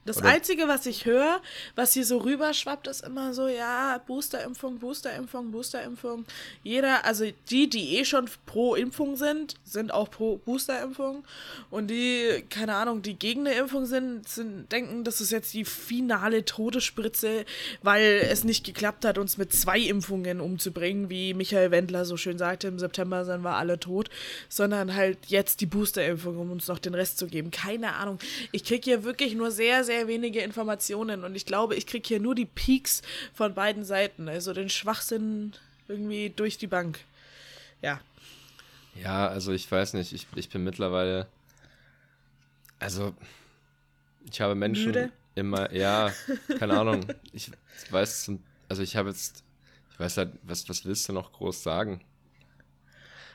Das 0.05 0.17
Oder- 0.17 0.27
Einzige, 0.29 0.67
was 0.67 0.85
ich 0.85 1.05
höre, 1.05 1.41
was 1.75 1.93
hier 1.93 2.05
so 2.05 2.17
rüberschwappt, 2.17 2.87
ist 2.87 3.03
immer 3.05 3.33
so, 3.33 3.47
ja, 3.47 4.01
Boosterimpfung, 4.05 4.79
Boosterimpfung, 4.79 5.51
Boosterimpfung. 5.51 6.25
Jeder, 6.63 7.05
also 7.05 7.25
die, 7.49 7.69
die 7.69 7.97
eh 7.97 8.05
schon 8.05 8.29
pro 8.45 8.75
Impfung 8.75 9.15
sind, 9.15 9.55
sind 9.63 9.93
auch 9.93 10.11
pro 10.11 10.37
Boosterimpfung. 10.37 11.23
Und 11.69 11.87
die, 11.87 12.43
keine 12.49 12.75
Ahnung, 12.75 13.01
die 13.01 13.13
gegen 13.13 13.47
eine 13.47 13.55
Impfung 13.55 13.85
sind, 13.85 14.27
sind, 14.27 14.71
denken, 14.71 15.03
das 15.05 15.21
ist 15.21 15.31
jetzt 15.31 15.53
die 15.53 15.63
finale 15.63 16.43
Todesspritze, 16.43 17.45
weil 17.81 18.27
es 18.29 18.43
nicht 18.43 18.65
geklappt 18.65 19.05
hat, 19.05 19.17
uns 19.17 19.37
mit 19.37 19.53
zwei 19.53 19.79
Impfungen 19.79 20.41
umzubringen, 20.41 21.09
wie 21.09 21.33
Michael 21.33 21.71
Wendler 21.71 22.03
so 22.03 22.17
schön 22.17 22.37
sagte, 22.37 22.67
im 22.67 22.79
September 22.79 23.23
sind 23.23 23.43
wir 23.43 23.55
alle 23.55 23.79
tot, 23.79 24.09
sondern 24.49 24.93
halt 24.95 25.27
jetzt 25.27 25.61
die 25.61 25.65
Boosterimpfung, 25.65 26.37
um 26.37 26.51
uns 26.51 26.67
noch 26.67 26.79
den 26.79 26.93
Rest 26.93 27.17
zu 27.17 27.27
geben. 27.27 27.51
Keine 27.51 27.93
Ahnung. 27.95 28.19
Ich 28.51 28.65
kriege 28.65 28.83
hier 28.83 29.03
wirklich 29.05 29.35
nur 29.35 29.51
sehr, 29.51 29.83
sehr 29.83 29.92
wenige 30.07 30.41
Informationen 30.41 31.23
und 31.23 31.35
ich 31.35 31.45
glaube, 31.45 31.75
ich 31.75 31.87
kriege 31.87 32.07
hier 32.07 32.19
nur 32.19 32.35
die 32.35 32.45
Peaks 32.45 33.01
von 33.33 33.53
beiden 33.53 33.83
Seiten, 33.83 34.27
also 34.27 34.53
den 34.53 34.69
Schwachsinn 34.69 35.53
irgendwie 35.87 36.31
durch 36.35 36.57
die 36.57 36.67
Bank. 36.67 36.99
Ja. 37.81 37.99
Ja, 39.01 39.27
also 39.27 39.51
ich 39.51 39.69
weiß 39.71 39.93
nicht, 39.93 40.13
ich, 40.13 40.27
ich 40.35 40.49
bin 40.49 40.63
mittlerweile. 40.63 41.27
Also, 42.79 43.13
ich 44.29 44.41
habe 44.41 44.55
Menschen 44.55 44.87
Müde? 44.87 45.11
immer, 45.35 45.73
ja, 45.73 46.11
keine 46.59 46.79
Ahnung. 46.79 47.05
Ich 47.31 47.51
weiß, 47.89 48.31
also 48.69 48.83
ich 48.83 48.95
habe 48.95 49.09
jetzt, 49.09 49.43
ich 49.91 49.99
weiß 49.99 50.17
halt, 50.17 50.31
was, 50.43 50.67
was 50.69 50.85
willst 50.85 51.07
du 51.09 51.13
noch 51.13 51.31
groß 51.33 51.63
sagen? 51.63 52.01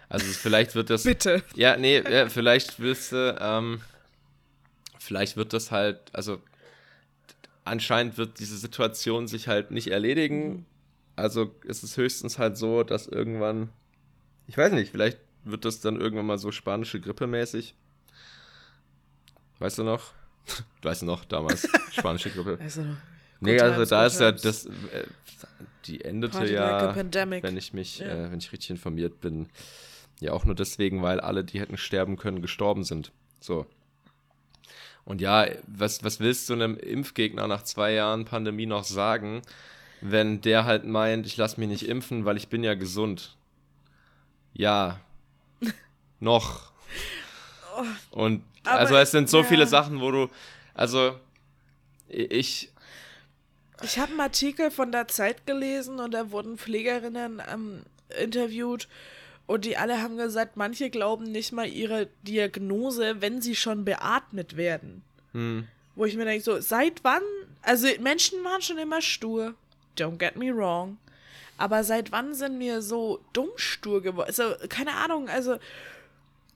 Also 0.08 0.26
vielleicht 0.26 0.74
wird 0.74 0.90
das. 0.90 1.02
Bitte. 1.02 1.42
Ja, 1.54 1.76
nee, 1.76 2.00
ja, 2.00 2.28
vielleicht 2.28 2.80
willst 2.80 3.12
du, 3.12 3.36
ähm, 3.40 3.82
vielleicht 5.08 5.38
wird 5.38 5.54
das 5.54 5.70
halt, 5.70 5.98
also 6.12 6.38
anscheinend 7.64 8.18
wird 8.18 8.38
diese 8.40 8.58
Situation 8.58 9.26
sich 9.26 9.48
halt 9.48 9.70
nicht 9.70 9.88
erledigen. 9.88 10.66
Also 11.16 11.54
ist 11.64 11.82
es 11.82 11.96
höchstens 11.96 12.38
halt 12.38 12.58
so, 12.58 12.82
dass 12.84 13.06
irgendwann, 13.06 13.70
ich 14.46 14.56
weiß 14.58 14.72
nicht, 14.72 14.90
vielleicht 14.92 15.18
wird 15.44 15.64
das 15.64 15.80
dann 15.80 15.98
irgendwann 15.98 16.26
mal 16.26 16.38
so 16.38 16.52
spanische 16.52 17.00
Grippe 17.00 17.26
mäßig. 17.26 17.74
Weißt 19.58 19.78
du 19.78 19.82
noch? 19.82 20.12
Du 20.80 20.88
weißt 20.88 21.02
noch, 21.02 21.24
damals, 21.26 21.68
spanische 21.92 22.30
Grippe. 22.30 22.58
Also, 22.60 22.82
Nee, 23.40 23.52
good 23.56 23.62
also 23.62 23.74
times, 23.76 23.88
da 23.90 24.06
ist 24.06 24.20
ja 24.20 24.32
das, 24.32 24.66
äh, 24.66 25.04
die 25.84 26.04
endete 26.04 26.36
Party 26.38 26.54
like 26.54 26.82
ja, 26.82 26.92
pandemic. 26.92 27.42
wenn 27.44 27.56
ich 27.56 27.72
mich, 27.72 27.98
Ja. 28.00 28.06
äh, 28.06 28.30
wenn 28.32 28.38
ich 28.38 28.50
richtig 28.52 28.70
informiert 28.70 29.20
bin, 29.20 29.48
ja 30.20 30.32
auch 30.32 30.44
nur 30.44 30.54
deswegen, 30.54 31.02
weil 31.02 31.20
alle, 31.20 31.44
die 31.44 31.60
hätten 31.60 31.76
sterben 31.76 32.16
können, 32.16 32.40
gestorben 32.42 32.82
sind. 32.84 33.12
So. 33.40 33.66
Und 35.08 35.22
ja, 35.22 35.46
was, 35.66 36.04
was 36.04 36.20
willst 36.20 36.50
du 36.50 36.52
einem 36.52 36.76
Impfgegner 36.76 37.46
nach 37.46 37.62
zwei 37.62 37.92
Jahren 37.92 38.26
Pandemie 38.26 38.66
noch 38.66 38.84
sagen, 38.84 39.40
wenn 40.02 40.42
der 40.42 40.66
halt 40.66 40.84
meint, 40.84 41.26
ich 41.26 41.38
lasse 41.38 41.58
mich 41.58 41.68
nicht 41.68 41.88
impfen, 41.88 42.26
weil 42.26 42.36
ich 42.36 42.48
bin 42.48 42.62
ja 42.62 42.74
gesund? 42.74 43.36
Ja. 44.52 45.00
noch. 46.20 46.72
Und 48.10 48.42
Oh, 48.68 48.70
Aber 48.70 48.80
also 48.80 48.96
es 48.96 49.10
sind 49.10 49.30
so 49.30 49.38
ja. 49.38 49.44
viele 49.44 49.66
Sachen, 49.66 50.00
wo 50.00 50.10
du, 50.10 50.28
also 50.74 51.18
ich, 52.08 52.70
Ich 53.82 53.98
habe 53.98 54.10
einen 54.10 54.20
Artikel 54.20 54.70
von 54.70 54.92
der 54.92 55.08
Zeit 55.08 55.46
gelesen 55.46 56.00
und 56.00 56.12
da 56.12 56.30
wurden 56.30 56.58
Pflegerinnen 56.58 57.42
ähm, 57.50 57.82
interviewt 58.20 58.88
und 59.48 59.64
die 59.64 59.76
alle 59.76 60.00
haben 60.00 60.16
gesagt, 60.16 60.56
manche 60.56 60.90
glauben 60.90 61.24
nicht 61.24 61.52
mal 61.52 61.66
ihre 61.66 62.06
Diagnose, 62.22 63.20
wenn 63.20 63.40
sie 63.42 63.56
schon 63.56 63.84
beatmet 63.84 64.56
werden. 64.56 65.02
hm, 65.32 65.66
Wo 65.96 66.04
ich 66.04 66.14
mir 66.16 66.26
denke, 66.26 66.44
so, 66.44 66.60
seit 66.60 67.02
wann? 67.02 67.22
Also 67.62 67.88
Menschen 68.00 68.44
waren 68.44 68.62
schon 68.62 68.78
immer 68.78 69.02
stur. 69.02 69.54
Don't 69.98 70.18
get 70.18 70.36
me 70.36 70.54
wrong. 70.54 70.98
Aber 71.56 71.82
seit 71.82 72.12
wann 72.12 72.34
sind 72.34 72.60
wir 72.60 72.82
so 72.82 73.20
dumm 73.32 73.48
stur 73.56 74.00
geworden? 74.02 74.28
Also, 74.28 74.54
keine 74.68 74.92
Ahnung, 74.94 75.28
also 75.28 75.56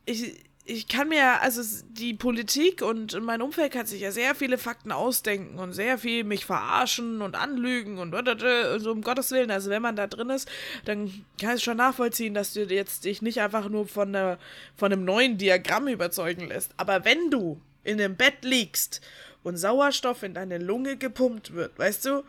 ich, 0.05 0.35
ich 0.65 0.87
kann 0.87 1.09
mir, 1.09 1.43
also 1.43 1.61
die 1.91 2.15
Politik 2.15 2.83
und 2.83 3.21
mein 3.21 3.43
Umfeld 3.43 3.73
kann 3.73 3.87
sich 3.87 4.01
ja 4.01 4.13
sehr 4.13 4.37
viele 4.37 4.59
Fakten 4.59 4.93
ausdenken 4.93 5.59
und 5.59 5.73
sehr 5.73 5.99
viel 5.99 6.23
mich 6.23 6.47
verarschen 6.47 7.21
und 7.21 7.35
anlügen 7.35 7.99
und, 7.99 8.15
und, 8.15 8.41
so 8.81 8.93
um 8.93 9.03
Gottes 9.03 9.33
Willen. 9.33 9.51
Also 9.51 9.71
wenn 9.71 9.83
man 9.83 9.97
da 9.97 10.07
drin 10.07 10.31
ist, 10.31 10.49
dann 10.85 11.25
kann 11.41 11.57
ich 11.57 11.65
schon 11.65 11.79
nachvollziehen, 11.79 12.35
dass 12.35 12.53
du 12.53 12.63
jetzt 12.63 13.05
dich 13.05 13.23
nicht 13.23 13.41
einfach 13.41 13.69
nur 13.69 13.89
von, 13.89 14.15
einer, 14.15 14.39
von 14.77 14.93
einem 14.93 15.05
neuen 15.05 15.37
Diagramm 15.37 15.89
überzeugen 15.89 16.47
lässt. 16.47 16.71
Aber 16.77 17.05
wenn 17.05 17.31
du 17.31 17.61
in 17.83 18.01
einem 18.01 18.15
Bett 18.15 18.45
liegst 18.45 19.01
und 19.43 19.57
Sauerstoff 19.57 20.23
in 20.23 20.35
deine 20.35 20.59
Lunge 20.59 20.97
gepumpt 20.97 21.55
wird, 21.55 21.77
weißt 21.77 22.05
du, 22.05 22.23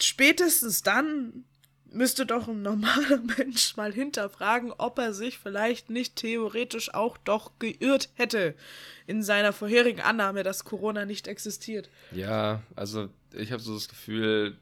spätestens 0.00 0.82
dann 0.82 1.44
müsste 1.94 2.26
doch 2.26 2.48
ein 2.48 2.62
normaler 2.62 3.18
Mensch 3.38 3.76
mal 3.76 3.92
hinterfragen, 3.92 4.72
ob 4.78 4.98
er 4.98 5.12
sich 5.12 5.38
vielleicht 5.38 5.90
nicht 5.90 6.16
theoretisch 6.16 6.92
auch 6.94 7.16
doch 7.18 7.52
geirrt 7.58 8.08
hätte 8.14 8.54
in 9.06 9.22
seiner 9.22 9.52
vorherigen 9.52 10.00
Annahme, 10.00 10.42
dass 10.42 10.64
Corona 10.64 11.04
nicht 11.04 11.26
existiert. 11.28 11.88
ja, 12.12 12.60
also 12.76 13.08
ich 13.34 13.50
habe 13.52 13.62
so 13.62 13.74
das 13.74 13.88
Gefühl, 13.88 14.56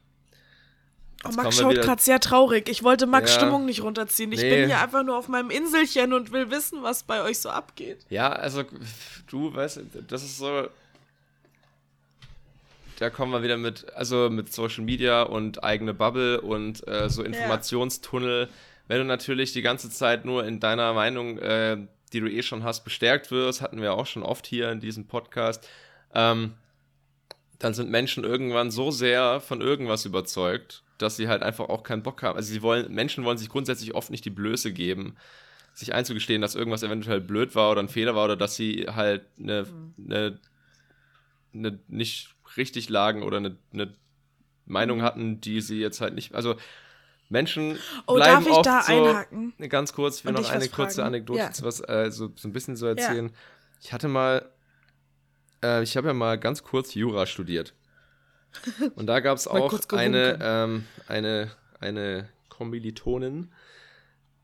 Oh, 1.23 1.29
Max 1.35 1.57
schaut 1.57 1.73
wieder- 1.73 1.81
gerade 1.83 2.01
sehr 2.01 2.19
traurig. 2.19 2.67
Ich 2.67 2.81
wollte 2.81 3.05
Max 3.05 3.29
Ja. 3.31 3.37
Stimmung 3.41 3.65
nicht 3.65 3.83
runterziehen. 3.83 4.31
Ich 4.31 4.41
Nee. 4.41 4.49
bin 4.49 4.65
hier 4.65 4.79
einfach 4.79 5.03
nur 5.03 5.15
auf 5.17 5.27
meinem 5.27 5.51
Inselchen 5.51 6.13
und 6.13 6.31
will 6.31 6.49
wissen, 6.49 6.81
was 6.81 7.03
bei 7.03 7.21
euch 7.21 7.37
so 7.37 7.49
abgeht. 7.51 7.99
Ja, 8.09 8.31
also 8.31 8.63
du 9.27 9.53
weißt, 9.53 9.81
das 10.07 10.23
ist 10.23 10.37
so. 10.39 10.67
Da 13.01 13.09
kommen 13.09 13.31
wir 13.31 13.41
wieder 13.41 13.57
mit, 13.57 13.91
also 13.95 14.29
mit 14.29 14.53
Social 14.53 14.83
Media 14.83 15.23
und 15.23 15.63
eigene 15.63 15.91
Bubble 15.91 16.39
und 16.39 16.87
äh, 16.87 17.09
so 17.09 17.23
Informationstunnel. 17.23 18.47
Wenn 18.87 18.99
du 18.99 19.05
natürlich 19.05 19.53
die 19.53 19.63
ganze 19.63 19.89
Zeit 19.89 20.23
nur 20.23 20.45
in 20.45 20.59
deiner 20.59 20.93
Meinung, 20.93 21.39
äh, 21.39 21.77
die 22.13 22.19
du 22.19 22.29
eh 22.29 22.43
schon 22.43 22.63
hast, 22.63 22.83
bestärkt 22.83 23.31
wirst, 23.31 23.63
hatten 23.63 23.81
wir 23.81 23.95
auch 23.95 24.05
schon 24.05 24.21
oft 24.21 24.45
hier 24.45 24.71
in 24.71 24.81
diesem 24.81 25.07
Podcast, 25.07 25.67
ähm, 26.13 26.53
dann 27.57 27.73
sind 27.73 27.89
Menschen 27.89 28.23
irgendwann 28.23 28.69
so 28.69 28.91
sehr 28.91 29.39
von 29.39 29.61
irgendwas 29.61 30.05
überzeugt, 30.05 30.83
dass 30.99 31.17
sie 31.17 31.27
halt 31.27 31.41
einfach 31.41 31.69
auch 31.69 31.81
keinen 31.81 32.03
Bock 32.03 32.21
haben. 32.21 32.35
Also 32.35 32.53
sie 32.53 32.61
wollen, 32.61 32.93
Menschen 32.93 33.23
wollen 33.23 33.39
sich 33.39 33.49
grundsätzlich 33.49 33.95
oft 33.95 34.11
nicht 34.11 34.25
die 34.25 34.29
Blöße 34.29 34.73
geben, 34.73 35.15
sich 35.73 35.95
einzugestehen, 35.95 36.43
dass 36.43 36.53
irgendwas 36.53 36.83
eventuell 36.83 37.21
blöd 37.21 37.55
war 37.55 37.71
oder 37.71 37.81
ein 37.81 37.89
Fehler 37.89 38.13
war 38.13 38.25
oder 38.25 38.37
dass 38.37 38.55
sie 38.55 38.85
halt 38.93 39.25
eine, 39.39 39.65
eine, 39.97 40.39
eine 41.51 41.79
nicht 41.87 42.35
richtig 42.57 42.89
lagen 42.89 43.23
oder 43.23 43.37
eine, 43.37 43.57
eine 43.73 43.93
Meinung 44.65 45.01
hatten, 45.01 45.41
die 45.41 45.61
sie 45.61 45.79
jetzt 45.79 46.01
halt 46.01 46.13
nicht. 46.13 46.35
Also 46.35 46.55
Menschen 47.29 47.77
Oh, 48.07 48.15
bleiben 48.15 48.43
darf 48.43 48.47
ich 48.47 48.53
oft 48.53 48.65
da 48.65 48.81
so, 48.81 48.93
einhaken? 48.93 49.53
Ganz 49.69 49.93
kurz, 49.93 50.19
ich 50.19 50.25
will 50.25 50.33
noch 50.33 50.49
eine 50.49 50.67
kurze 50.69 50.95
fragen? 50.95 51.07
Anekdote 51.07 51.39
Ja. 51.39 51.51
was, 51.61 51.79
äh, 51.87 52.11
so, 52.11 52.31
so 52.35 52.47
ein 52.47 52.53
bisschen 52.53 52.75
so 52.75 52.87
erzählen. 52.87 53.31
Ich 53.81 53.93
hatte 53.93 54.07
mal 54.07 54.49
äh, 55.63 55.83
ich 55.83 55.97
habe 55.97 56.07
ja 56.07 56.13
mal 56.13 56.37
ganz 56.37 56.63
kurz 56.63 56.93
Jura 56.93 57.25
studiert. 57.25 57.73
Und 58.95 59.07
da 59.07 59.19
gab 59.19 59.37
es 59.37 59.47
auch 59.47 59.73
eine, 59.93 60.39
ähm, 60.41 60.85
eine, 61.07 61.51
eine 61.79 62.29
Kommilitonin, 62.49 63.51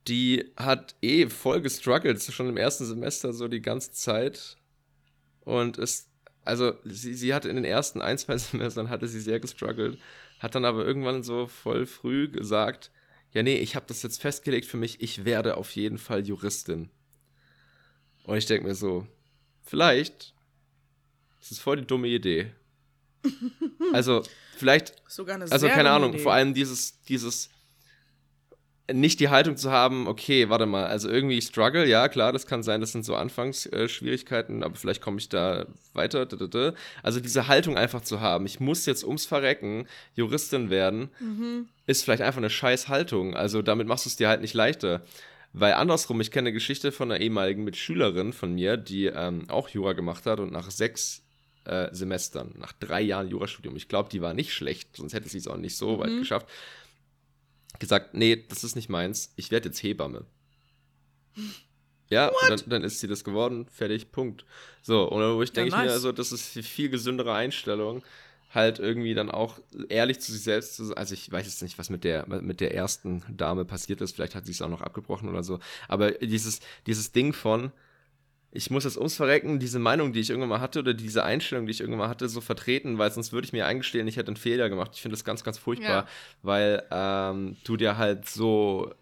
die 0.07 0.53
hat 0.55 0.95
eh 1.01 1.27
voll 1.27 1.61
gestruggelt, 1.61 2.21
schon 2.21 2.47
im 2.47 2.55
ersten 2.55 2.85
Semester 2.85 3.33
so 3.33 3.49
die 3.49 3.61
ganze 3.61 3.91
Zeit. 3.91 4.55
Und 5.41 5.77
ist, 5.77 6.09
also 6.47 6.73
sie, 6.83 7.13
sie 7.13 7.33
hatte 7.33 7.49
in 7.49 7.55
den 7.55 7.65
ersten 7.65 8.01
ein, 8.01 8.17
zwei 8.17 8.37
Semestern 8.37 8.89
hatte 8.89 9.07
sie 9.07 9.19
sehr 9.19 9.39
gestruggelt, 9.39 9.99
hat 10.39 10.55
dann 10.55 10.65
aber 10.65 10.85
irgendwann 10.85 11.23
so 11.23 11.47
voll 11.47 11.85
früh 11.85 12.29
gesagt, 12.29 12.91
ja 13.33 13.43
nee, 13.43 13.57
ich 13.57 13.75
habe 13.75 13.85
das 13.87 14.03
jetzt 14.03 14.21
festgelegt 14.21 14.65
für 14.65 14.77
mich, 14.77 15.01
ich 15.01 15.25
werde 15.25 15.57
auf 15.57 15.71
jeden 15.71 15.97
Fall 15.97 16.25
Juristin. 16.25 16.89
Und 18.23 18.37
ich 18.37 18.45
denke 18.45 18.67
mir 18.67 18.75
so, 18.75 19.07
vielleicht 19.63 20.33
ist 21.41 21.51
es 21.51 21.59
voll 21.59 21.77
die 21.77 21.87
dumme 21.87 22.07
Idee. 22.07 22.51
also, 23.93 24.23
vielleicht. 24.57 24.95
Sogar 25.07 25.35
eine 25.35 25.49
also, 25.51 25.67
keine 25.67 25.91
Ahnung, 25.91 26.13
Idee. 26.13 26.23
vor 26.23 26.33
allem 26.33 26.53
dieses, 26.53 27.01
dieses 27.03 27.49
nicht 28.91 29.19
die 29.19 29.29
Haltung 29.29 29.57
zu 29.57 29.71
haben, 29.71 30.07
okay, 30.07 30.49
warte 30.49 30.65
mal, 30.65 30.85
also 30.85 31.09
irgendwie 31.09 31.41
struggle, 31.41 31.85
ja, 31.85 32.07
klar, 32.07 32.31
das 32.31 32.47
kann 32.47 32.63
sein, 32.63 32.79
das 32.79 32.93
sind 32.93 33.03
so 33.03 33.15
Anfangsschwierigkeiten, 33.15 34.63
aber 34.63 34.75
vielleicht 34.75 35.01
komme 35.01 35.17
ich 35.17 35.27
da 35.27 35.65
weiter. 35.93 36.27
Also 37.03 37.19
diese 37.19 37.47
Haltung 37.47 37.77
einfach 37.77 38.01
zu 38.01 38.21
haben, 38.21 38.45
ich 38.45 38.59
muss 38.59 38.85
jetzt 38.85 39.03
ums 39.03 39.25
Verrecken 39.25 39.87
Juristin 40.15 40.69
werden, 40.69 41.09
mhm. 41.19 41.67
ist 41.85 42.03
vielleicht 42.03 42.21
einfach 42.21 42.37
eine 42.37 42.49
scheiß 42.49 42.87
Haltung. 42.87 43.35
Also 43.35 43.61
damit 43.61 43.87
machst 43.87 44.05
du 44.05 44.09
es 44.09 44.15
dir 44.15 44.29
halt 44.29 44.41
nicht 44.41 44.53
leichter. 44.53 45.01
Weil 45.53 45.73
andersrum, 45.73 46.21
ich 46.21 46.31
kenne 46.31 46.47
eine 46.47 46.53
Geschichte 46.53 46.91
von 46.91 47.11
einer 47.11 47.21
ehemaligen 47.21 47.63
Mitschülerin 47.63 48.31
von 48.31 48.53
mir, 48.53 48.77
die 48.77 49.05
ähm, 49.05 49.49
auch 49.49 49.69
Jura 49.69 49.93
gemacht 49.93 50.25
hat 50.25 50.39
und 50.39 50.51
nach 50.51 50.69
sechs 50.69 51.23
äh, 51.65 51.89
Semestern, 51.91 52.53
nach 52.57 52.73
drei 52.73 53.01
Jahren 53.01 53.27
Jurastudium, 53.29 53.75
ich 53.75 53.87
glaube, 53.87 54.09
die 54.09 54.21
war 54.21 54.33
nicht 54.33 54.53
schlecht, 54.53 54.95
sonst 54.95 55.13
hätte 55.13 55.27
sie 55.27 55.39
es 55.39 55.47
auch 55.47 55.57
nicht 55.57 55.75
so 55.75 55.95
mhm. 55.95 55.99
weit 55.99 56.19
geschafft, 56.19 56.47
gesagt, 57.79 58.13
nee, 58.13 58.35
das 58.49 58.63
ist 58.63 58.75
nicht 58.75 58.89
meins, 58.89 59.33
ich 59.35 59.51
werde 59.51 59.69
jetzt 59.69 59.81
Hebamme. 59.83 60.25
Ja, 62.09 62.31
dann, 62.47 62.61
dann, 62.67 62.83
ist 62.85 63.01
sie 63.01 63.09
das 63.09 63.25
geworden, 63.25 63.67
fertig, 63.69 64.13
Punkt. 64.13 64.45
So, 64.81 65.11
und 65.11 65.21
wo 65.35 65.41
ich 65.41 65.51
denke 65.51 65.71
ja, 65.71 65.75
nice. 65.75 65.83
ich 65.83 65.89
mir, 65.89 65.93
also, 65.93 66.11
das 66.13 66.31
ist 66.31 66.55
eine 66.55 66.63
viel 66.63 66.87
gesündere 66.87 67.33
Einstellung, 67.33 68.01
halt 68.49 68.79
irgendwie 68.79 69.13
dann 69.13 69.29
auch 69.29 69.59
ehrlich 69.89 70.19
zu 70.21 70.31
sich 70.31 70.41
selbst 70.41 70.75
zu 70.75 70.85
sein. 70.85 70.97
Also 70.97 71.13
ich 71.13 71.29
weiß 71.31 71.45
jetzt 71.45 71.61
nicht, 71.61 71.77
was 71.77 71.89
mit 71.89 72.03
der, 72.03 72.25
mit 72.27 72.61
der 72.61 72.73
ersten 72.73 73.23
Dame 73.29 73.65
passiert 73.65 74.01
ist, 74.01 74.15
vielleicht 74.15 74.35
hat 74.35 74.45
sie 74.45 74.53
es 74.53 74.61
auch 74.61 74.69
noch 74.69 74.81
abgebrochen 74.81 75.27
oder 75.27 75.43
so. 75.43 75.59
Aber 75.87 76.11
dieses, 76.11 76.61
dieses 76.85 77.11
Ding 77.11 77.33
von, 77.33 77.71
ich 78.57 78.71
muss 78.71 78.85
das 78.85 78.97
ums 78.97 79.15
Verrecken, 79.15 79.59
diese 79.59 79.77
Meinung, 79.77 80.13
die 80.13 80.19
ich 80.19 80.31
irgendwann 80.31 80.49
mal 80.49 80.61
hatte, 80.61 80.79
oder 80.79 80.95
diese 80.95 81.23
Einstellung, 81.23 81.67
die 81.67 81.73
ich 81.73 81.79
irgendwann 81.79 81.99
mal 81.99 82.09
hatte, 82.09 82.27
so 82.27 82.41
vertreten, 82.41 82.97
weil 82.97 83.11
sonst 83.11 83.31
würde 83.31 83.45
ich 83.45 83.53
mir 83.53 83.67
eingestehen, 83.67 84.07
ich 84.07 84.17
hätte 84.17 84.29
einen 84.29 84.35
Fehler 84.35 84.67
gemacht. 84.67 84.91
Ich 84.95 85.01
finde 85.03 85.13
das 85.13 85.23
ganz, 85.23 85.43
ganz 85.43 85.59
furchtbar, 85.59 85.89
ja. 85.89 86.07
weil 86.41 86.83
ähm, 86.89 87.57
du 87.65 87.77
dir 87.77 87.99
halt 87.99 88.27
so, 88.27 88.95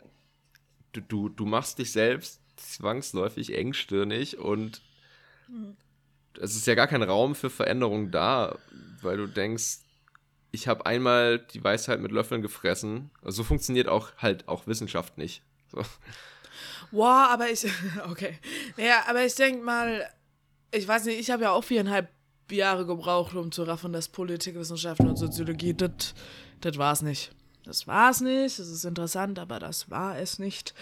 du, 0.92 1.00
du, 1.00 1.30
du 1.30 1.46
machst 1.46 1.80
dich 1.80 1.94
selbst 1.94 2.42
zwangsläufig 2.58 3.56
engstirnig 3.56 4.38
und 4.38 4.82
mhm. 5.48 5.78
es 6.38 6.58
ist 6.58 6.68
ja 6.68 6.76
gar 6.76 6.88
kein 6.88 7.04
Raum 7.04 7.34
für 7.34 7.50
Veränderung 7.50 8.12
da, 8.12 8.58
weil 9.02 9.16
du 9.16 9.26
denkst, 9.26 9.78
ich 10.52 10.68
habe 10.68 10.86
einmal 10.86 11.40
die 11.40 11.64
Weisheit 11.64 12.02
mit 12.02 12.12
Löffeln 12.12 12.42
gefressen. 12.42 13.10
Also 13.22 13.38
so 13.38 13.44
funktioniert 13.44 13.88
auch 13.88 14.12
halt 14.18 14.50
auch 14.50 14.68
Wissenschaft 14.68 15.18
nicht. 15.18 15.44
So. 15.72 15.82
Wow, 16.92 17.30
aber 17.30 17.50
ich. 17.50 17.66
Okay. 18.10 18.38
Naja, 18.78 19.04
aber 19.08 19.26
ich 19.26 19.36
denke 19.36 19.64
mal, 19.64 20.10
ich 20.72 20.88
weiß 20.88 21.06
nicht, 21.06 21.20
ich 21.20 21.32
habe 21.32 21.44
ja 21.44 21.52
auch 21.52 21.64
viereinhalb 21.64 22.10
Jahre 22.52 22.86
gebraucht, 22.86 23.36
um 23.36 23.52
zu 23.52 23.64
raffen, 23.64 23.94
dass 23.94 24.10
Politikwissenschaften 24.10 25.10
und 25.10 25.18
Soziologie, 25.18 25.74
das 25.74 26.78
war 26.78 26.94
es 26.94 27.02
nicht. 27.02 27.32
Das 27.64 27.88
war 27.88 28.12
es 28.12 28.22
nicht. 28.22 28.60
Das 28.60 28.68
ist 28.68 28.86
interessant, 28.86 29.40
aber 29.40 29.60
das 29.60 29.90
war 29.90 30.18
es 30.20 30.38
nicht. 30.40 30.74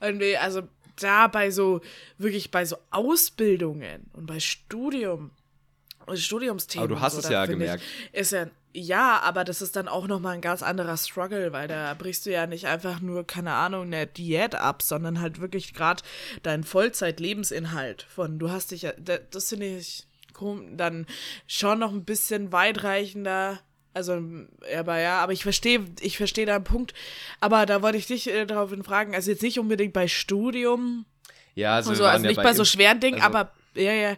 Irgendwie, 0.00 0.36
also 0.36 0.62
da 0.96 1.26
bei 1.26 1.50
so, 1.50 1.80
wirklich 2.18 2.50
bei 2.50 2.64
so 2.64 2.76
Ausbildungen 2.90 4.10
und 4.12 4.26
bei 4.26 4.40
Studium, 4.40 5.30
Studiumsthemen. 6.12 6.84
Aber 6.84 6.94
du 6.96 7.00
hast 7.00 7.14
so, 7.14 7.20
es 7.20 7.28
ja 7.28 7.46
gemerkt. 7.46 7.84
Ich, 8.12 8.20
ist 8.20 8.32
ja 8.32 8.46
ja, 8.72 9.20
aber 9.20 9.44
das 9.44 9.62
ist 9.62 9.76
dann 9.76 9.88
auch 9.88 10.06
nochmal 10.06 10.34
ein 10.34 10.40
ganz 10.40 10.62
anderer 10.62 10.96
Struggle, 10.96 11.52
weil 11.52 11.66
da 11.66 11.92
brichst 11.94 12.26
du 12.26 12.30
ja 12.30 12.46
nicht 12.46 12.66
einfach 12.66 13.00
nur, 13.00 13.26
keine 13.26 13.52
Ahnung, 13.52 13.86
eine 13.86 14.06
Diät 14.06 14.54
ab, 14.54 14.82
sondern 14.82 15.20
halt 15.20 15.40
wirklich 15.40 15.74
gerade 15.74 16.02
dein 16.42 16.62
Vollzeit-Lebensinhalt 16.62 18.02
von, 18.02 18.38
du 18.38 18.50
hast 18.50 18.70
dich 18.70 18.82
ja, 18.82 18.92
das 18.92 19.48
finde 19.48 19.66
ich 19.66 20.06
dann 20.76 21.06
schon 21.46 21.80
noch 21.80 21.92
ein 21.92 22.04
bisschen 22.04 22.52
weitreichender. 22.52 23.60
Also, 23.92 24.22
aber 24.74 24.98
ja, 24.98 25.18
aber 25.20 25.32
ich 25.32 25.42
verstehe, 25.42 25.84
ich 26.00 26.16
verstehe 26.16 26.46
da 26.46 26.54
einen 26.54 26.64
Punkt. 26.64 26.94
Aber 27.40 27.66
da 27.66 27.82
wollte 27.82 27.98
ich 27.98 28.06
dich 28.06 28.30
äh, 28.30 28.46
darauf 28.46 28.70
fragen, 28.84 29.14
also 29.14 29.30
jetzt 29.30 29.42
nicht 29.42 29.58
unbedingt 29.58 29.92
bei 29.92 30.08
Studium. 30.08 31.04
Ja, 31.54 31.74
also, 31.74 31.92
so, 31.94 32.04
also 32.04 32.26
nicht 32.26 32.36
bei, 32.36 32.44
bei 32.44 32.54
so 32.54 32.64
schweren 32.64 33.00
Dingen, 33.00 33.20
also, 33.20 33.36
aber, 33.36 33.52
ja, 33.74 33.92
ja. 33.92 34.16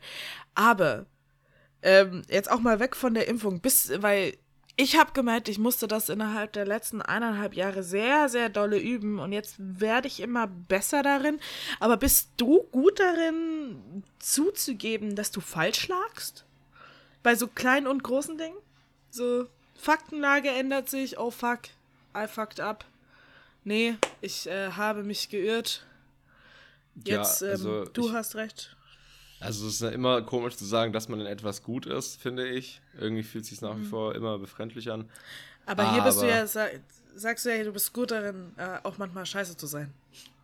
Aber, 0.54 1.06
ähm, 1.82 2.22
jetzt 2.28 2.50
auch 2.50 2.60
mal 2.60 2.78
weg 2.78 2.94
von 2.94 3.14
der 3.14 3.26
Impfung, 3.26 3.60
bis, 3.60 3.90
weil 4.00 4.34
ich 4.76 4.96
habe 4.98 5.12
gemerkt, 5.12 5.48
ich 5.48 5.58
musste 5.58 5.86
das 5.86 6.08
innerhalb 6.08 6.52
der 6.52 6.66
letzten 6.66 7.02
eineinhalb 7.02 7.54
Jahre 7.54 7.82
sehr, 7.82 8.28
sehr 8.28 8.48
dolle 8.48 8.78
üben 8.78 9.18
und 9.18 9.32
jetzt 9.32 9.56
werde 9.58 10.08
ich 10.08 10.20
immer 10.20 10.46
besser 10.46 11.02
darin. 11.02 11.40
Aber 11.78 11.96
bist 11.96 12.30
du 12.38 12.62
gut 12.72 12.98
darin, 12.98 14.02
zuzugeben, 14.18 15.14
dass 15.14 15.30
du 15.30 15.40
falsch 15.40 15.88
lagst? 15.88 16.44
Bei 17.22 17.34
so 17.34 17.46
kleinen 17.46 17.86
und 17.86 18.02
großen 18.02 18.38
Dingen? 18.38 18.56
So, 19.10 19.46
Faktenlage 19.76 20.48
ändert 20.48 20.88
sich, 20.88 21.18
oh 21.18 21.30
fuck, 21.30 21.60
I 22.16 22.26
fucked 22.26 22.60
up. 22.60 22.84
Nee, 23.64 23.96
ich 24.20 24.46
äh, 24.48 24.70
habe 24.70 25.04
mich 25.04 25.28
geirrt. 25.28 25.86
Jetzt, 27.04 27.42
ja, 27.42 27.48
also 27.48 27.82
ähm, 27.82 27.90
du 27.92 28.08
ich, 28.08 28.12
hast 28.12 28.34
recht. 28.36 28.76
Also 29.42 29.66
es 29.66 29.74
ist 29.74 29.82
ja 29.82 29.88
immer 29.90 30.22
komisch 30.22 30.56
zu 30.56 30.64
sagen, 30.64 30.92
dass 30.92 31.08
man 31.08 31.20
in 31.20 31.26
etwas 31.26 31.62
gut 31.62 31.86
ist, 31.86 32.20
finde 32.20 32.48
ich. 32.48 32.80
Irgendwie 32.98 33.22
fühlt 33.22 33.44
es 33.44 33.50
sich 33.50 33.60
nach 33.60 33.76
wie 33.76 33.80
mhm. 33.80 33.88
vor 33.88 34.14
immer 34.14 34.38
befremdlich 34.38 34.90
an. 34.90 35.08
Aber, 35.66 35.82
Aber 35.82 35.92
hier 35.94 36.02
bist 36.02 36.22
du 36.22 36.26
ja, 36.26 36.46
sagst 36.46 37.44
du 37.44 37.56
ja, 37.56 37.64
du 37.64 37.72
bist 37.72 37.92
gut 37.92 38.10
darin, 38.10 38.52
äh, 38.56 38.78
auch 38.82 38.98
manchmal 38.98 39.26
scheiße 39.26 39.56
zu 39.56 39.66
sein. 39.66 39.92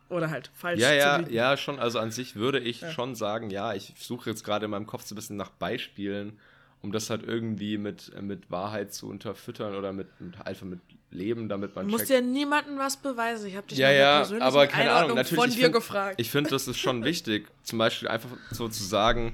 Oder 0.09 0.29
halt 0.29 0.49
falsch 0.53 0.81
ja, 0.81 0.91
ja, 0.91 1.15
zu 1.15 1.21
liegen. 1.21 1.33
Ja, 1.33 1.55
schon. 1.55 1.79
Also 1.79 1.99
an 1.99 2.11
sich 2.11 2.35
würde 2.35 2.59
ich 2.59 2.81
ja. 2.81 2.91
schon 2.91 3.15
sagen, 3.15 3.49
ja, 3.49 3.73
ich 3.73 3.93
suche 3.97 4.29
jetzt 4.29 4.43
gerade 4.43 4.65
in 4.65 4.71
meinem 4.71 4.87
Kopf 4.87 5.05
so 5.05 5.13
ein 5.13 5.17
bisschen 5.17 5.37
nach 5.37 5.51
Beispielen, 5.51 6.39
um 6.81 6.91
das 6.91 7.09
halt 7.09 7.23
irgendwie 7.23 7.77
mit, 7.77 8.11
mit 8.21 8.49
Wahrheit 8.51 8.93
zu 8.93 9.09
unterfüttern 9.09 9.75
oder 9.75 9.91
mit, 9.91 10.07
mit 10.21 10.45
einfach 10.45 10.65
mit 10.65 10.79
Leben, 11.11 11.49
damit 11.49 11.75
man. 11.75 11.87
Du 11.87 11.91
musst 11.91 12.09
ja 12.09 12.21
niemandem 12.21 12.77
was 12.77 12.97
beweisen. 12.97 13.47
Ich 13.47 13.55
habe 13.55 13.67
dich 13.67 13.77
ja, 13.77 13.91
ja, 13.91 14.27
aber 14.39 14.67
keine 14.67 14.91
Ahnung, 14.91 15.15
natürlich, 15.15 15.43
von 15.43 15.49
dir 15.49 15.63
find, 15.63 15.73
gefragt. 15.73 16.15
Ich 16.19 16.29
finde, 16.29 16.49
das 16.51 16.67
ist 16.67 16.77
schon 16.77 17.03
wichtig. 17.03 17.47
Zum 17.63 17.79
Beispiel 17.79 18.07
einfach 18.07 18.29
so 18.51 18.67
zu 18.67 18.83
sagen, 18.83 19.33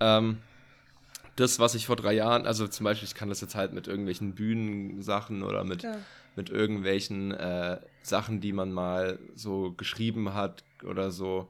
ähm, 0.00 0.38
das, 1.36 1.58
was 1.58 1.74
ich 1.74 1.86
vor 1.86 1.96
drei 1.96 2.12
Jahren, 2.12 2.46
also 2.46 2.66
zum 2.68 2.84
Beispiel, 2.84 3.08
ich 3.08 3.14
kann 3.14 3.28
das 3.28 3.40
jetzt 3.40 3.54
halt 3.54 3.72
mit 3.72 3.86
irgendwelchen 3.86 4.34
Bühnensachen 4.34 5.42
oder 5.42 5.64
mit, 5.64 5.82
ja. 5.82 5.96
mit 6.36 6.50
irgendwelchen 6.50 7.32
äh, 7.32 7.78
Sachen, 8.02 8.40
die 8.40 8.52
man 8.52 8.72
mal 8.72 9.18
so 9.34 9.72
geschrieben 9.72 10.34
hat 10.34 10.64
oder 10.84 11.10
so. 11.10 11.48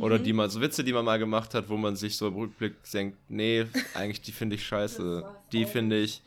Oder 0.00 0.18
mhm. 0.18 0.24
die 0.24 0.32
man, 0.32 0.50
so 0.50 0.60
Witze, 0.60 0.82
die 0.82 0.92
man 0.92 1.04
mal 1.04 1.18
gemacht 1.18 1.54
hat, 1.54 1.68
wo 1.68 1.76
man 1.76 1.96
sich 1.96 2.16
so 2.16 2.28
im 2.28 2.34
Rückblick 2.34 2.74
denkt, 2.92 3.18
nee, 3.28 3.66
eigentlich 3.94 4.20
die 4.22 4.32
finde 4.32 4.56
ich 4.56 4.66
scheiße. 4.66 5.24
Die 5.52 5.66
finde 5.66 6.00
ich, 6.00 6.22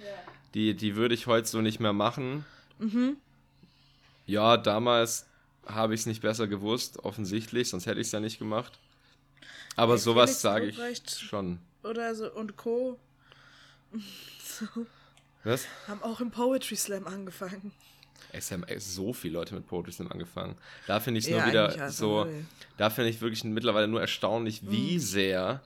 die, 0.53 0.73
die 0.73 0.95
würde 0.95 1.13
ich 1.13 1.27
heute 1.27 1.47
so 1.47 1.61
nicht 1.61 1.79
mehr 1.79 1.93
machen. 1.93 2.45
Mhm. 2.79 3.17
Ja, 4.25 4.57
damals 4.57 5.25
habe 5.65 5.93
ich 5.93 6.01
es 6.01 6.05
nicht 6.05 6.21
besser 6.21 6.47
gewusst, 6.47 7.03
offensichtlich, 7.03 7.69
sonst 7.69 7.85
hätte 7.85 7.99
ich 7.99 8.07
es 8.07 8.13
ja 8.13 8.19
nicht 8.19 8.39
gemacht. 8.39 8.79
Aber 9.75 9.93
hey, 9.93 9.99
sowas 9.99 10.41
sage 10.41 10.67
ich 10.67 10.77
schon. 11.09 11.59
Oder 11.83 12.15
so 12.15 12.31
und 12.33 12.57
Co. 12.57 12.97
so. 14.41 14.65
Was? 15.43 15.65
Haben 15.87 16.03
auch 16.03 16.19
im 16.19 16.31
Poetry 16.31 16.75
Slam 16.75 17.05
angefangen. 17.07 17.71
Es 18.31 18.51
haben 18.51 18.65
so 18.77 19.13
viele 19.13 19.33
Leute 19.33 19.55
mit 19.55 19.67
Poetry 19.67 19.91
Slam 19.91 20.11
angefangen. 20.11 20.55
Da 20.85 20.99
finde 20.99 21.19
ich 21.19 21.25
es 21.25 21.31
ja, 21.31 21.37
nur 21.37 21.47
wieder 21.47 21.89
so. 21.89 22.25
Null. 22.25 22.45
Da 22.77 22.89
finde 22.89 23.09
ich 23.09 23.21
wirklich 23.21 23.43
mittlerweile 23.43 23.87
nur 23.87 24.01
erstaunlich, 24.01 24.61
wie 24.69 24.95
mhm. 24.95 24.99
sehr 24.99 25.61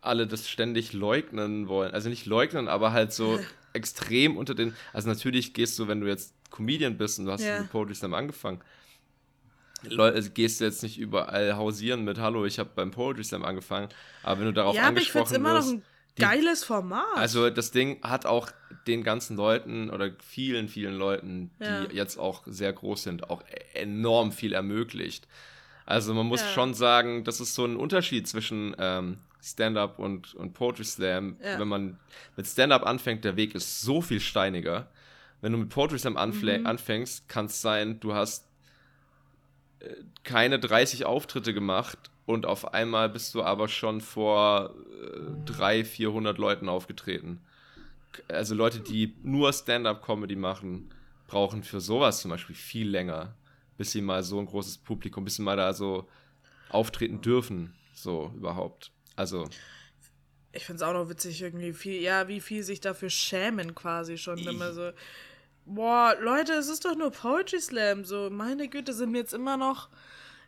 alle 0.00 0.26
das 0.26 0.48
ständig 0.48 0.92
leugnen 0.92 1.68
wollen. 1.68 1.92
Also 1.92 2.08
nicht 2.08 2.26
leugnen, 2.26 2.68
aber 2.68 2.92
halt 2.92 3.12
so 3.12 3.38
extrem 3.72 4.36
unter 4.36 4.54
den. 4.54 4.74
Also 4.92 5.08
natürlich 5.08 5.54
gehst 5.54 5.78
du, 5.78 5.88
wenn 5.88 6.00
du 6.00 6.06
jetzt 6.06 6.34
Comedian 6.50 6.96
bist 6.96 7.18
und 7.18 7.26
du 7.26 7.32
hast 7.32 7.42
ja. 7.42 7.60
mit 7.60 7.70
Poetry 7.70 7.94
Slam 7.94 8.14
angefangen, 8.14 8.60
also 9.98 10.30
gehst 10.30 10.60
du 10.60 10.64
jetzt 10.64 10.82
nicht 10.82 10.98
überall 10.98 11.56
hausieren 11.56 12.04
mit 12.04 12.18
Hallo, 12.18 12.46
ich 12.46 12.58
habe 12.58 12.70
beim 12.74 12.90
Poetry 12.90 13.24
Slam 13.24 13.44
angefangen, 13.44 13.88
aber 14.22 14.40
wenn 14.40 14.46
du 14.46 14.52
darauf 14.52 14.74
ja, 14.74 14.84
angesprochen 14.84 15.42
wirst, 15.44 15.76
die, 16.18 16.22
geiles 16.22 16.64
Format. 16.64 17.04
Also 17.16 17.50
das 17.50 17.70
Ding 17.70 18.02
hat 18.02 18.26
auch 18.26 18.50
den 18.86 19.02
ganzen 19.02 19.36
Leuten 19.36 19.90
oder 19.90 20.10
vielen, 20.22 20.68
vielen 20.68 20.94
Leuten, 20.94 21.50
die 21.60 21.64
ja. 21.64 21.86
jetzt 21.90 22.18
auch 22.18 22.42
sehr 22.46 22.72
groß 22.72 23.02
sind, 23.02 23.30
auch 23.30 23.42
enorm 23.74 24.32
viel 24.32 24.52
ermöglicht. 24.52 25.26
Also 25.84 26.14
man 26.14 26.26
muss 26.26 26.40
ja. 26.40 26.48
schon 26.48 26.74
sagen, 26.74 27.24
das 27.24 27.40
ist 27.40 27.54
so 27.54 27.64
ein 27.64 27.76
Unterschied 27.76 28.26
zwischen 28.26 28.74
ähm, 28.78 29.18
Stand-up 29.42 29.98
und, 29.98 30.34
und 30.34 30.52
Poetry 30.54 30.84
Slam, 30.84 31.36
Ja. 31.42 31.58
wenn 31.60 31.68
man 31.68 31.98
mit 32.36 32.46
Stand-up 32.46 32.84
anfängt, 32.84 33.24
der 33.24 33.36
Weg 33.36 33.54
ist 33.54 33.82
so 33.82 34.00
viel 34.02 34.20
steiniger. 34.20 34.88
Wenn 35.40 35.52
du 35.52 35.58
mit 35.58 35.68
Poetry 35.68 35.98
Slam 35.98 36.14
Mhm. 36.14 36.66
anfängst, 36.66 37.28
kann 37.28 37.46
es 37.46 37.60
sein, 37.62 38.00
du 38.00 38.14
hast 38.14 38.46
keine 40.24 40.58
30 40.58 41.04
Auftritte 41.04 41.54
gemacht 41.54 41.98
und 42.26 42.46
auf 42.46 42.74
einmal 42.74 43.08
bist 43.08 43.34
du 43.34 43.42
aber 43.42 43.68
schon 43.68 44.00
vor 44.00 44.74
äh, 45.02 45.52
300, 45.52 45.86
400 45.86 46.38
Leuten 46.38 46.68
aufgetreten. 46.68 47.40
Also 48.28 48.54
Leute, 48.54 48.80
die 48.80 49.14
nur 49.22 49.52
Stand-up-Comedy 49.52 50.36
machen, 50.36 50.90
brauchen 51.26 51.62
für 51.62 51.80
sowas 51.80 52.20
zum 52.20 52.30
Beispiel 52.30 52.56
viel 52.56 52.88
länger, 52.88 53.34
bis 53.76 53.92
sie 53.92 54.00
mal 54.00 54.22
so 54.22 54.38
ein 54.38 54.46
großes 54.46 54.78
Publikum, 54.78 55.24
bis 55.24 55.36
sie 55.36 55.42
mal 55.42 55.56
da 55.56 55.72
so 55.72 56.08
auftreten 56.70 57.20
dürfen, 57.20 57.74
so 57.94 58.32
überhaupt. 58.36 58.90
Also, 59.14 59.48
Ich 60.52 60.64
finde 60.64 60.76
es 60.76 60.82
auch 60.82 60.92
noch 60.92 61.08
witzig, 61.08 61.42
irgendwie 61.42 61.72
viel, 61.72 62.00
ja, 62.00 62.28
wie 62.28 62.40
viel 62.40 62.62
sich 62.62 62.80
dafür 62.80 63.10
schämen 63.10 63.74
quasi 63.74 64.18
schon. 64.18 64.38
Immer 64.38 64.72
so, 64.72 64.90
boah, 65.66 66.14
Leute, 66.20 66.52
es 66.54 66.68
ist 66.68 66.84
doch 66.84 66.96
nur 66.96 67.10
Poetry 67.10 67.60
Slam. 67.60 68.04
So, 68.04 68.30
meine 68.30 68.68
Güte, 68.68 68.92
sind 68.92 69.12
wir 69.12 69.20
jetzt 69.20 69.34
immer 69.34 69.56
noch 69.56 69.88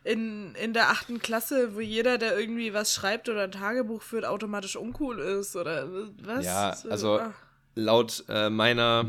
in, 0.03 0.55
in 0.55 0.73
der 0.73 0.89
achten 0.89 1.19
Klasse, 1.19 1.75
wo 1.75 1.79
jeder, 1.81 2.17
der 2.17 2.39
irgendwie 2.39 2.73
was 2.73 2.93
schreibt 2.93 3.29
oder 3.29 3.43
ein 3.43 3.51
Tagebuch 3.51 4.01
führt, 4.01 4.25
automatisch 4.25 4.75
uncool 4.75 5.19
ist. 5.19 5.55
Oder 5.55 5.87
was? 6.23 6.45
Ja, 6.45 6.75
So, 6.75 6.89
also- 6.89 7.19
ah. 7.19 7.33
laut 7.75 8.23
äh, 8.29 8.49
meiner, 8.49 9.05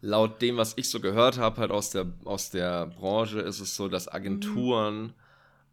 laut 0.00 0.42
dem, 0.42 0.56
was 0.56 0.74
ich 0.76 0.90
so 0.90 1.00
gehört 1.00 1.38
habe, 1.38 1.60
halt 1.60 1.70
aus 1.70 1.90
der, 1.90 2.06
aus 2.24 2.50
der 2.50 2.86
Branche, 2.86 3.40
ist 3.40 3.60
es 3.60 3.76
so, 3.76 3.88
dass 3.88 4.08
Agenturen 4.12 5.14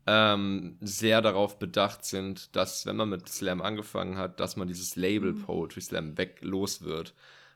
ähm, 0.06 0.78
sehr 0.82 1.22
darauf 1.22 1.60
bedacht 1.60 2.04
sind, 2.06 2.56
dass, 2.56 2.86
wenn 2.86 2.96
man 2.98 3.10
mit 3.10 3.28
Slam 3.30 3.62
angefangen 3.62 4.18
hat, 4.18 4.40
dass 4.40 4.56
man 4.58 4.68
dieses 4.68 4.96
Label 4.96 5.34
Poetry 5.34 5.82
Slam 5.82 6.18
weg 6.18 6.40
los 6.42 6.82
wird. 6.84 7.14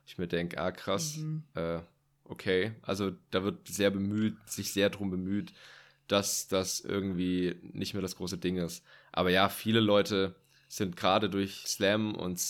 Ich 0.08 0.18
mir 0.18 0.28
denke, 0.28 0.58
ah 0.58 0.72
krass, 0.72 1.20
äh, 1.53 1.80
okay. 2.24 2.72
Also 2.82 3.12
da 3.30 3.43
wird 3.43 3.68
sehr 3.68 3.91
bemüht, 3.91 4.38
sich 4.45 4.72
sehr 4.72 4.89
drum 4.89 5.12
bemüht, 5.12 5.53
dass 6.08 6.47
das 6.47 6.80
irgendwie 6.80 7.58
nicht 7.62 7.93
mehr 7.93 8.01
das 8.01 8.16
große 8.16 8.38
Ding 8.38 8.58
ist. 8.58 8.84
Aber 9.12 9.30
ja, 9.30 9.49
viele 9.49 9.82
Leute 9.82 10.34
sind 10.70 10.95
gerade 10.95 11.30
durch 11.30 11.66
Slam 11.68 12.16
und 12.16 12.41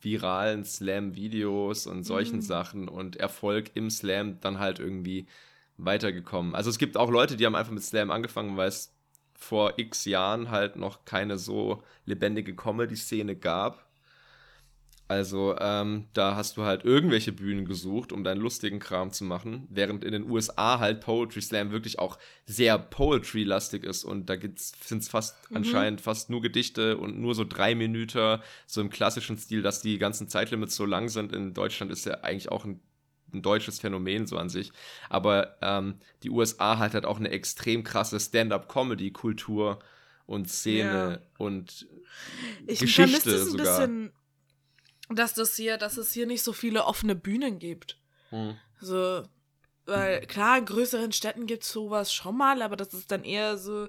viralen 0.00 0.64
Slam-Videos 0.64 1.86
und 1.86 2.04
solchen 2.04 2.42
Sachen 2.42 2.88
und 2.88 3.16
Erfolg 3.16 3.70
im 3.74 3.88
Slam 3.90 4.40
dann 4.40 4.58
halt 4.58 4.80
irgendwie 4.80 5.26
weitergekommen. 5.76 6.54
Also 6.54 6.70
es 6.70 6.78
gibt 6.78 6.96
auch 6.96 7.10
Leute, 7.10 7.36
die 7.36 7.46
haben 7.46 7.54
einfach 7.54 7.72
mit 7.72 7.84
Slam 7.84 8.10
angefangen, 8.10 8.56
weil 8.56 8.68
es 8.68 8.92
vor 9.34 9.78
x 9.78 10.04
Jahren 10.04 10.50
halt 10.50 10.76
noch 10.76 11.04
keine 11.04 11.38
so 11.38 11.82
lebendige 12.04 12.54
Comedy-Szene 12.54 13.36
gab. 13.36 13.89
Also 15.10 15.56
ähm, 15.58 16.06
da 16.12 16.36
hast 16.36 16.56
du 16.56 16.62
halt 16.62 16.84
irgendwelche 16.84 17.32
Bühnen 17.32 17.64
gesucht, 17.64 18.12
um 18.12 18.22
deinen 18.22 18.40
lustigen 18.40 18.78
Kram 18.78 19.10
zu 19.10 19.24
machen, 19.24 19.66
während 19.68 20.04
in 20.04 20.12
den 20.12 20.30
USA 20.30 20.78
halt 20.78 21.00
Poetry 21.00 21.42
Slam 21.42 21.72
wirklich 21.72 21.98
auch 21.98 22.16
sehr 22.46 22.78
Poetry-lastig 22.78 23.82
ist 23.82 24.04
und 24.04 24.30
da 24.30 24.36
sind 24.40 25.02
es 25.02 25.08
fast 25.08 25.36
anscheinend 25.52 26.00
fast 26.00 26.30
nur 26.30 26.40
Gedichte 26.40 26.96
und 26.96 27.18
nur 27.18 27.34
so 27.34 27.42
drei 27.42 27.74
Minuten, 27.74 28.38
so 28.68 28.80
im 28.80 28.88
klassischen 28.88 29.36
Stil, 29.36 29.62
dass 29.62 29.82
die 29.82 29.98
ganzen 29.98 30.28
Zeitlimits 30.28 30.76
so 30.76 30.86
lang 30.86 31.08
sind. 31.08 31.32
In 31.32 31.54
Deutschland 31.54 31.90
ist 31.90 32.06
ja 32.06 32.20
eigentlich 32.20 32.52
auch 32.52 32.64
ein, 32.64 32.78
ein 33.34 33.42
deutsches 33.42 33.80
Phänomen 33.80 34.28
so 34.28 34.36
an 34.38 34.48
sich. 34.48 34.70
Aber 35.08 35.56
ähm, 35.60 35.96
die 36.22 36.30
USA 36.30 36.78
hat 36.78 36.94
halt 36.94 37.04
auch 37.04 37.18
eine 37.18 37.30
extrem 37.30 37.82
krasse 37.82 38.20
Stand-up-Comedy-Kultur 38.20 39.80
und 40.26 40.48
Szene 40.48 41.22
und 41.36 41.88
Ich 42.68 42.78
Geschichte 42.78 43.44
sogar. 43.44 43.80
bisschen, 43.80 44.12
dass 45.18 45.34
das 45.34 45.56
hier, 45.56 45.76
dass 45.76 45.96
es 45.96 46.12
hier 46.12 46.26
nicht 46.26 46.42
so 46.42 46.52
viele 46.52 46.84
offene 46.84 47.14
Bühnen 47.14 47.58
gibt. 47.58 47.98
Hm. 48.30 48.56
So, 48.80 49.24
weil 49.86 50.20
klar, 50.26 50.58
in 50.58 50.66
größeren 50.66 51.12
Städten 51.12 51.46
gibt 51.46 51.64
es 51.64 51.72
sowas 51.72 52.12
schon 52.12 52.36
mal, 52.36 52.62
aber 52.62 52.76
das 52.76 52.94
ist 52.94 53.10
dann 53.10 53.24
eher 53.24 53.58
so, 53.58 53.88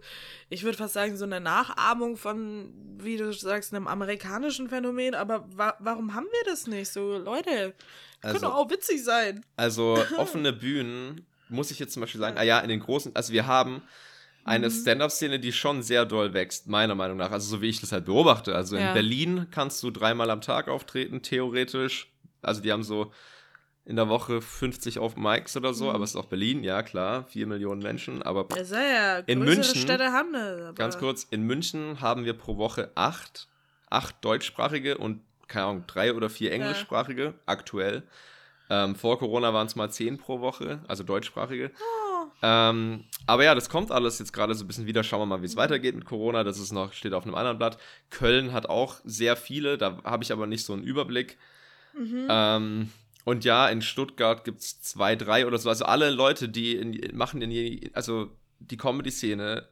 ich 0.49 0.63
würde 0.63 0.77
fast 0.77 0.93
sagen, 0.93 1.15
so 1.15 1.25
eine 1.25 1.39
Nachahmung 1.39 2.17
von, 2.17 2.73
wie 2.97 3.17
du 3.17 3.31
sagst, 3.33 3.73
einem 3.73 3.87
amerikanischen 3.87 4.69
Phänomen. 4.69 5.13
Aber 5.13 5.45
wa 5.55 5.75
warum 5.79 6.13
haben 6.15 6.25
wir 6.25 6.51
das 6.51 6.65
nicht? 6.67 6.91
So, 6.91 7.17
Leute, 7.17 7.75
Also- 8.21 8.39
könnte 8.39 8.55
auch 8.55 8.69
witzig 8.69 9.03
sein. 9.03 9.45
Also 9.55 9.97
offene 10.17 10.53
Bühnen, 10.53 11.27
muss 11.49 11.69
ich 11.71 11.79
jetzt 11.79 11.93
zum 11.93 12.01
Beispiel 12.01 12.21
sagen, 12.21 12.37
ah 12.37 12.43
ja, 12.43 12.59
in 12.61 12.69
den 12.69 12.79
großen, 12.79 13.15
also 13.15 13.33
wir 13.33 13.45
haben 13.45 13.81
eine 14.43 14.67
Mhm. 14.69 14.71
Stand-up-Szene, 14.71 15.39
die 15.39 15.51
schon 15.51 15.83
sehr 15.83 16.05
doll 16.05 16.33
wächst, 16.33 16.67
meiner 16.67 16.95
Meinung 16.95 17.17
nach. 17.17 17.31
Also 17.31 17.47
so 17.57 17.61
wie 17.61 17.69
ich 17.69 17.79
das 17.81 17.91
halt 17.91 18.05
beobachte. 18.05 18.55
Also 18.55 18.75
in 18.75 18.83
Ja. 18.83 18.93
Berlin 18.93 19.47
kannst 19.51 19.81
du 19.83 19.91
dreimal 19.91 20.29
am 20.29 20.41
Tag 20.41 20.67
auftreten, 20.67 21.21
theoretisch. 21.21 22.11
Also 22.41 22.61
die 22.61 22.71
haben 22.71 22.83
so 22.83 23.11
in 23.85 23.95
der 23.95 24.09
Woche 24.09 24.41
50 24.41 24.99
Open 24.99 25.23
Mics 25.23 25.57
oder 25.57 25.73
so, 25.73 25.85
Mhm. 25.85 25.89
aber 25.91 26.03
es 26.03 26.11
ist 26.11 26.15
auch 26.15 26.25
Berlin, 26.25 26.63
ja 26.63 26.83
klar, 26.83 27.25
vier 27.25 27.47
Millionen 27.47 27.81
Menschen, 27.81 28.21
aber 28.21 28.45
sei 28.63 28.93
ja, 28.93 29.17
In 29.25 29.39
München, 29.39 29.63
Städte 29.75 30.11
haben 30.11 30.33
das. 30.33 30.61
Aber 30.61 30.73
Ganz 30.73 30.97
kurz, 30.99 31.23
in 31.29 31.43
München 31.43 31.99
haben 31.99 32.23
wir 32.25 32.33
pro 32.33 32.57
Woche 32.57 32.91
acht, 32.95 33.47
acht 33.89 34.23
deutschsprachige 34.23 34.97
und, 34.97 35.21
keine 35.47 35.65
Ahnung, 35.65 35.83
drei 35.87 36.13
oder 36.13 36.29
vier 36.29 36.51
englischsprachige 36.51 37.33
aktuell. 37.47 38.03
Ähm, 38.69 38.95
vor 38.95 39.19
Corona 39.19 39.53
waren 39.53 39.67
es 39.67 39.75
mal 39.75 39.89
zehn 39.89 40.17
pro 40.17 40.39
Woche, 40.39 40.79
also 40.87 41.03
deutschsprachige. 41.03 41.71
Oh, 41.75 42.00
Ähm, 42.41 43.03
aber 43.27 43.43
ja, 43.43 43.53
das 43.53 43.69
kommt 43.69 43.91
alles 43.91 44.17
jetzt 44.19 44.33
gerade 44.33 44.55
so 44.55 44.63
ein 44.63 44.67
bisschen 44.67 44.87
wieder. 44.87 45.03
Schauen 45.03 45.21
wir 45.21 45.25
mal, 45.27 45.41
wie 45.41 45.45
es 45.45 45.55
weitergeht 45.55 45.95
mit 45.95 46.05
Corona. 46.05 46.43
Das 46.43 46.59
ist 46.59 46.71
noch, 46.71 46.93
steht 46.93 47.13
auf 47.13 47.23
einem 47.23 47.35
anderen 47.35 47.57
Blatt. 47.57 47.77
Köln 48.09 48.51
hat 48.51 48.67
auch 48.67 48.95
sehr 49.03 49.35
viele, 49.35 49.77
da 49.77 50.01
habe 50.03 50.23
ich 50.23 50.31
aber 50.31 50.47
nicht 50.47 50.65
so 50.65 50.73
einen 50.73 50.83
Überblick. 50.83 51.37
mhm. 51.97 52.27
Ähm, 52.29 52.89
und 53.23 53.45
ja, 53.45 53.69
in 53.69 53.83
Stuttgart 53.83 54.43
gibt 54.43 54.61
es 54.61 54.81
zwei, 54.81 55.15
drei 55.15 55.45
oder 55.45 55.59
so. 55.59 55.69
Also 55.69 55.85
alle 55.85 56.09
Leute, 56.09 56.49
die 56.49 56.75
in, 56.75 57.15
machen 57.15 57.39
in 57.43 57.91
also 57.93 58.31
die 58.57 58.77
Comedy-Szene 58.77 59.67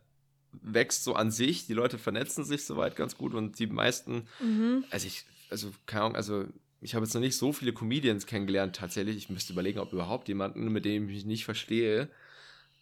wächst 0.51 1.03
so 1.03 1.15
an 1.15 1.31
sich. 1.31 1.65
Die 1.65 1.73
Leute 1.73 1.97
vernetzen 1.97 2.43
sich 2.43 2.65
soweit 2.65 2.95
ganz 2.95 3.17
gut 3.17 3.33
und 3.33 3.57
die 3.57 3.65
meisten, 3.65 4.27
Mhm. 4.39 4.83
also 4.91 5.07
ich, 5.07 5.25
also 5.49 5.71
keine 5.87 6.03
Ahnung, 6.03 6.15
also 6.15 6.45
ich 6.81 6.93
habe 6.93 7.05
jetzt 7.05 7.13
noch 7.13 7.21
nicht 7.21 7.37
so 7.37 7.51
viele 7.51 7.73
Comedians 7.73 8.25
kennengelernt 8.27 8.75
tatsächlich. 8.75 9.17
Ich 9.17 9.29
müsste 9.29 9.53
überlegen, 9.53 9.79
ob 9.79 9.93
überhaupt 9.93 10.27
jemanden, 10.27 10.71
mit 10.71 10.85
dem 10.85 11.09
ich 11.09 11.15
mich 11.15 11.25
nicht 11.25 11.45
verstehe. 11.45 12.07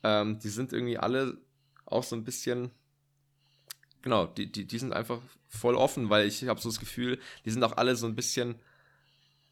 Ähm, 0.03 0.39
die 0.39 0.49
sind 0.49 0.73
irgendwie 0.73 0.97
alle 0.97 1.37
auch 1.85 2.03
so 2.03 2.15
ein 2.15 2.23
bisschen, 2.23 2.71
genau, 4.01 4.27
die, 4.27 4.51
die, 4.51 4.65
die 4.65 4.77
sind 4.79 4.93
einfach 4.93 5.21
voll 5.47 5.75
offen, 5.75 6.09
weil 6.09 6.27
ich 6.27 6.47
habe 6.47 6.59
so 6.59 6.69
das 6.69 6.79
Gefühl, 6.79 7.19
die 7.45 7.51
sind 7.51 7.63
auch 7.63 7.77
alle 7.77 7.95
so 7.95 8.05
ein 8.07 8.15
bisschen, 8.15 8.55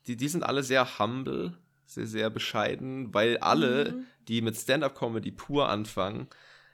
die, 0.08 0.18
die 0.18 0.28
sind 0.28 0.44
alle 0.44 0.64
sehr 0.64 1.00
humble, 1.00 1.58
sehr, 1.86 2.08
sehr 2.08 2.30
bescheiden, 2.30 3.14
weil 3.14 3.38
alle, 3.38 3.92
Mhm. 3.94 4.06
die 4.28 4.42
mit 4.42 4.56
Stand-up-Comedy 4.58 5.32
pur 5.32 5.70
anfangen, 5.70 6.28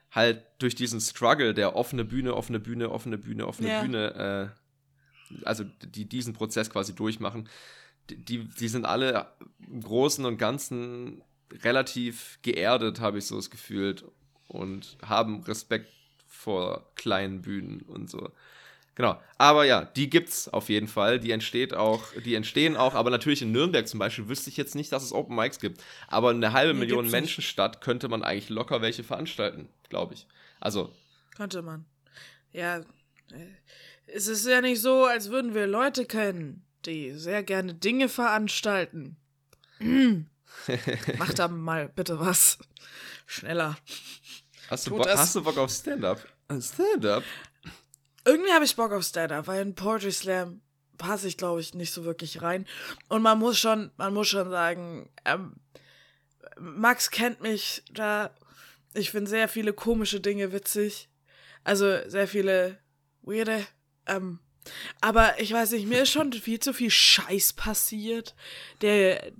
halt 0.09 0.43
durch 0.59 0.75
diesen 0.75 0.99
Struggle 0.99 1.53
der 1.53 1.75
offene 1.75 2.03
Bühne, 2.05 2.35
offene 2.35 2.59
Bühne, 2.59 2.89
offene 2.89 3.17
Bühne, 3.17 3.47
offene 3.47 3.69
Ja. 3.69 3.81
Bühne, 3.81 4.53
äh, 5.33 5.45
also 5.45 5.63
die 5.63 6.07
diesen 6.09 6.33
Prozess 6.33 6.69
quasi 6.69 6.93
durchmachen, 6.95 7.47
die, 8.09 8.17
die, 8.17 8.49
die 8.49 8.67
sind 8.67 8.85
alle 8.85 9.31
im 9.65 9.81
Großen 9.81 10.25
und 10.25 10.37
Ganzen 10.37 11.23
relativ 11.63 12.39
geerdet, 12.41 12.99
habe 12.99 13.17
ich 13.17 13.25
so 13.25 13.35
das 13.35 13.49
Gefühl, 13.49 13.95
und 14.51 14.97
haben 15.01 15.43
Respekt 15.43 15.89
vor 16.27 16.91
kleinen 16.95 17.41
Bühnen 17.41 17.81
und 17.81 18.09
so. 18.09 18.31
Genau. 18.95 19.19
Aber 19.37 19.63
ja, 19.63 19.85
die 19.85 20.09
gibt's 20.09 20.49
auf 20.49 20.67
jeden 20.67 20.87
Fall. 20.87 21.19
Die 21.19 21.31
entsteht 21.31 21.73
auch, 21.73 22.03
die 22.25 22.35
entstehen 22.35 22.75
auch, 22.75 22.93
aber 22.93 23.09
natürlich 23.09 23.41
in 23.41 23.53
Nürnberg 23.53 23.87
zum 23.87 23.99
Beispiel 23.99 24.27
wüsste 24.27 24.49
ich 24.49 24.57
jetzt 24.57 24.75
nicht, 24.75 24.91
dass 24.91 25.03
es 25.03 25.13
Open 25.13 25.35
Mics 25.35 25.59
gibt. 25.59 25.81
Aber 26.07 26.31
eine 26.31 26.51
halbe 26.51 26.73
Nee, 26.73 26.81
Million. 26.81 27.09
Menschenstadt 27.09 27.79
könnte 27.79 28.09
man 28.09 28.23
eigentlich 28.23 28.49
locker 28.49 28.81
welche 28.81 29.03
veranstalten, 29.03 29.69
glaube 29.87 30.15
ich. 30.15 30.27
Also, 30.59 30.91
Könnte 31.35 31.61
man. 31.61 31.85
Ja, 32.51 32.79
äh, 32.79 32.83
es 34.07 34.27
ist 34.27 34.45
ja 34.45 34.59
nicht 34.59 34.81
so, 34.81 35.05
als 35.05 35.29
würden 35.29 35.53
wir 35.53 35.67
Leute 35.67 36.05
kennen, 36.05 36.65
die 36.85 37.11
sehr 37.11 37.43
gerne 37.43 37.73
Dinge 37.73 38.09
veranstalten. 38.09 39.15
Mm. 39.79 40.25
Mach 41.17 41.33
da 41.33 41.47
mal 41.47 41.89
bitte 41.89 42.19
was. 42.19 42.57
Schneller. 43.25 43.77
hast 44.69 44.87
du, 44.87 44.91
Bock, 44.91 45.03
das. 45.03 45.19
hast 45.19 45.35
du 45.35 45.43
Bock 45.43 45.57
auf 45.57 45.71
Stand-up? 45.71 46.25
Stand-up? 46.59 47.23
Irgendwie 48.25 48.51
habe 48.51 48.65
ich 48.65 48.75
Bock 48.75 48.91
auf 48.91 49.03
Stand-Up, 49.03 49.47
weil 49.47 49.61
in 49.61 49.75
Poetry 49.75 50.11
Slam 50.11 50.61
passe 50.97 51.27
ich, 51.27 51.37
glaube 51.37 51.61
ich, 51.61 51.73
nicht 51.73 51.91
so 51.91 52.03
wirklich 52.03 52.41
rein. 52.41 52.67
Und 53.07 53.21
man 53.23 53.39
muss 53.39 53.57
schon, 53.57 53.91
man 53.97 54.13
muss 54.13 54.27
schon 54.27 54.49
sagen, 54.49 55.09
ähm, 55.25 55.55
Max 56.59 57.09
kennt 57.09 57.41
mich 57.41 57.83
da. 57.91 58.35
Ich 58.93 59.09
finde 59.09 59.29
sehr 59.29 59.47
viele 59.47 59.73
komische 59.73 60.19
Dinge 60.19 60.51
witzig. 60.51 61.09
Also 61.63 62.07
sehr 62.07 62.27
viele 62.27 62.77
weirde. 63.23 63.65
Ähm, 64.05 64.39
aber 64.99 65.39
ich 65.39 65.51
weiß 65.51 65.71
nicht, 65.71 65.87
mir 65.87 66.03
ist 66.03 66.11
schon 66.11 66.31
viel 66.33 66.59
zu 66.59 66.73
viel 66.73 66.91
Scheiß 66.91 67.53
passiert, 67.53 68.35
der, 68.81 69.31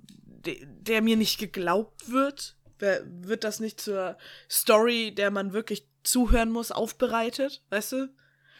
der, 0.46 1.02
mir 1.02 1.16
nicht 1.16 1.38
geglaubt 1.38 2.10
wird. 2.10 2.56
Wird 2.78 3.44
das 3.44 3.60
nicht 3.60 3.80
zur 3.80 4.18
Story, 4.50 5.14
der 5.14 5.30
man 5.30 5.52
wirklich 5.52 5.86
zuhören 6.02 6.50
muss, 6.50 6.72
aufbereitet, 6.72 7.62
weißt 7.70 7.92
du? 7.92 8.08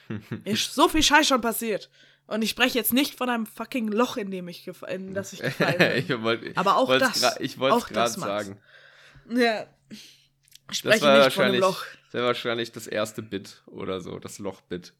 Ist 0.44 0.74
so 0.74 0.88
viel 0.88 1.02
Scheiß 1.02 1.26
schon 1.26 1.40
passiert. 1.40 1.90
Und 2.28 2.42
ich 2.42 2.50
spreche 2.50 2.78
jetzt 2.78 2.92
nicht 2.92 3.16
von 3.16 3.28
einem 3.28 3.46
fucking 3.46 3.88
Loch, 3.88 4.16
in 4.16 4.30
dem 4.30 4.46
ich, 4.46 4.60
gef- 4.68 4.86
in 4.86 5.12
das 5.12 5.32
ich 5.32 5.40
gefallen 5.40 5.76
bin. 5.78 5.96
ich 5.96 6.22
wollt, 6.22 6.56
Aber 6.56 6.76
auch 6.76 6.96
das. 6.98 7.36
Ich 7.40 7.58
wollte 7.58 7.76
es 7.76 7.82
auch 7.82 7.88
gerade 7.88 8.12
das, 8.12 8.14
sagen. 8.14 8.60
Ja. 9.28 9.66
Ich 9.90 10.28
Das 10.68 10.76
spreche 10.78 11.02
war 11.04 11.24
nicht 11.24 11.34
von 11.34 11.44
einem 11.44 11.60
Loch. 11.60 11.84
das 12.12 12.22
wahrscheinlich 12.22 12.70
das 12.72 12.86
erste 12.86 13.22
Bit 13.22 13.62
oder 13.66 14.00
so, 14.00 14.18
das 14.20 14.38
Loch-Bit. 14.38 14.92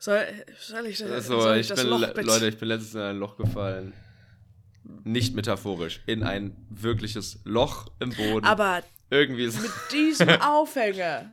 Soll, 0.00 0.26
soll 0.58 0.86
ich, 0.86 0.98
das- 0.98 1.10
Also, 1.10 1.40
soll 1.40 1.54
ich, 1.56 1.60
ich 1.62 1.68
das 1.68 1.80
bin, 1.80 1.88
Loch 1.90 2.00
le- 2.00 2.08
bitte? 2.08 2.26
Leute, 2.26 2.48
ich 2.48 2.58
bin 2.58 2.68
letztens 2.68 2.94
in 2.94 3.00
ein 3.02 3.16
Loch 3.18 3.36
gefallen. 3.36 3.92
Nicht 5.04 5.34
metaphorisch, 5.34 6.00
in 6.06 6.22
ein 6.22 6.56
wirkliches 6.70 7.40
Loch 7.44 7.90
im 8.00 8.10
Boden. 8.10 8.46
Aber 8.46 8.82
Irgendwie 9.10 9.44
ist 9.44 9.60
mit 9.60 9.70
diesem 9.92 10.28
Aufhänger 10.40 11.30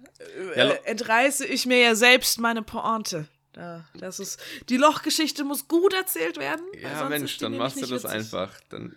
äh, 0.56 0.60
Ja, 0.60 0.72
entreiße 0.86 1.46
ich 1.46 1.66
mir 1.66 1.80
ja 1.80 1.96
selbst 1.96 2.40
meine 2.40 2.62
Pointe. 2.62 3.28
Da, 3.54 3.86
das 3.98 4.20
ist, 4.20 4.40
die 4.70 4.76
Lochgeschichte 4.78 5.44
muss 5.46 5.68
gut 5.70 5.94
erzählt 5.94 6.38
werden. 6.38 6.66
Ja, 6.82 7.08
Mensch, 7.08 7.38
dann 7.38 7.56
machst 7.58 7.78
du 7.78 7.86
das 7.86 8.04
witzig. 8.04 8.10
einfach. 8.10 8.52
Dann, 8.70 8.96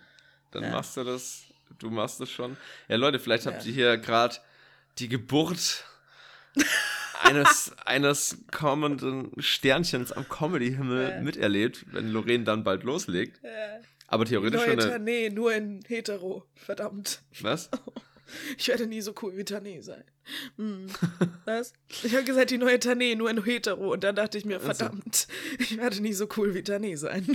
dann 0.51 0.63
Ja. 0.63 0.71
machst 0.71 0.97
du 0.97 1.03
das. 1.05 1.43
Du 1.77 1.89
machst 1.89 2.19
es 2.19 2.29
schon. 2.29 2.57
Ja, 2.89 2.97
Leute, 2.97 3.19
vielleicht 3.19 3.45
habt 3.45 3.61
Ja. 3.63 3.67
ihr 3.69 3.73
hier 3.73 3.97
gerade 3.97 4.35
die 4.97 5.07
Geburt 5.07 5.85
eines, 7.23 7.71
eines 7.85 8.37
kommenden 8.51 9.31
Sternchens 9.41 10.11
am 10.11 10.27
Comedy-Himmel 10.27 11.09
Ja. 11.09 11.21
miterlebt, 11.21 11.85
wenn 11.93 12.09
Lorraine 12.09 12.43
dann 12.43 12.63
bald 12.63 12.83
loslegt. 12.83 13.39
Ja. 13.43 13.49
Aber 14.09 14.25
theoretisch 14.25 14.59
Neue 14.59 14.81
schon 14.81 14.91
eine. 14.91 15.05
Tané, 15.05 15.33
nur 15.33 15.53
in 15.53 15.81
hetero. 15.87 16.43
Verdammt. 16.55 17.21
Was? 17.41 17.69
Ich 18.59 18.67
werde 18.67 18.85
nie 18.85 19.01
so 19.01 19.15
cool 19.23 19.35
wie 19.37 19.41
Tané 19.41 19.81
sein. 19.81 20.03
Hm. 20.57 20.85
Was? 21.45 21.73
Ich 22.03 22.13
habe 22.13 22.23
gesagt, 22.23 22.51
die 22.51 22.59
neue 22.59 22.75
Tané, 22.75 23.15
nur 23.15 23.27
in 23.27 23.43
hetero. 23.43 23.91
Und 23.91 24.03
dann 24.03 24.15
dachte 24.15 24.37
ich 24.37 24.45
mir, 24.45 24.59
verdammt, 24.59 25.27
ich 25.57 25.75
werde 25.77 25.99
nie 25.99 26.13
so 26.13 26.27
cool 26.37 26.53
wie 26.53 26.59
Tané 26.59 26.95
sein. 26.95 27.25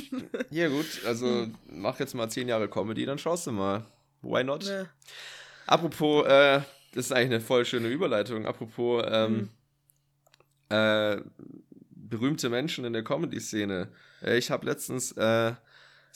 Ja, 0.51 0.69
gut, 0.69 0.87
also 1.05 1.49
mach 1.67 1.99
jetzt 1.99 2.15
mal 2.15 2.29
zehn 2.29 2.47
Jahre 2.47 2.69
Comedy, 2.69 3.07
dann 3.07 3.19
schaust 3.19 3.49
du 3.49 3.51
mal. 3.51 3.85
Why 4.23 4.45
not? 4.45 4.67
Ne. 4.67 4.89
Apropos, 5.67 6.27
äh, 6.27 6.61
das 6.93 7.07
ist 7.07 7.13
eigentlich 7.13 7.31
eine 7.31 7.41
voll 7.41 7.65
schöne 7.65 7.89
Überleitung. 7.89 8.47
Apropos, 8.47 9.05
ähm, 9.09 9.49
äh, 10.69 11.17
berühmte 11.91 12.49
Menschen 12.49 12.85
in 12.85 12.93
der 12.93 13.03
Comedy-Szene. 13.03 13.89
Äh, 14.23 14.39
ich 14.39 14.51
habe 14.51 14.67
letztens 14.67 15.13
äh, 15.13 15.53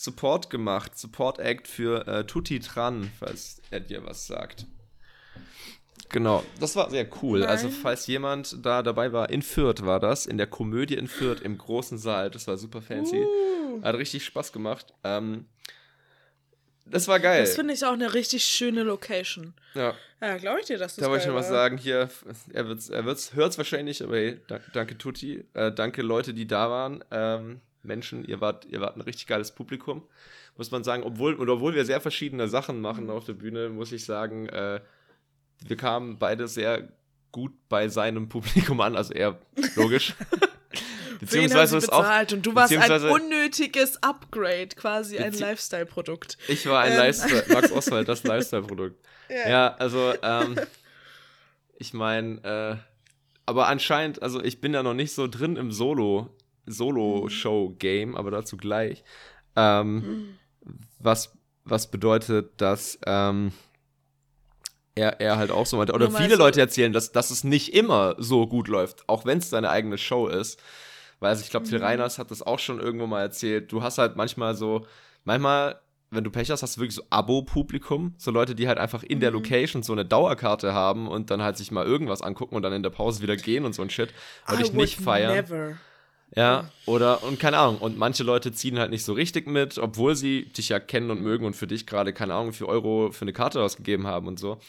Support 0.01 0.49
gemacht, 0.49 0.97
Support 0.97 1.41
Act 1.41 1.67
für 1.67 2.07
äh, 2.07 2.25
Tutti 2.25 2.61
Tran, 2.61 3.11
falls 3.19 3.61
er 3.73 3.81
dir 3.81 4.07
was 4.07 4.29
sagt. 4.29 4.65
Genau, 6.11 6.45
das 6.61 6.77
war 6.77 6.89
sehr 6.89 7.09
cool. 7.21 7.41
Nein. 7.41 7.49
Also, 7.49 7.69
falls 7.69 8.07
jemand 8.07 8.65
da 8.65 8.85
dabei 8.85 9.13
war, 9.13 9.29
in 9.29 9.43
Fürth 9.43 9.85
war 9.85 9.99
das, 9.99 10.27
in 10.27 10.39
der 10.39 10.47
Komödie 10.47 10.95
in 10.95 11.09
Fürth, 11.09 11.41
im 11.43 11.59
großen 11.59 11.99
Saal, 11.99 12.31
das 12.31 12.47
war 12.47 12.57
super 12.59 12.81
fancy. 12.81 13.17
Uh, 13.17 13.83
Hat 13.83 13.97
richtig 13.97 14.25
Spaß 14.25 14.53
gemacht. 14.53 14.95
Ähm, 15.03 15.47
das 16.87 17.09
war 17.09 17.19
geil. 17.19 17.41
das 17.41 17.57
finde 17.57 17.75
ich 17.75 17.85
auch 17.85 17.93
eine 17.93 18.15
richtig 18.15 18.45
schöne 18.45 18.85
Location. 18.85 19.55
ja. 19.75 19.97
Ja, 20.21 20.37
glaube 20.37 20.61
ich 20.61 20.67
dir, 20.67 20.79
dass 20.79 20.97
das 20.97 21.05
Da 21.05 21.11
wollte 21.11 21.25
ich 21.25 21.29
noch 21.29 21.37
was 21.37 21.49
sagen. 21.49 21.77
Hier, 21.77 22.09
er, 22.53 22.69
wird's, 22.69 22.89
er 22.89 23.05
wird's, 23.05 23.35
hört's 23.35 23.57
wahrscheinlich, 23.57 24.03
aber 24.03 24.17
hey, 24.17 24.41
da, 24.49 24.59
danke 24.73 24.99
Tutti. 24.99 25.45
Äh, 25.55 25.71
danke 25.71 26.03
Leute, 26.03 26.35
die 26.35 26.47
da 26.47 26.71
waren. 26.71 27.05
Ähm, 27.13 27.61
Menschen, 27.83 28.25
ihr 28.25 28.41
wart, 28.41 28.65
ihr 28.67 28.81
wart 28.81 28.97
ein 28.97 29.01
richtig 29.03 29.27
geiles 29.27 29.53
Publikum. 29.53 30.03
Muss 30.57 30.71
man 30.71 30.83
sagen, 30.85 31.03
obwohl, 31.05 31.35
und 31.35 31.49
obwohl 31.49 31.75
wir 31.75 31.85
sehr 31.85 32.01
verschiedene 32.01 32.49
Sachen 32.49 32.81
machen 32.81 33.05
Mhm. 33.05 33.11
auf 33.11 33.25
der 33.25 33.35
Bühne, 33.35 33.69
muss 33.69 33.93
ich 33.93 34.05
sagen, 34.05 34.49
äh, 34.49 34.81
wir 35.67 35.77
kamen 35.77 36.19
beide 36.19 36.49
sehr 36.49 36.89
gut 37.33 37.53
bei 37.69 37.89
seinem 37.89 38.29
Publikum 38.29 38.81
an. 38.81 38.97
Also 38.97 39.15
er, 39.15 39.39
logisch. 39.77 40.15
Beziehungsweise 41.21 41.73
sie 41.73 41.87
ist 41.87 41.93
auch, 41.93 42.01
bezahlt 42.03 42.33
und 42.33 42.47
du 42.47 42.55
warst 42.55 42.73
ein 42.77 43.03
unnötiges 43.11 44.03
Upgrade, 44.03 44.69
quasi 44.69 45.19
ein 45.19 45.33
Lifestyle-Produkt. 45.33 46.39
ich 46.49 46.67
war 46.67 46.83
ein 46.83 46.93
Ähm. 46.93 46.99
Lifestyle, 46.99 47.45
Max 47.53 47.73
Oswald, 47.73 48.09
das 48.09 48.23
Lifestyle-Produkt. 48.25 49.05
Ja. 49.29 49.49
Ja, 49.49 49.75
also, 49.79 50.15
ähm, 50.23 50.59
ich 51.77 51.93
meine, 51.93 52.43
äh, 52.45 52.77
aber 53.47 53.67
anscheinend, 53.69 54.23
also 54.23 54.43
ich 54.43 54.61
bin 54.61 54.73
da 54.73 54.83
noch 54.83 54.95
nicht 54.95 55.13
so 55.13 55.27
drin 55.27 55.57
im 55.57 55.73
Solo, 55.73 56.35
Solo-Show-Game, 56.71 58.17
aber 58.17 58.31
dazu 58.31 58.57
gleich. 58.57 59.03
Ähm, 59.57 60.37
was, 60.99 61.37
was 61.65 61.91
bedeutet, 61.91 62.61
dass 62.61 62.99
ähm, 63.07 63.53
er, 64.95 65.21
er 65.21 65.37
halt 65.37 65.51
auch 65.51 65.67
so 65.67 65.77
meinte, 65.77 65.93
oder 65.93 66.11
viele 66.11 66.33
so- 66.37 66.39
Leute 66.43 66.61
erzählen, 66.61 66.93
dass, 66.93 67.13
dass 67.13 67.31
es 67.31 67.45
nicht 67.45 67.75
immer 67.75 68.15
so 68.19 68.47
gut 68.47 68.69
läuft, 68.69 69.09
auch 69.09 69.25
wenn 69.25 69.39
es 69.39 69.51
seine 69.51 69.71
eigene 69.71 69.99
Show 69.99 70.27
ist. 70.29 70.61
Weil 71.21 71.31
also 71.31 71.43
ich 71.43 71.51
glaube, 71.51 71.67
Till 71.67 71.79
Mhm. 71.79 71.85
Reiners 71.85 72.19
hat 72.19 72.31
das 72.31 72.43
auch 72.43 72.59
schon 72.61 72.79
irgendwo 72.81 73.07
mal 73.07 73.21
erzählt. 73.23 73.73
Du 73.73 73.83
hast 73.83 73.99
halt 73.99 74.15
manchmal 74.17 74.55
so, 74.55 74.87
manchmal, 75.25 75.81
wenn 76.11 76.23
du 76.25 76.31
Pech 76.31 76.51
hast, 76.51 76.63
hast 76.63 76.77
du 76.77 76.81
wirklich 76.81 76.95
so 76.95 77.03
Abo-Publikum. 77.11 78.15
So 78.19 78.31
Leute, 78.31 78.55
die 78.55 78.69
halt 78.69 78.79
einfach 78.79 79.03
in 79.03 79.19
der 79.21 79.31
Mhm. 79.31 79.37
Location 79.39 79.83
so 79.83 79.93
eine 79.93 80.05
Dauerkarte 80.05 80.73
haben 80.75 81.09
und 81.09 81.31
dann 81.31 81.43
halt 81.43 81.57
sich 81.57 81.71
mal 81.73 81.85
irgendwas 81.85 82.23
angucken 82.23 82.55
und 82.55 82.63
dann 82.63 82.73
in 82.73 82.83
der 82.85 82.91
Pause 82.91 83.21
wieder 83.21 83.37
gehen 83.37 83.65
und 83.65 83.73
so 83.75 83.83
ein 83.83 83.91
Shit. 83.91 84.11
Und 84.49 84.55
I 84.61 84.63
dich 84.63 84.73
nicht 84.73 85.01
feiern. 85.01 85.35
Never. 85.35 85.77
Ja, 86.37 86.71
oder, 86.87 87.23
und 87.23 87.41
keine 87.41 87.59
Ahnung. 87.59 87.79
Und 87.79 87.97
manche 87.97 88.23
Leute 88.23 88.53
ziehen 88.53 88.79
halt 88.79 88.91
nicht 88.91 89.05
so 89.05 89.13
richtig 89.15 89.47
mit, 89.47 89.79
obwohl 89.79 90.15
sie 90.15 90.45
dich 90.47 90.69
ja 90.69 90.79
kennen 90.79 91.11
und 91.11 91.23
mögen 91.23 91.47
und 91.47 91.55
für 91.57 91.67
dich 91.67 91.87
gerade, 91.87 92.13
keine 92.13 92.35
Ahnung, 92.35 92.53
wie 92.53 92.57
viel 92.57 92.67
Euro 92.67 93.11
für 93.13 93.23
eine 93.23 93.33
Karte 93.33 93.63
ausgegeben 93.63 94.07
haben 94.07 94.27
und 94.29 94.39
so. 94.39 94.61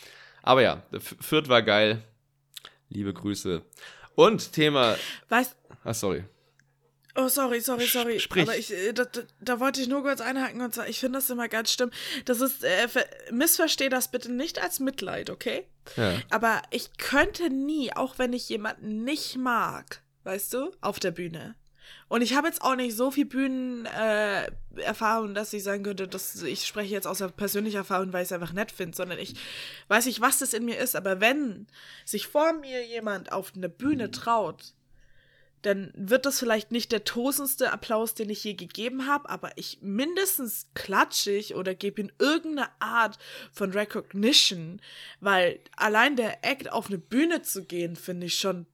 Aber 0.41 0.61
ja, 0.61 0.83
Fürth 0.99 1.49
war 1.49 1.61
geil. 1.61 2.01
Liebe 2.89 3.13
Grüße. 3.13 3.61
Und 4.15 4.53
Thema. 4.53 4.95
Weißt 5.27 5.55
Ah, 5.83 5.93
sorry. 5.93 6.23
Oh, 7.15 7.27
sorry, 7.27 7.59
sorry, 7.59 7.85
sorry. 7.85 8.19
sprich. 8.19 8.43
Aber 8.43 8.57
ich, 8.57 8.73
äh, 8.73 8.93
da, 8.93 9.05
da, 9.41 9.59
wollte 9.59 9.81
ich 9.81 9.87
nur 9.87 10.03
kurz 10.03 10.21
einhaken 10.21 10.61
und 10.61 10.73
zwar, 10.73 10.87
ich 10.87 10.99
finde 10.99 11.19
das 11.19 11.29
immer 11.29 11.47
ganz 11.49 11.71
schlimm. 11.73 11.91
Das 12.25 12.39
ist, 12.39 12.63
äh, 12.63 12.87
ver- 12.87 13.05
missversteh 13.31 13.89
das 13.89 14.11
bitte 14.11 14.31
nicht 14.31 14.61
als 14.61 14.79
Mitleid, 14.79 15.29
okay? 15.29 15.65
Ja. 15.97 16.13
Aber 16.29 16.61
ich 16.71 16.97
könnte 16.97 17.49
nie, 17.49 17.91
auch 17.93 18.17
wenn 18.19 18.31
ich 18.33 18.47
jemanden 18.47 19.03
nicht 19.03 19.37
mag, 19.37 20.01
weißt 20.23 20.53
du, 20.53 20.71
auf 20.81 20.99
der 20.99 21.11
Bühne. 21.11 21.55
Und 22.07 22.21
ich 22.21 22.35
habe 22.35 22.47
jetzt 22.47 22.61
auch 22.61 22.75
nicht 22.75 22.95
so 22.95 23.11
viel 23.11 23.25
Bühnenerfahrung, 23.25 25.31
äh, 25.31 25.33
dass 25.33 25.53
ich 25.53 25.63
sagen 25.63 25.83
könnte, 25.83 26.07
dass 26.07 26.41
ich 26.41 26.65
spreche 26.65 26.93
jetzt 26.93 27.07
aus 27.07 27.23
persönlicher 27.35 27.79
Erfahrung, 27.79 28.13
weil 28.13 28.23
ich 28.23 28.29
es 28.29 28.31
einfach 28.31 28.53
nett 28.53 28.71
finde, 28.71 28.95
sondern 28.95 29.19
ich 29.19 29.35
weiß 29.87 30.05
nicht, 30.05 30.21
was 30.21 30.39
das 30.39 30.53
in 30.53 30.65
mir 30.65 30.77
ist. 30.77 30.95
Aber 30.95 31.21
wenn 31.21 31.67
sich 32.05 32.27
vor 32.27 32.53
mir 32.53 32.85
jemand 32.85 33.31
auf 33.31 33.53
eine 33.55 33.69
Bühne 33.69 34.11
traut, 34.11 34.73
dann 35.61 35.91
wird 35.93 36.25
das 36.25 36.39
vielleicht 36.39 36.71
nicht 36.71 36.91
der 36.91 37.03
tosendste 37.03 37.73
Applaus, 37.73 38.13
den 38.13 38.29
ich 38.29 38.43
je 38.43 38.53
gegeben 38.53 39.07
habe, 39.07 39.29
aber 39.29 39.51
ich 39.57 39.79
mindestens 39.81 40.67
klatsche 40.73 41.31
ich 41.31 41.55
oder 41.55 41.75
gebe 41.75 42.01
ihm 42.01 42.11
irgendeine 42.17 42.69
Art 42.79 43.17
von 43.51 43.71
Recognition, 43.71 44.81
weil 45.19 45.59
allein 45.75 46.15
der 46.15 46.45
Act 46.45 46.71
auf 46.71 46.87
eine 46.87 46.97
Bühne 46.97 47.41
zu 47.41 47.65
gehen, 47.65 47.97
finde 47.97 48.27
ich 48.27 48.39
schon, 48.39 48.67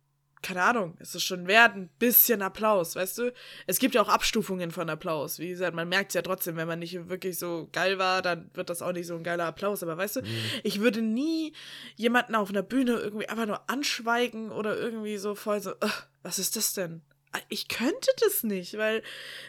keine 0.45 0.61
Ahnung, 0.61 0.95
es 0.99 1.15
ist 1.15 1.23
schon 1.23 1.47
wert, 1.47 1.75
ein 1.75 1.89
bisschen 1.97 2.43
Applaus, 2.43 2.95
weißt 2.95 3.17
du? 3.17 3.33
Es 3.65 3.79
gibt 3.79 3.95
ja 3.95 4.01
auch 4.03 4.09
Abstufungen 4.09 4.69
von 4.69 4.87
Applaus. 4.91 5.39
Wie 5.39 5.49
gesagt, 5.49 5.75
man 5.75 5.89
merkt 5.89 6.11
es 6.11 6.13
ja 6.13 6.21
trotzdem, 6.21 6.55
wenn 6.55 6.67
man 6.67 6.77
nicht 6.77 7.09
wirklich 7.09 7.39
so 7.39 7.67
geil 7.71 7.97
war, 7.97 8.21
dann 8.21 8.51
wird 8.53 8.69
das 8.69 8.83
auch 8.83 8.91
nicht 8.91 9.07
so 9.07 9.15
ein 9.15 9.23
geiler 9.23 9.45
Applaus. 9.45 9.81
Aber 9.81 9.97
weißt 9.97 10.17
du, 10.17 10.21
ich 10.63 10.81
würde 10.81 11.01
nie 11.01 11.53
jemanden 11.95 12.35
auf 12.35 12.49
einer 12.49 12.61
Bühne 12.61 12.91
irgendwie 12.93 13.27
einfach 13.27 13.47
nur 13.47 13.67
anschweigen 13.71 14.51
oder 14.51 14.77
irgendwie 14.77 15.17
so 15.17 15.33
voll 15.33 15.59
so, 15.61 15.71
"Ugh, 15.71 16.03
was 16.21 16.37
ist 16.37 16.55
das 16.55 16.73
denn? 16.75 17.01
Ah, 17.31 17.39
Ich 17.49 17.67
könnte 17.67 18.11
das 18.21 18.43
nicht, 18.43 18.77
weil 18.77 19.01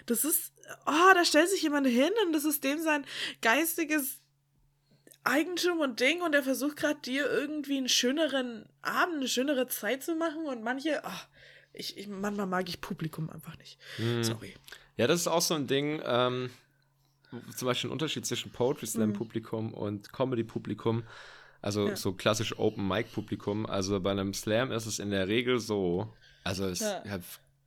das 0.07 0.25
ist, 0.25 0.55
oh, 0.87 1.13
da 1.15 1.27
stellt 1.27 1.51
sich 1.51 1.61
jemand 1.63 1.87
hin 1.87 2.11
und 2.25 2.33
das 2.33 2.45
ist 2.47 2.65
dem 2.65 2.81
sein 2.81 3.05
geistiges 3.43 4.21
Eigentum 5.27 5.81
und 5.81 6.01
Ding 6.01 6.23
und 6.23 6.35
er 6.35 6.43
versucht 6.43 6.77
gerade 6.77 7.01
dir 7.01 7.31
irgendwie 7.31 7.77
einen 7.79 7.89
schöneren 7.89 8.67
Abend, 8.83 9.17
eine 9.17 9.29
schönere 9.29 9.67
Zeit 9.69 10.03
zu 10.03 10.15
machen 10.15 10.47
und 10.47 10.63
manche, 10.63 11.05
ach, 11.05 11.27
ich, 11.73 11.97
ich, 11.99 12.09
manchmal 12.09 12.47
mag 12.47 12.69
ich 12.69 12.81
Publikum 12.81 13.29
einfach 13.31 13.57
nicht. 13.59 13.79
Hm. 13.97 14.25
Sorry. 14.25 14.55
Ja, 14.97 15.07
das 15.07 15.21
ist 15.21 15.27
auch 15.27 15.43
so 15.43 15.55
ein 15.55 15.67
Ding, 15.67 16.01
ähm, 16.05 16.51
zum 17.55 17.67
Beispiel 17.67 17.91
ein 17.91 17.93
Unterschied 17.93 18.25
zwischen 18.25 18.51
Poetry 18.53 18.87
Slam 18.87 19.11
Mhm. 19.11 19.15
Publikum 19.15 19.75
und 19.75 20.13
Comedy 20.13 20.45
Publikum. 20.45 21.03
Also 21.61 21.89
Ja. 21.89 21.97
so 21.97 22.13
klassisch 22.13 22.59
Open 22.59 22.87
Mic 22.87 23.09
Publikum. 23.13 23.67
Also 23.67 24.01
bei 24.01 24.13
einem 24.13 24.33
Slam 24.33 24.71
ist 24.73 24.87
es 24.87 24.99
in 24.99 25.11
der 25.11 25.29
Regel 25.29 25.59
so, 25.59 26.15
also 26.45 26.67
es, 26.67 26.81
ja, 26.81 27.03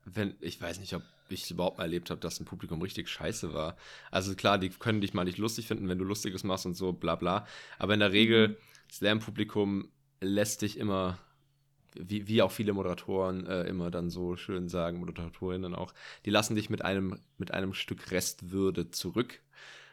wenn, 0.06 0.36
ich 0.40 0.60
weiß 0.62 0.80
nicht, 0.80 0.94
ob 0.96 1.04
ich 1.36 1.50
überhaupt 1.52 1.78
mal 1.78 1.86
erlebt 1.86 2.10
habe, 2.10 2.20
dass 2.20 2.40
ein 2.40 2.46
Publikum 2.46 2.82
richtig 2.82 3.10
scheiße 3.10 3.54
war. 3.54 3.76
Also 4.12 4.36
klar, 4.36 4.58
die 4.58 4.70
können 4.70 5.02
dich 5.02 5.14
mal 5.14 5.26
nicht 5.26 5.38
lustig 5.38 5.68
finden, 5.68 5.88
wenn 5.90 5.98
du 6.00 6.06
Lustiges 6.06 6.44
machst 6.44 6.66
und 6.66 6.76
so, 6.76 6.94
bla 6.94 7.16
bla. 7.16 7.46
Aber 7.78 7.94
in 7.94 8.00
der 8.00 8.12
Regel, 8.12 8.50
Mhm. 8.50 8.56
Slam-Publikum 8.92 9.90
lässt 10.22 10.62
dich 10.62 10.78
immer, 10.78 11.20
wie, 11.96 12.28
wie 12.28 12.42
auch 12.42 12.52
viele 12.52 12.74
Moderatoren 12.74 13.46
äh, 13.48 13.64
immer 13.64 13.92
dann 13.92 14.10
so 14.10 14.36
schön 14.36 14.68
sagen, 14.70 15.00
Moderatorinnen 15.00 15.76
auch, 15.76 15.94
die 16.26 16.30
lassen 16.30 16.56
dich 16.56 16.70
mit 16.70 16.84
einem, 16.84 17.20
mit 17.38 17.52
einem 17.52 17.74
Stück 17.74 18.12
Restwürde 18.12 18.92
zurück. 18.92 19.42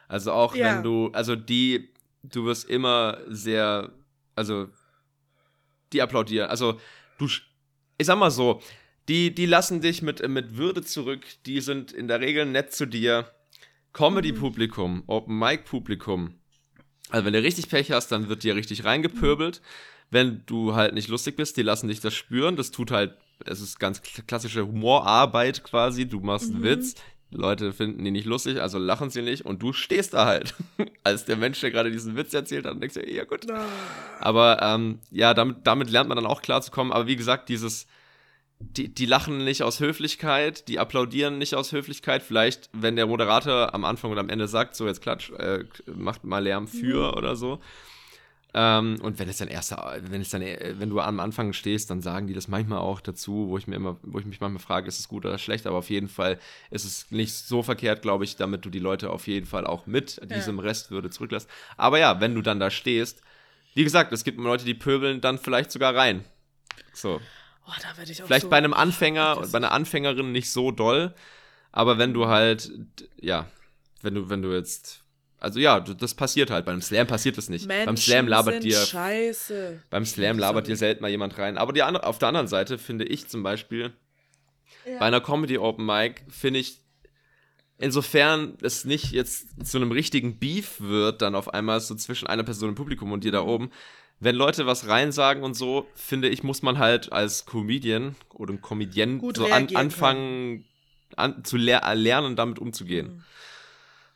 Also 0.09 0.32
auch 0.32 0.55
Ja. 0.55 0.62
wenn 0.64 0.82
du, 0.82 1.09
also 1.12 1.37
die, 1.37 1.91
du 2.22 2.45
wirst 2.45 2.68
immer 2.68 3.18
sehr, 3.28 3.93
also 4.34 4.68
die 5.93 6.03
applaudieren. 6.03 6.49
Also 6.51 6.80
du, 7.18 7.26
ich 7.99 8.07
sag 8.07 8.18
mal 8.18 8.30
so, 8.30 8.61
Die, 9.09 9.35
die 9.35 9.47
lassen 9.47 9.81
dich 9.81 10.03
mit, 10.03 10.27
mit 10.29 10.57
Würde 10.57 10.83
zurück, 10.83 11.25
die 11.47 11.61
sind 11.61 11.93
in 11.93 12.09
der 12.09 12.21
Regel 12.21 12.45
nett 12.45 12.73
zu 12.73 12.87
dir. 12.87 13.31
Comedy-Publikum, 13.93 15.05
Open-Mic-Publikum. 15.07 16.35
Also 17.11 17.25
wenn 17.25 17.33
du 17.33 17.43
richtig 17.43 17.69
Pech 17.69 17.93
hast, 17.93 18.09
dann 18.09 18.29
wird 18.29 18.43
dir 18.43 18.57
richtig 18.57 18.85
reingepöbelt. 18.85 19.63
Wenn 20.11 20.43
du 20.47 20.75
halt 20.75 20.95
nicht 20.95 21.09
lustig 21.09 21.37
bist, 21.37 21.57
die 21.57 21.63
lassen 21.63 21.89
dich 21.89 22.01
das 22.01 22.15
spüren. 22.15 22.57
Das 22.57 22.73
tut 22.73 22.91
halt, 22.91 23.17
es 23.45 23.61
ist 23.61 23.79
ganz 23.79 24.03
klassische 24.03 24.67
Humorarbeit 24.67 25.63
quasi. 25.63 26.07
Du 26.07 26.21
machst 26.21 26.53
einen 26.53 26.63
Witz, 26.63 26.97
Leute 27.31 27.73
finden 27.73 28.05
die 28.05 28.11
nicht 28.11 28.27
lustig, 28.27 28.61
also 28.61 28.79
lachen 28.79 29.11
sie 29.11 29.23
nicht 29.23 29.45
und 29.45 29.63
du 29.63 29.73
stehst 29.73 30.15
da 30.15 30.27
halt. 30.27 30.55
Als 31.05 31.25
der 31.25 31.37
Mensch, 31.37 31.61
der 31.61 31.71
gerade 31.71 31.91
diesen 31.91 32.17
Witz 32.17 32.35
erzählt 32.35 32.67
hat, 32.67 32.75
und 32.75 32.81
denkst 32.81 32.95
du, 32.95 33.09
ja 33.09 33.25
gut. 33.25 33.47
Aber 34.21 34.61
ähm, 34.63 35.01
ja, 35.11 35.35
damit, 35.35 35.59
damit 35.65 35.91
lernt 35.91 36.09
man 36.09 36.17
dann 36.17 36.27
auch 36.27 36.43
klar 36.43 36.63
zu 36.63 36.71
kommen. 36.71 36.93
Aber 36.93 37.07
wie 37.07 37.17
gesagt, 37.17 37.49
dieses, 37.49 37.87
die, 38.59 38.89
die 38.89 39.07
lachen 39.07 39.45
nicht 39.45 39.63
aus 39.63 39.81
Höflichkeit, 39.81 40.69
die 40.69 40.79
applaudieren 40.79 41.39
nicht 41.39 41.55
aus 41.55 41.73
Höflichkeit. 41.73 42.23
Vielleicht, 42.23 42.71
wenn 42.73 42.97
der 42.97 43.07
Moderator 43.07 43.75
am 43.75 43.85
Anfang 43.85 44.11
und 44.11 44.19
am 44.19 44.29
Ende 44.29 44.49
sagt, 44.49 44.77
so 44.77 44.87
jetzt 44.87 45.03
klatsch, 45.03 45.31
äh, 45.33 45.65
macht 45.87 46.25
mal 46.25 46.43
Lärm 46.43 46.67
für 46.67 47.15
oder 47.17 47.37
so. 47.37 47.61
Ähm, 48.55 48.99
und 49.03 49.19
wenn 49.19 49.29
es 49.29 49.37
dann 49.37 49.49
erst, 49.49 49.73
wenn 50.01 50.23
es 50.23 50.31
dann, 50.31 50.41
äh, 50.41 50.75
wenn 50.79 50.89
du 50.89 50.99
am 51.01 51.21
Anfang 51.21 51.53
stehst, 51.53 51.91
dann 51.91 52.01
sagen 52.01 52.27
die 52.27 52.33
das 52.33 52.49
manchmal 52.49 52.79
auch 52.79 53.03
dazu, 53.03 53.49
wo 53.49 53.59
ich 53.59 53.67
mir 53.67 53.77
immer, 53.77 53.99
wo 54.03 54.19
ich 54.19 54.25
mich 54.25 54.41
manchmal 54.41 54.63
frage, 54.63 54.89
ist 54.89 54.99
es 54.99 55.09
gut 55.09 55.27
oder 55.27 55.37
schlecht, 55.37 55.67
aber 55.67 55.77
auf 55.77 55.91
jeden 55.91 56.09
Fall 56.09 56.39
ist 56.71 56.87
es 56.87 57.11
nicht 57.11 57.35
so 57.35 57.63
verkehrt, 57.63 58.01
glaube 58.01 58.25
ich, 58.25 58.37
damit 58.37 58.65
du 58.65 58.71
die 58.71 58.79
Leute 58.79 59.11
auf 59.11 59.27
jeden 59.27 59.45
Fall 59.45 59.67
auch 59.67 59.87
mit 59.87 60.19
diesem 60.35 60.59
Restwürde 60.59 61.11
zurücklässt. 61.11 61.51
Aber 61.77 61.99
ja, 61.99 62.21
wenn 62.23 62.35
du 62.35 62.41
dann 62.41 62.59
da 62.59 62.71
stehst, 62.71 63.21
wie 63.75 63.85
gesagt, 63.85 64.11
es 64.15 64.25
gibt 64.25 64.39
Leute, 64.39 64.65
die 64.65 64.73
pöbeln 64.73 65.21
dann 65.21 65.37
vielleicht 65.39 65.71
sogar 65.71 65.95
rein. 65.95 66.25
So. 66.95 67.21
Oh, 67.67 67.73
da 67.83 67.97
werde 67.97 68.12
ich 68.12 68.23
auch 68.23 68.27
Vielleicht 68.27 68.45
so 68.45 68.51
bei 68.51 68.57
einem 68.57 68.75
Anfänger 68.75 69.37
und 69.39 69.53
bei 69.53 69.59
einer 69.59 69.73
Anfängerin 69.73 70.33
nicht 70.33 70.51
so 70.51 70.71
doll, 70.71 71.14
aber 71.73 71.99
wenn 71.99 72.14
du 72.14 72.27
halt, 72.27 72.71
ja, 73.21 73.47
wenn 74.03 74.14
du, 74.14 74.31
wenn 74.31 74.43
du 74.43 74.55
jetzt, 74.55 75.03
also 75.39 75.61
ja, 75.61 75.81
das 75.81 76.14
passiert 76.14 76.51
halt. 76.51 76.64
Beim 76.64 76.81
Slam 76.81 77.07
passiert 77.07 77.37
das 77.37 77.49
nicht. 77.49 77.67
Menschen 77.67 77.87
beim 77.87 77.97
Slam 77.97 78.29
labert 78.29 78.55
sind 78.55 78.64
dir, 78.64 78.79
Scheiße. 78.79 79.83
beim 79.91 80.05
Slam 80.05 80.39
labert 80.39 80.64
Sorry. 80.64 80.73
dir 80.73 80.77
selten 80.77 81.03
mal 81.03 81.11
jemand 81.11 81.37
rein. 81.39 81.59
Aber 81.59 81.73
die 81.73 81.83
andere, 81.83 82.07
auf 82.07 82.19
der 82.19 82.29
anderen 82.29 82.49
Seite 82.49 82.79
finde 82.79 83.05
ich 83.05 83.29
zum 83.29 83.43
Beispiel, 83.43 83.93
bei 84.85 85.01
einer 85.01 85.21
Comedy 85.21 85.59
Open 85.59 85.85
Mic 85.85 86.23
finde 86.29 86.61
ich, 86.61 86.81
insofern 87.79 88.57
es 88.62 88.85
nicht 88.85 89.11
jetzt 89.11 89.67
zu 89.67 89.79
einem 89.79 89.93
richtigen 89.93 90.39
Beef 90.39 90.81
wird, 90.81 91.23
dann 91.23 91.35
auf 91.35 91.53
einmal 91.53 91.81
so 91.81 91.95
zwischen 91.97 92.27
einer 92.27 92.45
Person 92.45 92.71
im 92.71 92.75
Publikum 92.75 93.12
und 93.12 93.25
dir 93.25 93.33
da 93.33 93.43
oben. 93.43 93.71
Wenn 94.19 94.35
Leute 94.35 94.67
was 94.67 94.89
reinsagen 94.89 95.43
und 95.43 95.55
so, 95.55 95.87
finde 95.95 96.29
ich, 96.29 96.43
muss 96.43 96.62
man 96.62 96.79
halt 96.79 97.12
als 97.12 97.45
Comedian 97.45 98.17
oder 98.31 98.55
ein 98.55 98.62
Comedian 98.62 99.19
Gut 99.19 99.37
so 99.37 99.47
an, 99.47 99.75
anfangen 99.77 100.64
an, 101.17 101.45
zu 101.45 101.57
ler 101.57 101.95
lernen, 101.95 102.35
damit 102.37 102.59
umzugehen. 102.59 103.25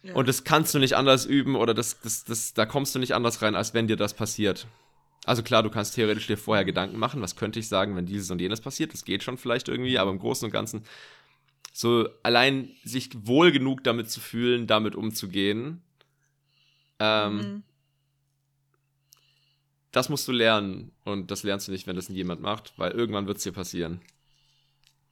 Ja. 0.03 0.15
Und 0.15 0.29
das 0.29 0.45
kannst 0.45 0.75
du 0.75 0.79
nicht 0.79 0.95
anders 0.97 1.27
üben 1.27 1.57
oder 1.57 1.75
das, 1.75 2.01
das, 2.01 2.25
das, 2.25 2.55
da 2.55 2.65
kommst 2.65 2.95
du 2.95 2.99
nicht 2.99 3.15
anders 3.15 3.43
rein, 3.43 3.55
als 3.55 3.75
wenn 3.75 3.87
dir 3.87 3.97
das 3.97 4.15
passiert. 4.15 4.67
Also 5.27 5.43
klar, 5.43 5.63
du 5.63 5.69
kannst 5.69 5.95
theoretisch 5.95 6.27
dir 6.27 6.39
vorher 6.39 6.65
Gedanken 6.65 6.99
machen, 6.99 7.21
was 7.21 7.37
könnte 7.37 7.61
ich 7.61 7.69
sagen, 7.69 7.95
wenn 7.95 8.07
dieses 8.07 8.31
und 8.31 8.41
jenes 8.41 8.63
passiert. 8.63 8.95
Das 8.95 9.05
geht 9.05 9.23
schon 9.23 9.37
vielleicht 9.37 9.69
irgendwie, 9.69 9.99
aber 9.99 10.11
im 10.11 10.19
Großen 10.19 10.47
und 10.47 10.53
Ganzen 10.53 10.85
so 11.75 12.09
allein 12.23 12.71
sich 12.85 13.11
wohl 13.27 13.53
genug 13.53 13.85
damit 13.85 14.11
zu 14.11 14.21
fühlen, 14.21 14.67
damit 14.67 14.97
umzugehen, 14.97 15.83
ähm, 16.99 17.37
Mhm. 17.37 17.63
Das 19.93 20.09
musst 20.09 20.27
du 20.29 20.33
lernen. 20.33 20.93
Und 21.05 21.31
das 21.31 21.43
lernst 21.43 21.69
du 21.69 21.73
nicht, 21.73 21.87
wenn 21.87 21.97
das 21.97 22.09
jemand 22.09 22.41
macht, 22.41 22.73
weil 22.77 22.93
irgendwann 22.93 23.27
wird 23.27 23.39
es 23.39 23.43
dir 23.45 23.53
passieren. 23.53 24.01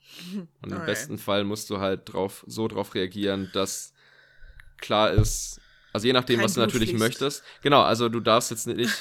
Und 0.63 0.73
im 0.73 0.77
Okay. 0.79 0.87
besten 0.87 1.19
Fall 1.19 1.45
musst 1.45 1.71
du 1.71 1.79
halt 1.79 2.13
drauf, 2.13 2.45
so 2.47 2.69
drauf 2.69 2.95
reagieren, 2.95 3.51
dass 3.53 3.93
klar 4.79 5.11
ist, 5.11 5.61
also 5.93 6.07
je 6.07 6.13
nachdem, 6.13 6.39
Kein 6.39 6.45
was 6.45 6.55
du 6.55 6.61
Blut 6.61 6.67
natürlich 6.69 6.91
fließt. 6.91 7.01
möchtest. 7.01 7.45
Genau, 7.63 7.83
also 7.83 8.09
du 8.09 8.21
darfst 8.21 8.51
jetzt 8.51 8.67
nicht, 8.67 8.93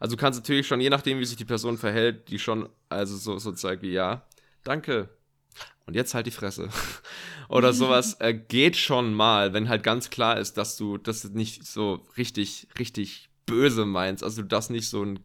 also 0.00 0.16
du 0.16 0.20
kannst 0.20 0.40
natürlich 0.40 0.66
schon, 0.66 0.80
je 0.80 0.90
nachdem, 0.90 1.18
wie 1.18 1.24
sich 1.24 1.36
die 1.36 1.44
Person 1.44 1.78
verhält, 1.78 2.28
die 2.30 2.38
schon, 2.38 2.68
also 2.88 3.16
so, 3.16 3.38
so 3.38 3.52
zeigt 3.52 3.82
wie, 3.82 3.92
ja, 3.92 4.26
danke. 4.64 5.08
Und 5.86 5.94
jetzt 5.94 6.14
halt 6.14 6.26
die 6.26 6.32
Fresse. 6.32 6.68
Oder 7.48 7.72
sowas 7.72 8.16
äh, 8.20 8.34
geht 8.34 8.76
schon 8.76 9.14
mal, 9.14 9.52
wenn 9.52 9.68
halt 9.68 9.82
ganz 9.84 10.10
klar 10.10 10.38
ist, 10.38 10.54
dass 10.58 10.76
du 10.76 10.98
das 10.98 11.24
nicht 11.30 11.64
so 11.64 12.04
richtig, 12.16 12.68
richtig 12.78 13.25
böse 13.46 13.86
meinst. 13.86 14.22
Also 14.22 14.42
du 14.42 14.48
darfst 14.48 14.70
nicht 14.70 14.88
so 14.88 15.04
ein, 15.04 15.20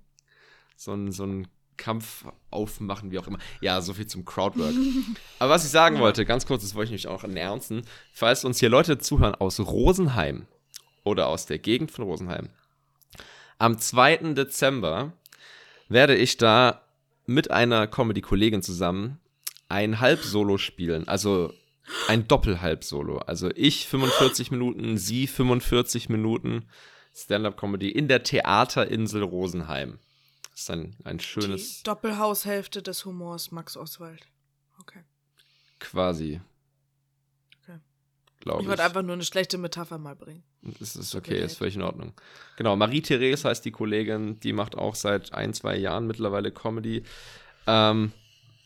so 0.75 0.93
ein, 0.93 1.11
so 1.11 1.25
ein 1.25 1.47
Kampf 1.77 2.25
aufmachen, 2.51 3.11
wie 3.11 3.19
auch 3.19 3.27
immer. 3.27 3.39
Ja, 3.59 3.81
so 3.81 3.93
viel 3.93 4.05
zum 4.05 4.23
Crowdwork. 4.23 4.73
Aber 5.39 5.49
was 5.49 5.65
ich 5.65 5.71
sagen 5.71 5.99
wollte, 5.99 6.25
ganz 6.25 6.45
kurz, 6.45 6.61
das 6.61 6.75
wollte 6.75 6.93
ich 6.93 7.03
nämlich 7.03 7.07
auch 7.07 7.23
announcen, 7.23 7.81
falls 8.13 8.45
uns 8.45 8.59
hier 8.59 8.69
Leute 8.69 8.99
zuhören 8.99 9.35
aus 9.35 9.59
Rosenheim 9.59 10.45
oder 11.03 11.27
aus 11.27 11.47
der 11.47 11.57
Gegend 11.57 11.91
von 11.91 12.05
Rosenheim, 12.05 12.49
am 13.57 13.77
2. 13.77 14.33
Dezember 14.33 15.13
werde 15.89 16.15
ich 16.15 16.37
da 16.37 16.81
mit 17.25 17.51
einer 17.51 17.87
Comedy-Kollegin 17.87 18.61
zusammen 18.61 19.19
ein 19.69 19.99
Halbsolo 19.99 20.57
spielen, 20.57 21.07
also 21.07 21.53
ein 22.07 22.27
Doppelhalbsolo. 22.27 23.19
Also 23.19 23.49
ich 23.55 23.87
45 23.87 24.51
Minuten, 24.51 24.97
sie 24.97 25.27
45 25.27 26.09
Minuten 26.09 26.65
Stand-up-Comedy 27.13 27.89
in 27.89 28.07
der 28.07 28.23
Theaterinsel 28.23 29.23
Rosenheim. 29.23 29.99
Das 30.51 30.61
ist 30.61 30.71
ein, 30.71 30.95
ein 31.03 31.19
schönes, 31.19 31.77
Die 31.79 31.83
Doppelhaushälfte 31.83 32.81
des 32.81 33.05
Humors, 33.05 33.51
Max 33.51 33.77
Oswald. 33.77 34.21
Okay. 34.79 35.03
quasi, 35.79 36.41
Okay. 37.63 37.79
glaube 38.39 38.61
Ich 38.63 38.67
wollte 38.67 38.83
einfach 38.83 39.01
nur 39.03 39.13
eine 39.13 39.23
schlechte 39.23 39.57
Metapher 39.57 39.97
mal 39.97 40.15
bringen. 40.15 40.43
Das 40.79 40.95
ist 40.95 41.15
okay, 41.15 41.31
mir 41.39 41.45
ist 41.45 41.57
völlig 41.57 41.75
in 41.75 41.81
Ordnung. 41.81 42.13
Genau, 42.57 42.75
Marie-Therese 42.75 43.47
heißt 43.49 43.65
die 43.65 43.71
Kollegin, 43.71 44.39
die 44.39 44.53
macht 44.53 44.75
auch 44.75 44.95
seit 44.95 45.33
ein, 45.33 45.53
zwei 45.53 45.75
Jahren 45.77 46.05
mittlerweile 46.07 46.51
Comedy. 46.51 47.03
Ähm, 47.67 48.11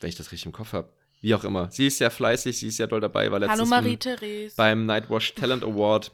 wenn 0.00 0.08
ich 0.08 0.16
das 0.16 0.30
richtig 0.32 0.46
im 0.46 0.52
Kopf 0.52 0.72
habe. 0.72 0.90
Wie 1.22 1.34
auch 1.34 1.44
immer. 1.44 1.70
Sie 1.70 1.86
ist 1.86 1.96
sehr 1.98 2.10
fleißig, 2.10 2.58
sie 2.58 2.68
ist 2.68 2.76
sehr 2.76 2.86
doll 2.86 3.00
dabei, 3.00 3.30
war 3.32 3.38
letztes 3.38 3.58
Hallo 3.58 3.68
Mal 3.68 3.80
Marie-Therese. 3.82 4.54
beim 4.56 4.84
Nightwash 4.84 5.34
Talent 5.34 5.64
Award. 5.64 6.12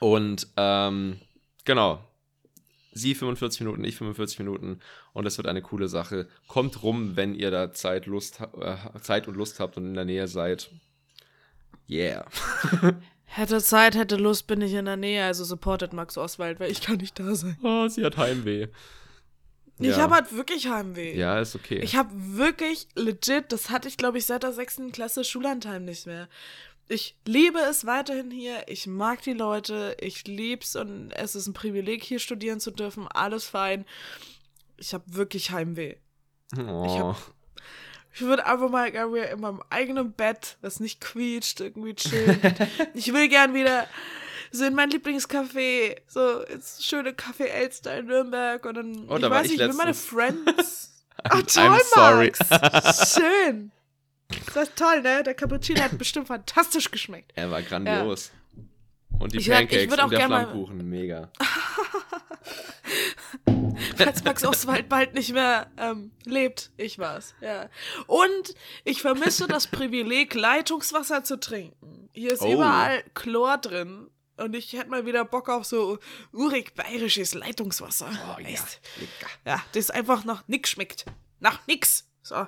Und 0.00 0.46
ähm, 0.56 1.20
genau. 1.66 2.02
Sie 2.92 3.14
45 3.14 3.60
Minuten, 3.60 3.84
ich 3.84 3.96
45 3.96 4.38
Minuten. 4.38 4.80
Und 5.12 5.26
es 5.26 5.36
wird 5.36 5.46
eine 5.46 5.60
coole 5.60 5.86
Sache. 5.88 6.28
Kommt 6.48 6.82
rum, 6.82 7.14
wenn 7.14 7.34
ihr 7.34 7.50
da 7.50 7.70
Zeit, 7.72 8.06
Lust, 8.06 8.40
äh, 8.58 8.76
Zeit 9.02 9.28
und 9.28 9.34
Lust 9.36 9.60
habt 9.60 9.76
und 9.76 9.84
in 9.84 9.92
der 9.94 10.06
Nähe 10.06 10.26
seid. 10.28 10.70
Yeah. 11.90 12.24
Hätte 13.28 13.60
Zeit, 13.60 13.96
hätte 13.96 14.16
Lust, 14.16 14.46
bin 14.46 14.62
ich 14.62 14.72
in 14.72 14.86
der 14.86 14.96
Nähe, 14.96 15.24
also 15.24 15.44
supportet 15.44 15.92
Max 15.92 16.16
Oswald, 16.16 16.58
weil 16.60 16.70
ich 16.70 16.80
kann 16.80 16.96
nicht 16.98 17.18
da 17.18 17.34
sein. 17.34 17.58
Oh, 17.62 17.86
sie 17.88 18.04
hat 18.04 18.16
Heimweh. 18.16 18.68
Ich 19.78 19.88
Ja. 19.88 19.98
habe 19.98 20.14
halt 20.14 20.32
wirklich 20.32 20.68
Heimweh. 20.68 21.14
Ja, 21.18 21.38
ist 21.40 21.54
okay. 21.54 21.80
Ich 21.82 21.96
habe 21.96 22.08
wirklich 22.14 22.88
legit, 22.94 23.52
das 23.52 23.68
hatte 23.68 23.88
ich 23.88 23.96
glaube 23.98 24.16
ich 24.18 24.24
seit 24.26 24.42
der 24.44 24.52
sechsten 24.52 24.90
Klasse 24.90 25.22
Schullandheim 25.24 25.84
nicht 25.84 26.06
mehr. 26.06 26.28
Ich 26.88 27.16
liebe 27.24 27.58
es 27.58 27.84
weiterhin 27.84 28.30
hier. 28.30 28.62
Ich 28.68 28.86
mag 28.86 29.20
die 29.22 29.32
Leute. 29.32 29.96
Ich 30.00 30.26
lieb's 30.26 30.76
und 30.76 31.10
es 31.12 31.34
ist 31.34 31.46
ein 31.48 31.52
Privileg, 31.54 32.04
hier 32.04 32.18
studieren 32.20 32.60
zu 32.60 32.70
dürfen. 32.70 33.08
Alles 33.08 33.44
fein. 33.44 33.84
Ich 34.76 34.94
habe 34.94 35.04
wirklich 35.06 35.50
Heimweh. 35.50 35.96
oh. 36.58 36.98
hab- 36.98 37.32
Ich 38.14 38.20
würde 38.22 38.46
einfach 38.46 38.68
mal 38.70 38.90
gerne 38.92 39.12
wieder 39.12 39.30
in 39.30 39.40
meinem 39.40 39.62
eigenen 39.68 40.12
Bett, 40.12 40.58
das 40.62 40.78
nicht 40.80 41.00
quietscht, 41.00 41.60
irgendwie 41.60 41.94
chillen. 41.94 42.40
ich 42.94 43.12
will 43.12 43.28
gern 43.28 43.52
wieder 43.52 43.86
so 44.52 44.64
in 44.64 44.74
mein 44.74 44.90
Lieblingscafé, 44.90 45.96
so 46.06 46.40
ins 46.42 46.84
schöne 46.84 47.10
Café 47.10 47.46
Elster 47.46 47.98
in 47.98 48.06
Nürnberg 48.06 48.64
und 48.64 48.74
dann, 48.74 49.06
Oh, 49.08 49.16
ich 49.16 49.20
da 49.22 49.30
weiß 49.30 49.46
ich 49.46 49.52
nicht, 49.52 49.60
ich 49.60 49.68
will 49.68 49.74
meine. 49.76 49.92
Friends. 49.92 51.04
Ach, 51.24 51.34
I'm 51.42 51.52
toll, 51.52 51.80
sorry. 51.94 52.32
Max. 52.50 53.14
Schön. 53.14 53.72
Das 54.54 54.68
ist 54.68 54.76
toll, 54.76 55.02
ne? 55.02 55.22
Der 55.22 55.34
Cappuccino 55.34 55.80
hat 55.80 55.96
bestimmt 55.98 56.28
fantastisch 56.28 56.90
geschmeckt. 56.90 57.32
Er 57.36 57.50
war 57.50 57.62
grandios. 57.62 58.30
Und 59.18 59.32
die 59.32 59.38
Ich 59.38 59.48
Pancakes 59.48 59.88
würd 59.90 60.00
auch 60.00 60.04
und 60.04 60.10
der 60.10 60.18
gern 60.20 60.30
mal- 60.30 60.44
Flammkuchen, 60.46 60.88
mega. 60.90 61.30
Falls 63.96 64.24
Max 64.24 64.44
Oswald 64.44 64.88
bald 64.88 65.14
nicht 65.14 65.32
mehr 65.32 65.70
ähm, 65.76 66.10
lebt. 66.24 66.70
Ich 66.76 66.98
war's, 66.98 67.34
ja. 67.40 67.68
Und 68.06 68.54
ich 68.84 69.00
vermisse 69.02 69.46
das 69.46 69.66
Privileg, 69.70 70.34
Leitungswasser 70.34 71.24
zu 71.24 71.38
trinken. 71.38 72.08
Hier 72.12 72.32
ist 72.32 72.42
Oh. 72.42 72.52
überall 72.52 73.02
Chlor 73.14 73.58
drin. 73.58 74.08
Und 74.36 74.54
ich 74.54 74.74
hätte 74.74 74.90
mal 74.90 75.06
wieder 75.06 75.24
Bock 75.24 75.48
auf 75.48 75.64
so 75.64 75.98
urig 76.32 76.74
bayerisches 76.74 77.32
Leitungswasser. 77.32 78.08
Oh 78.36 78.40
ja. 78.40 78.60
Ja, 79.46 79.62
das 79.72 79.90
einfach 79.90 80.24
nach 80.24 80.46
nix 80.46 80.70
schmeckt. 80.70 81.06
Nach 81.40 81.66
nix. 81.66 82.06
So. 82.22 82.46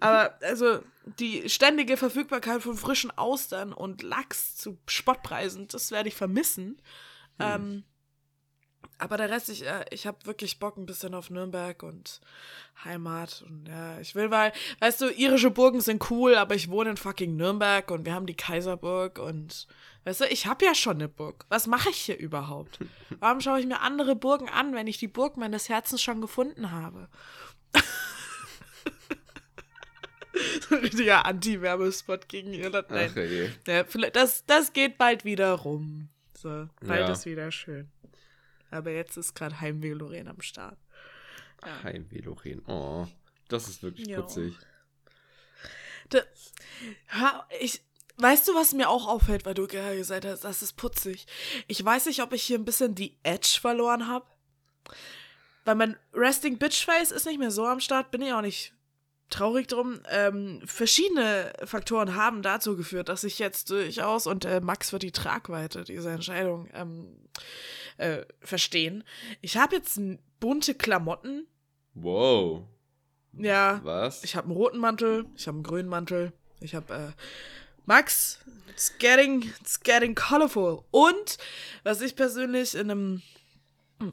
Aber 0.00 0.38
also 0.42 0.80
die 1.18 1.48
ständige 1.48 1.96
Verfügbarkeit 1.96 2.62
von 2.62 2.76
frischen 2.76 3.10
Austern 3.16 3.72
und 3.72 4.02
Lachs 4.02 4.56
zu 4.56 4.78
Spottpreisen, 4.86 5.68
das 5.68 5.90
werde 5.90 6.08
ich 6.08 6.14
vermissen. 6.14 6.80
Ähm, 7.38 7.84
Aber 8.98 9.16
der 9.16 9.28
Rest, 9.28 9.48
ich, 9.48 9.66
äh, 9.66 9.84
ich 9.90 10.06
habe 10.06 10.24
wirklich 10.24 10.60
Bock 10.60 10.76
ein 10.76 10.86
bisschen 10.86 11.14
auf 11.14 11.28
Nürnberg 11.28 11.82
und 11.82 12.20
Heimat. 12.84 13.44
Und 13.46 13.66
ja, 13.68 13.98
ich 13.98 14.14
will, 14.14 14.30
weil, 14.30 14.52
weißt 14.80 15.00
du, 15.00 15.10
irische 15.10 15.50
Burgen 15.50 15.80
sind 15.80 16.10
cool, 16.10 16.36
aber 16.36 16.54
ich 16.54 16.70
wohne 16.70 16.90
in 16.90 16.96
fucking 16.96 17.36
Nürnberg 17.36 17.90
und 17.90 18.06
wir 18.06 18.14
haben 18.14 18.26
die 18.26 18.36
Kaiserburg 18.36 19.18
und, 19.18 19.66
weißt 20.04 20.20
du, 20.20 20.24
ich 20.26 20.46
habe 20.46 20.64
ja 20.64 20.74
schon 20.74 20.94
eine 20.94 21.08
Burg. 21.08 21.44
Was 21.48 21.66
mache 21.66 21.90
ich 21.90 21.96
hier 21.96 22.18
überhaupt? 22.18 22.78
Warum 23.18 23.40
schaue 23.40 23.58
ich 23.60 23.66
mir 23.66 23.80
andere 23.80 24.14
Burgen 24.14 24.48
an, 24.48 24.74
wenn 24.74 24.86
ich 24.86 24.98
die 24.98 25.08
Burg 25.08 25.36
meines 25.36 25.68
Herzens 25.68 26.00
schon 26.00 26.20
gefunden 26.20 26.70
habe? 26.70 27.08
So 30.68 30.74
ein 30.74 30.80
richtiger 30.82 31.24
Anti-Werbespot 31.26 32.28
gegen 32.28 32.52
Irland. 32.52 32.90
Nein. 32.90 33.10
Ach 33.12 33.16
je. 33.16 33.50
Ja, 33.66 33.84
vielleicht, 33.84 34.16
das, 34.16 34.44
das 34.46 34.72
geht 34.72 34.98
bald 34.98 35.24
wieder 35.24 35.52
rum. 35.52 36.08
So, 36.36 36.68
bald 36.80 37.00
Ja. 37.08 37.12
ist 37.12 37.26
wieder 37.26 37.50
schön. 37.52 37.90
Aber 38.70 38.90
jetzt 38.90 39.16
ist 39.16 39.34
gerade 39.34 39.60
Heimweh 39.60 39.92
Lorraine 39.92 40.30
am 40.30 40.40
Start. 40.40 40.78
Heimweh, 41.82 42.18
Lorraine. 42.20 42.62
Oh, 42.66 43.06
das 43.48 43.68
ist 43.68 43.82
wirklich 43.82 44.08
Jo. 44.08 44.20
putzig. 44.22 44.54
Da, 46.10 46.20
ich, 47.60 47.80
weißt 48.18 48.46
du, 48.48 48.54
was 48.54 48.72
mir 48.74 48.88
auch 48.90 49.06
auffällt, 49.08 49.46
weil 49.46 49.54
du 49.54 49.66
gerade 49.66 49.96
gesagt 49.96 50.24
hast, 50.26 50.44
das 50.44 50.60
ist 50.62 50.74
putzig. 50.76 51.26
Ich 51.66 51.82
weiß 51.82 52.06
nicht, 52.06 52.20
ob 52.22 52.32
ich 52.32 52.42
hier 52.42 52.58
ein 52.58 52.64
bisschen 52.66 52.94
die 52.94 53.16
Edge 53.22 53.58
verloren 53.60 54.06
habe. 54.08 54.26
Weil 55.64 55.76
mein 55.76 55.96
Resting 56.12 56.58
Bitch 56.58 56.84
Face 56.84 57.10
ist 57.10 57.24
nicht 57.24 57.38
mehr 57.38 57.50
so 57.50 57.66
am 57.66 57.80
Start, 57.80 58.10
bin 58.10 58.20
ich 58.20 58.32
auch 58.34 58.42
nicht 58.42 58.73
traurig 59.34 59.68
drum. 59.68 60.00
Ähm, 60.10 60.62
verschiedene 60.64 61.52
Faktoren 61.64 62.14
haben 62.14 62.42
dazu 62.42 62.76
geführt, 62.76 63.08
dass 63.08 63.24
ich 63.24 63.38
jetzt 63.38 63.70
durchaus, 63.70 64.26
und 64.26 64.44
äh, 64.44 64.60
Max 64.60 64.92
wird 64.92 65.02
die 65.02 65.12
Tragweite 65.12 65.84
dieser 65.84 66.12
Entscheidung 66.12 66.68
ähm, 66.72 67.16
äh, 67.96 68.22
verstehen. 68.40 69.04
Ich 69.40 69.56
habe 69.56 69.76
jetzt 69.76 70.00
bunte 70.40 70.74
Klamotten. 70.74 71.46
Wow. 71.94 72.62
Ja, 73.32 73.80
Was? 73.82 74.22
ich 74.24 74.36
habe 74.36 74.46
einen 74.46 74.56
roten 74.56 74.78
Mantel, 74.78 75.26
ich 75.36 75.46
habe 75.46 75.56
einen 75.56 75.64
grünen 75.64 75.88
Mantel, 75.88 76.32
ich 76.60 76.74
habe 76.74 76.94
äh, 76.94 77.22
Max. 77.86 78.38
It's 78.70 78.92
getting, 78.98 79.52
it's 79.60 79.78
getting 79.80 80.16
colorful. 80.16 80.82
Und 80.90 81.38
was 81.84 82.00
ich 82.00 82.16
persönlich 82.16 82.74
in 82.74 82.90
einem, 82.90 83.22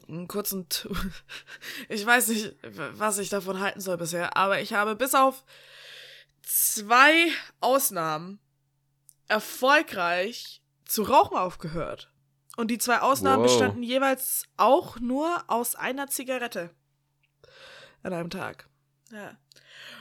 einen 0.08 0.28
kurzen, 0.28 0.68
T- 0.68 0.88
ich 1.88 2.04
weiß 2.06 2.28
nicht, 2.28 2.54
was 2.94 3.18
ich 3.18 3.28
davon 3.28 3.60
halten 3.60 3.80
soll 3.80 3.96
bisher, 3.96 4.36
aber 4.36 4.60
ich 4.60 4.72
habe 4.72 4.94
bis 4.96 5.14
auf 5.14 5.44
zwei 6.42 7.28
Ausnahmen 7.60 8.38
erfolgreich 9.28 10.62
zu 10.84 11.02
rauchen 11.02 11.36
aufgehört. 11.36 12.10
Und 12.56 12.70
die 12.70 12.78
zwei 12.78 13.00
Ausnahmen 13.00 13.42
Wow. 13.42 13.50
bestanden 13.50 13.82
jeweils 13.82 14.44
auch 14.58 15.00
nur 15.00 15.42
aus 15.48 15.74
einer 15.74 16.08
Zigarette 16.08 16.70
an 18.02 18.12
einem 18.12 18.28
Tag. 18.30 18.68
Ja. 19.10 19.36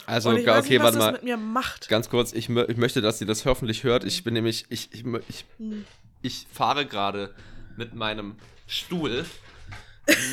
Also, 0.06 0.30
Und 0.30 0.36
okay, 0.40 0.62
nicht, 0.62 0.80
was 0.80 0.84
warte 0.84 0.98
das 0.98 1.06
mal. 1.06 1.12
mit 1.14 1.24
mir 1.24 1.38
macht. 1.38 1.88
Ganz 1.88 2.10
kurz, 2.10 2.34
ich, 2.34 2.50
ich 2.50 2.78
möchte, 2.78 3.02
dass 3.02 3.20
sie 3.20 3.26
das 3.26 3.46
hoffentlich 3.46 3.84
hört. 3.84 4.04
Ich 4.04 4.24
bin 4.26 4.34
nämlich, 4.34 4.66
ich, 4.70 4.92
ich, 4.94 5.06
ich, 5.30 5.46
Hm. 5.58 5.86
ich 6.22 6.46
fahre 6.52 6.86
gerade 6.86 7.34
mit 7.78 7.94
meinem 7.94 8.36
Stuhl 8.68 9.26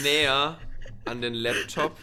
näher 0.02 0.58
an 1.04 1.20
den 1.20 1.34
Laptop 1.34 1.96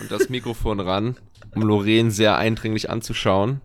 und 0.00 0.10
das 0.10 0.28
Mikrofon 0.28 0.80
ran, 0.80 1.16
um 1.54 1.62
Lorraine 1.62 2.10
sehr 2.10 2.36
eindringlich 2.36 2.88
anzuschauen. 2.90 3.60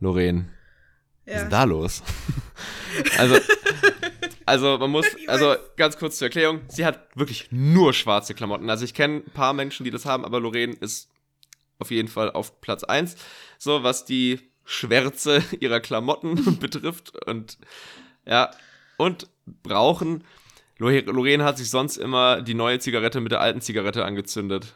Lorraine, 0.00 0.48
was 1.24 1.34
ist 1.34 1.36
Ja. 1.36 1.40
denn 1.42 1.50
da 1.50 1.64
los? 1.64 2.02
also, 3.18 3.36
also 4.46 4.78
man 4.78 4.90
muss, 4.90 5.06
also 5.26 5.54
ganz 5.76 5.96
kurz 5.98 6.18
zur 6.18 6.26
Erklärung, 6.26 6.60
sie 6.68 6.84
hat 6.84 7.08
wirklich 7.16 7.48
nur 7.50 7.92
schwarze 7.92 8.34
Klamotten. 8.34 8.68
Also 8.70 8.84
ich 8.84 8.94
kenne 8.94 9.18
ein 9.26 9.32
paar 9.32 9.52
Menschen, 9.52 9.84
die 9.84 9.90
das 9.90 10.04
haben, 10.06 10.24
aber 10.24 10.40
Lorraine 10.40 10.74
ist 10.74 11.08
auf 11.78 11.90
jeden 11.90 12.08
Fall 12.08 12.30
auf 12.30 12.60
Platz 12.60 12.84
1. 12.84 13.16
So, 13.58 13.82
was 13.82 14.04
die 14.04 14.40
Schwärze 14.64 15.42
ihrer 15.60 15.80
Klamotten 15.80 16.58
betrifft 16.60 17.12
und 17.26 17.58
ja, 18.24 18.50
und 18.96 19.28
brauchen. 19.62 20.24
Lorraine 20.82 21.44
hat 21.44 21.58
sich 21.58 21.70
sonst 21.70 21.96
immer 21.96 22.42
die 22.42 22.54
neue 22.54 22.78
Zigarette 22.78 23.20
mit 23.20 23.32
der 23.32 23.40
alten 23.40 23.60
Zigarette 23.60 24.04
angezündet. 24.04 24.74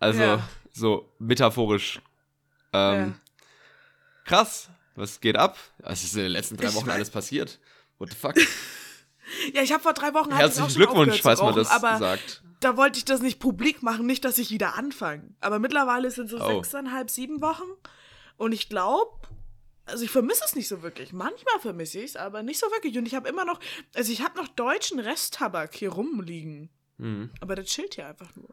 Also, 0.00 0.22
Ja. 0.22 0.48
so 0.72 1.12
metaphorisch. 1.18 2.00
Ähm, 2.72 3.14
Krass, 4.24 4.68
was 4.96 5.20
geht 5.20 5.36
ab? 5.36 5.56
Was 5.78 6.02
ist 6.02 6.14
in 6.16 6.22
den 6.22 6.32
letzten 6.32 6.56
drei 6.56 6.74
Wochen 6.74 6.90
alles 6.90 7.10
passiert? 7.10 7.58
What 7.98 8.10
the 8.10 8.16
fuck? 8.16 8.34
Ja, 9.52 9.60
ich 9.62 9.72
habe 9.72 9.82
vor 9.82 9.92
drei 9.92 10.14
Wochen 10.14 10.32
Herzlichen 10.32 10.70
schon 10.70 10.76
Glückwunsch, 10.76 11.20
falls 11.20 11.40
man 11.40 11.52
das 11.56 11.68
aber 11.68 11.98
sagt. 11.98 12.44
da 12.60 12.76
wollte 12.76 12.98
ich 12.98 13.04
das 13.04 13.20
nicht 13.20 13.40
publik 13.40 13.82
machen, 13.82 14.06
nicht, 14.06 14.24
dass 14.24 14.38
ich 14.38 14.50
wieder 14.52 14.76
anfange. 14.76 15.34
Aber 15.40 15.58
mittlerweile 15.58 16.12
sind 16.12 16.30
so 16.30 16.40
Oh. 16.40 16.46
sechseinhalb, 16.62 17.10
sieben 17.10 17.42
Wochen 17.42 17.64
und 18.36 18.52
ich 18.52 18.68
glaube, 18.68 19.10
also 19.86 20.04
ich 20.04 20.10
vermisse 20.10 20.42
es 20.44 20.54
nicht 20.54 20.68
so 20.68 20.82
wirklich. 20.82 21.12
Manchmal 21.12 21.58
vermisse 21.60 21.98
ich 21.98 22.04
es, 22.10 22.16
aber 22.16 22.42
nicht 22.42 22.58
so 22.60 22.66
wirklich. 22.66 22.96
Und 22.98 23.06
ich 23.06 23.14
habe 23.14 23.28
immer 23.28 23.44
noch, 23.44 23.58
also 23.94 24.12
ich 24.12 24.20
habe 24.22 24.36
noch 24.36 24.48
deutschen 24.48 24.98
Resttabak 25.00 25.74
hier 25.74 25.90
rumliegen. 25.90 26.68
Mhm. 26.98 27.30
Aber 27.40 27.54
der 27.56 27.64
chillt 27.64 27.94
hier 27.94 28.06
einfach 28.06 28.34
nur. 28.36 28.48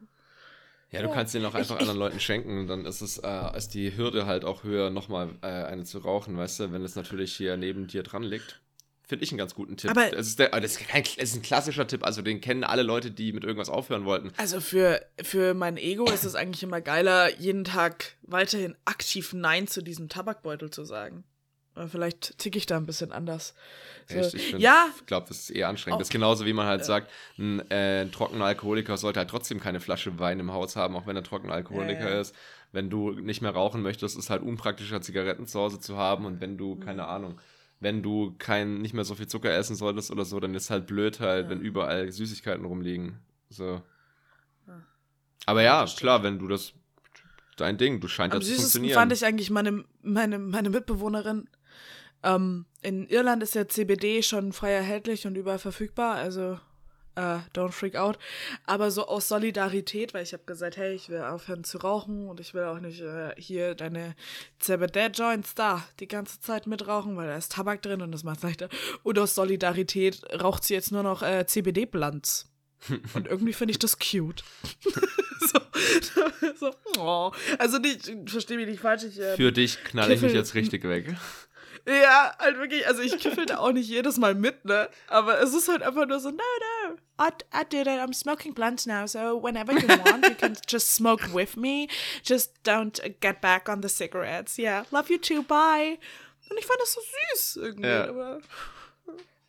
Ja, 0.90 1.02
du 1.02 1.08
Ja. 1.08 1.14
kannst 1.14 1.34
den 1.34 1.44
auch 1.44 1.50
Ich- 1.50 1.56
einfach 1.56 1.74
ich- 1.76 1.80
anderen 1.82 1.98
Leuten 1.98 2.20
schenken 2.20 2.66
dann 2.68 2.86
ist 2.86 3.00
es, 3.00 3.18
äh, 3.18 3.56
ist 3.56 3.74
die 3.74 3.96
Hürde 3.96 4.26
halt 4.26 4.44
auch 4.44 4.62
höher, 4.62 4.90
nochmal 4.90 5.30
äh, 5.42 5.46
eine 5.46 5.84
zu 5.84 5.98
rauchen, 5.98 6.36
weißt 6.36 6.60
du, 6.60 6.72
wenn 6.72 6.84
es 6.84 6.94
natürlich 6.94 7.34
hier 7.34 7.56
neben 7.56 7.86
dir 7.88 8.02
dran 8.04 8.22
liegt. 8.22 8.60
Finde 9.06 9.22
ich 9.24 9.30
einen 9.32 9.38
ganz 9.38 9.54
guten 9.54 9.76
Tipp. 9.76 9.90
Aber- 9.90 10.16
es 10.16 10.28
ist, 10.28 10.38
der, 10.38 10.48
das, 10.48 10.72
ist 10.80 10.88
kein, 10.88 11.02
es 11.02 11.30
ist 11.30 11.36
ein 11.36 11.42
klassischer 11.42 11.86
Tipp, 11.86 12.04
also 12.04 12.22
den 12.22 12.40
kennen 12.40 12.64
alle 12.64 12.82
Leute, 12.82 13.10
die 13.10 13.32
mit 13.34 13.44
irgendwas 13.44 13.68
aufhören 13.68 14.06
wollten. 14.06 14.32
Also 14.38 14.60
für, 14.60 15.04
für 15.22 15.52
mein 15.52 15.76
Ego 15.76 16.04
ist 16.10 16.24
es 16.24 16.34
eigentlich 16.34 16.62
immer 16.62 16.80
geiler, 16.80 17.30
jeden 17.38 17.64
Tag 17.64 18.16
weiterhin 18.22 18.74
aktiv 18.86 19.32
Nein 19.34 19.66
zu 19.66 19.82
diesem 19.82 20.08
Tabakbeutel 20.08 20.70
zu 20.70 20.84
sagen. 20.84 21.24
Aber 21.74 21.88
vielleicht 21.88 22.38
ticke 22.38 22.56
ich 22.56 22.66
da 22.66 22.76
ein 22.76 22.86
bisschen 22.86 23.10
anders. 23.12 23.52
So, 24.08 24.14
Echt, 24.16 24.34
ich 24.34 24.52
ja, 24.52 24.88
glaube, 25.06 25.26
das 25.28 25.38
ist 25.40 25.50
eher 25.50 25.68
anstrengend. 25.68 25.96
Auch- 25.96 25.98
das 25.98 26.08
ist 26.08 26.12
genauso, 26.12 26.46
wie 26.46 26.52
man 26.52 26.66
halt 26.66 26.84
sagt, 26.84 27.10
ein, 27.36 27.60
äh, 27.70 28.02
ein 28.02 28.12
trockener 28.12 28.44
Alkoholiker 28.44 28.96
sollte 28.96 29.18
halt 29.20 29.28
trotzdem 29.28 29.60
keine 29.60 29.80
Flasche 29.80 30.18
Wein 30.18 30.38
im 30.40 30.52
Haus 30.52 30.76
haben, 30.76 30.96
auch 30.96 31.06
wenn 31.06 31.16
er 31.16 31.24
trockener 31.24 31.52
Alkoholiker 31.52 32.10
ja. 32.14 32.20
ist. 32.20 32.34
Wenn 32.72 32.90
du 32.90 33.10
nicht 33.10 33.42
mehr 33.42 33.50
rauchen 33.50 33.82
möchtest, 33.82 34.16
ist 34.16 34.30
halt 34.30 34.42
unpraktischer, 34.42 35.00
Zigaretten 35.02 35.46
zu 35.46 35.58
Hause 35.60 35.78
zu 35.80 35.96
haben. 35.98 36.24
Und 36.26 36.40
wenn 36.40 36.52
Mhm. 36.52 36.58
du, 36.58 36.76
keine 36.76 37.06
Ahnung, 37.06 37.40
wenn 37.84 38.02
du 38.02 38.34
kein, 38.38 38.80
nicht 38.82 38.92
mehr 38.94 39.04
so 39.04 39.14
viel 39.14 39.28
Zucker 39.28 39.52
essen 39.54 39.76
solltest 39.76 40.10
oder 40.10 40.24
so, 40.24 40.40
dann 40.40 40.54
ist 40.54 40.70
halt 40.70 40.86
blöd 40.88 41.20
halt, 41.20 41.44
Ja. 41.44 41.50
wenn 41.50 41.60
überall 41.60 42.10
Süßigkeiten 42.10 42.64
rumliegen. 42.64 43.20
So. 43.50 43.80
Ja. 44.66 44.82
Aber 45.46 45.62
Ja, 45.62 45.86
klar, 45.96 46.22
wenn 46.24 46.38
du 46.40 46.48
das, 46.48 46.72
dein 47.56 47.78
Ding, 47.78 48.00
du 48.00 48.08
scheint 48.08 48.32
am 48.34 48.40
das 48.40 48.48
zu 48.48 48.56
funktionieren. 48.56 48.94
fand 48.94 49.12
ich 49.12 49.24
eigentlich 49.24 49.50
meine, 49.50 49.84
meine, 50.02 50.38
meine 50.40 50.70
Mitbewohnerin. 50.70 51.48
Ähm, 52.24 52.64
in 52.82 53.06
Irland 53.06 53.42
ist 53.42 53.54
ja 53.54 53.68
CBD 53.68 54.22
schon 54.22 54.52
frei 54.52 54.72
erhältlich 54.72 55.26
und 55.26 55.36
überall 55.36 55.58
verfügbar, 55.58 56.16
also 56.16 56.58
äh, 57.16 57.38
don't 57.54 57.72
freak 57.72 57.96
out. 57.96 58.18
Aber 58.66 58.90
so 58.90 59.06
aus 59.06 59.28
Solidarität, 59.28 60.14
weil 60.14 60.22
ich 60.22 60.32
habe 60.32 60.44
gesagt, 60.44 60.76
hey, 60.76 60.94
ich 60.94 61.08
will 61.08 61.20
aufhören 61.20 61.64
zu 61.64 61.78
rauchen 61.78 62.28
und 62.28 62.40
ich 62.40 62.54
will 62.54 62.64
auch 62.64 62.80
nicht 62.80 63.00
äh, 63.00 63.34
hier 63.36 63.74
deine 63.74 64.14
CBD-Joints 64.60 65.54
da 65.54 65.84
die 66.00 66.08
ganze 66.08 66.40
Zeit 66.40 66.66
mitrauchen, 66.66 67.16
weil 67.16 67.28
da 67.28 67.36
ist 67.36 67.52
Tabak 67.52 67.82
drin 67.82 68.02
und 68.02 68.12
das 68.12 68.24
macht 68.24 68.42
leichter. 68.42 68.68
Und 69.02 69.18
aus 69.18 69.34
Solidarität 69.34 70.22
raucht 70.40 70.64
sie 70.64 70.74
jetzt 70.74 70.92
nur 70.92 71.02
noch 71.02 71.22
äh, 71.22 71.46
CBD-Blunts. 71.46 72.50
Und 73.14 73.26
irgendwie 73.28 73.52
finde 73.52 73.72
ich 73.72 73.78
das 73.78 73.98
cute. 73.98 74.44
so, 75.40 75.60
so, 76.60 76.74
oh. 76.98 77.32
Also 77.58 77.78
nicht, 77.78 78.12
verstehe 78.26 78.56
mich 78.56 78.66
nicht 78.66 78.80
falsch, 78.80 79.04
ich 79.04 79.18
äh, 79.18 79.36
Für 79.36 79.52
dich 79.52 79.82
knall 79.84 80.10
ich 80.10 80.20
mich 80.20 80.32
jetzt 80.32 80.54
richtig 80.54 80.84
weg. 80.84 81.14
Ja, 81.86 82.34
halt 82.38 82.58
wirklich, 82.58 82.86
also 82.86 83.02
ich 83.02 83.18
kiffel 83.18 83.46
da 83.46 83.58
auch 83.58 83.72
nicht 83.72 83.88
jedes 83.88 84.16
Mal 84.16 84.34
mit, 84.34 84.64
ne? 84.64 84.88
Aber 85.08 85.40
es 85.40 85.52
ist 85.54 85.68
halt 85.68 85.82
einfach 85.82 86.06
nur 86.06 86.18
so, 86.20 86.30
no, 86.30 86.36
no, 86.36 86.96
I, 87.20 87.28
I 87.54 87.64
did 87.64 87.86
it, 87.86 88.00
I'm 88.00 88.12
smoking 88.14 88.54
blunts 88.54 88.86
now, 88.86 89.06
so 89.06 89.42
whenever 89.42 89.72
you 89.72 89.86
want, 89.88 90.26
you 90.26 90.34
can 90.34 90.56
just 90.68 90.94
smoke 90.94 91.32
with 91.34 91.56
me. 91.56 91.88
Just 92.22 92.54
don't 92.64 93.00
get 93.20 93.40
back 93.40 93.68
on 93.68 93.82
the 93.82 93.88
cigarettes. 93.88 94.56
Yeah, 94.58 94.84
love 94.90 95.10
you 95.10 95.18
too, 95.18 95.42
bye. 95.42 95.98
Und 96.50 96.58
ich 96.58 96.66
fand 96.66 96.80
das 96.80 96.92
so 96.94 97.00
süß 97.00 97.56
irgendwie, 97.56 97.88
Ja. 97.88 98.08
aber 98.08 98.40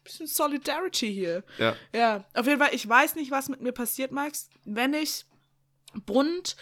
bisschen 0.04 0.28
Solidarity 0.28 1.12
hier. 1.14 1.44
Ja. 1.58 1.76
Ja, 1.94 2.24
auf 2.36 2.46
jeden 2.46 2.60
Fall, 2.60 2.74
ich 2.74 2.88
weiß 2.88 3.16
nicht, 3.16 3.32
was 3.32 3.50
mit 3.50 3.62
mir 3.62 3.72
passiert, 3.72 4.12
Max, 4.12 4.50
wenn 4.66 4.94
ich 4.94 5.26
bunt 6.06 6.56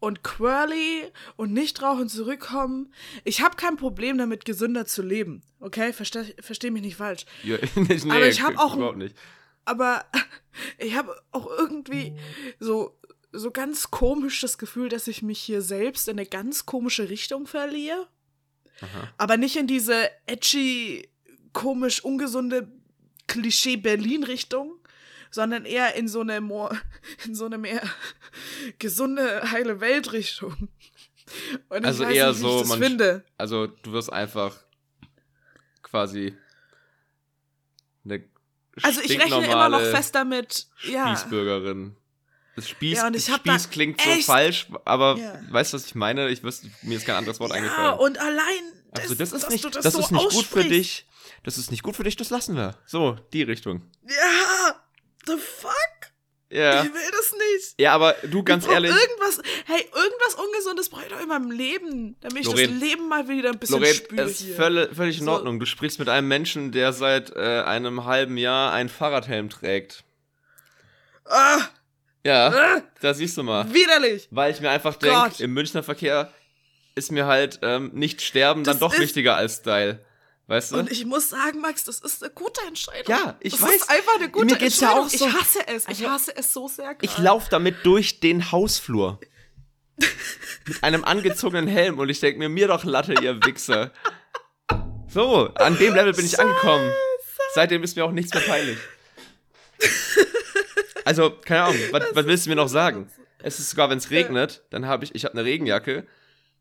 und 0.00 0.22
quirly 0.22 1.04
und 1.36 1.52
nicht 1.52 1.82
rauchen 1.82 2.08
zurückkommen. 2.08 2.92
Ich 3.24 3.40
habe 3.40 3.56
kein 3.56 3.76
Problem 3.76 4.18
damit, 4.18 4.44
gesünder 4.44 4.86
zu 4.86 5.02
leben. 5.02 5.42
Okay, 5.60 5.92
versteh, 5.92 6.34
versteh 6.40 6.70
mich 6.70 6.82
nicht 6.82 6.96
falsch. 6.96 7.24
ja 7.42 7.56
nee, 7.74 8.00
Aber 8.10 8.28
ich 8.28 8.42
hab 8.42 8.58
auch 8.58 8.76
überhaupt 8.76 8.98
nicht. 8.98 9.16
Aber 9.64 10.04
ich 10.78 10.94
habe 10.96 11.14
auch 11.32 11.46
irgendwie 11.46 12.16
so, 12.58 12.98
so 13.32 13.50
ganz 13.50 13.90
komisch 13.90 14.40
das 14.40 14.58
Gefühl, 14.58 14.88
dass 14.88 15.08
ich 15.08 15.22
mich 15.22 15.40
hier 15.40 15.62
selbst 15.62 16.08
in 16.08 16.18
eine 16.18 16.26
ganz 16.26 16.66
komische 16.66 17.08
Richtung 17.08 17.46
verliere. 17.46 18.08
Aha. 18.80 19.12
Aber 19.16 19.36
nicht 19.36 19.56
in 19.56 19.66
diese 19.66 20.10
edgy, 20.26 21.08
komisch, 21.52 22.04
ungesunde 22.04 22.70
Klischee-Berlin-Richtung, 23.26 24.78
sondern 25.30 25.64
eher 25.64 25.94
in 25.94 26.08
so 26.08 26.20
eine, 26.20 26.40
more, 26.40 26.76
in 27.24 27.34
so 27.34 27.46
eine 27.46 27.58
mehr 27.58 27.82
gesunde, 28.78 29.50
heile 29.50 29.80
Weltrichtung. 29.80 30.68
Und 31.68 31.84
Also 31.84 32.04
ich 32.04 32.10
weiß 32.10 32.16
eher 32.16 32.28
nicht, 32.30 32.40
so, 32.40 32.54
ich 32.56 32.60
das 32.60 32.68
man- 32.68 32.78
finde. 32.82 33.24
Also 33.36 33.66
du 33.66 33.92
wirst 33.92 34.12
einfach 34.12 34.56
quasi 35.82 36.36
eine 38.04 38.24
Also 38.82 39.00
ich 39.00 39.18
rechne 39.18 39.44
immer 39.44 39.68
noch 39.68 39.80
fest 39.80 40.14
damit, 40.14 40.66
ja. 40.84 41.16
Spießbürgerin. 41.16 41.96
Das 42.54 42.68
Spieß, 42.70 42.98
Ja, 42.98 43.06
und 43.08 43.14
ich 43.16 43.30
hab 43.30 43.40
Spieß 43.40 43.68
klingt 43.70 44.00
so 44.00 44.10
falsch, 44.22 44.68
aber 44.86 45.18
Ja. 45.18 45.38
weißt 45.50 45.72
du, 45.72 45.76
was 45.76 45.84
ich 45.86 45.94
meine? 45.94 46.28
Ich 46.30 46.42
wüsste, 46.42 46.70
mir 46.82 46.96
ist 46.96 47.04
kein 47.06 47.16
anderes 47.16 47.38
Wort 47.38 47.50
Ja, 47.50 47.56
eingefallen. 47.56 47.98
und 47.98 48.18
allein, 48.18 48.62
das, 48.92 49.02
Also 49.04 49.14
das 49.14 49.32
ist 49.32 49.50
nicht, 49.50 49.64
du 49.64 49.68
das, 49.68 49.82
das 49.82 49.92
so 49.94 50.00
ist 50.00 50.10
nicht 50.10 50.30
gut 50.30 50.46
für 50.46 50.64
dich. 50.64 51.06
Das 51.42 51.58
ist 51.58 51.70
nicht 51.70 51.82
gut 51.82 51.96
für 51.96 52.04
dich, 52.04 52.16
das 52.16 52.30
lassen 52.30 52.56
wir. 52.56 52.76
So, 52.86 53.16
die 53.34 53.42
Richtung. 53.42 53.82
Ja, 54.08 54.74
the 55.26 55.36
fuck? 55.36 55.72
Ja. 56.48 56.84
Ich 56.84 56.94
will 56.94 57.10
das 57.10 57.32
nicht. 57.32 57.74
Ja, 57.80 57.92
aber 57.92 58.14
du, 58.22 58.44
ganz 58.44 58.68
ehrlich, 58.68 58.92
Irgendwas, 58.92 59.40
hey, 59.66 59.80
irgendwas 59.92 60.34
Ungesundes 60.36 60.88
brauche 60.88 61.02
ich 61.02 61.08
doch 61.08 61.20
in 61.20 61.26
meinem 61.28 61.50
Leben, 61.50 62.16
damit 62.20 62.38
ich 62.42 62.46
Lorraine- 62.46 62.68
das 62.72 62.80
Leben 62.80 63.08
mal 63.08 63.28
wieder 63.28 63.50
ein 63.50 63.58
bisschen 63.58 63.80
Lorraine, 63.80 63.94
spüre 63.96 64.22
ist 64.30 64.40
hier. 64.42 64.54
völlig, 64.54 64.94
völlig 64.94 65.20
in. 65.20 65.28
Ordnung. 65.28 65.58
Du 65.58 65.66
sprichst 65.66 65.98
mit 65.98 66.08
einem 66.08 66.28
Menschen, 66.28 66.70
der 66.70 66.92
seit 66.92 67.34
äh, 67.34 67.62
einem 67.62 68.04
halben 68.04 68.36
Jahr 68.36 68.72
einen 68.72 68.88
Fahrradhelm 68.88 69.50
trägt. 69.50 70.04
Ah, 71.24 71.62
Ja, 72.24 72.48
ah, 72.48 72.82
da 73.00 73.12
siehst 73.14 73.36
du 73.36 73.42
mal. 73.42 73.72
widerlich. 73.74 74.28
Weil 74.30 74.52
ich 74.52 74.60
mir 74.60 74.70
einfach 74.70 74.94
denke, 74.96 75.42
im 75.42 75.52
Münchner 75.52 75.82
Verkehr 75.82 76.32
ist 76.94 77.10
mir 77.10 77.26
halt 77.26 77.58
ähm, 77.62 77.90
nicht 77.92 78.22
sterben 78.22 78.62
dann 78.62 78.74
Das 78.74 78.80
doch 78.80 78.94
ist- 78.94 79.00
wichtiger 79.00 79.36
als 79.36 79.56
Style. 79.56 80.04
Weißt 80.48 80.72
du? 80.72 80.76
Und 80.76 80.92
ich 80.92 81.04
muss 81.04 81.30
sagen, 81.30 81.60
Max, 81.60 81.82
das 81.84 81.98
ist 81.98 82.22
eine 82.22 82.32
gute 82.32 82.60
Entscheidung. 82.68 83.06
Ja, 83.08 83.36
ich 83.40 83.52
das 83.52 83.62
weiß. 83.62 83.74
ist 83.76 83.90
einfach 83.90 84.14
eine 84.16 84.30
gute 84.30 84.46
Mir 84.46 84.56
geht's 84.56 84.78
ja 84.80 84.96
Entscheidung. 85.00 85.06
auch 85.06 85.10
so. 85.10 85.26
Ich 85.26 85.32
hasse 85.34 85.66
es. 85.66 85.82
Ich 85.84 85.88
Also, 85.88 86.10
hasse 86.10 86.36
es 86.36 86.52
so 86.52 86.68
sehr. 86.68 86.96
Ich 87.00 87.10
grad. 87.14 87.24
laufe 87.24 87.50
damit 87.50 87.76
durch 87.84 88.20
den 88.20 88.52
Hausflur. 88.52 89.18
Mit 90.66 90.82
einem 90.84 91.04
angezogenen 91.04 91.66
Helm 91.68 91.98
und 91.98 92.08
ich 92.10 92.20
denke 92.20 92.38
mir, 92.38 92.48
mir 92.48 92.68
doch 92.68 92.84
Latte, 92.84 93.14
ihr 93.20 93.42
Wichser. 93.44 93.92
So, 95.08 95.46
an 95.54 95.78
dem 95.78 95.94
Level 95.94 96.12
bin 96.12 96.26
ich 96.26 96.38
angekommen. 96.38 96.92
Seitdem 97.54 97.82
ist 97.82 97.96
mir 97.96 98.04
auch 98.04 98.12
nichts 98.12 98.32
mehr 98.34 98.42
peinlich. 98.42 98.78
Also, 101.04 101.30
keine 101.30 101.62
Ahnung, 101.64 101.80
was, 101.92 102.02
was 102.14 102.26
willst 102.26 102.46
du 102.46 102.50
mir 102.50 102.56
noch 102.56 102.68
sagen? 102.68 103.08
Es 103.38 103.58
ist 103.60 103.70
sogar, 103.70 103.88
wenn 103.90 103.98
es 103.98 104.10
regnet, 104.10 104.64
dann 104.70 104.86
habe 104.86 105.04
ich, 105.04 105.14
ich 105.14 105.24
habe 105.24 105.34
eine 105.34 105.44
Regenjacke 105.44 106.06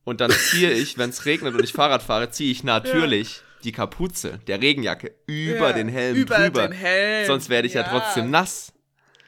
und 0.04 0.22
dann 0.22 0.30
ziehe 0.32 0.72
ich, 0.72 0.98
wenn 0.98 1.10
es 1.10 1.26
regnet 1.26 1.56
und 1.56 1.64
ich 1.64 1.74
Fahrrad 1.74 2.04
fahre, 2.04 2.30
ziehe 2.30 2.52
ich 2.52 2.64
natürlich 2.64 3.42
die 3.66 3.72
Kapuze 3.72 4.39
der 4.47 4.61
Regenjacke 4.61 5.13
über 5.28 5.68
Ja, 5.70 5.74
den 5.74 5.89
Helm 5.89 6.16
über 6.16 6.38
drüber. 6.38 6.68
den 6.68 6.72
Helm. 6.72 7.28
Sonst 7.28 7.49
werde 7.49 7.68
ich 7.68 7.74
ja. 7.74 7.82
Ja. 7.82 7.88
trotzdem 7.89 8.30
nass. 8.32 8.72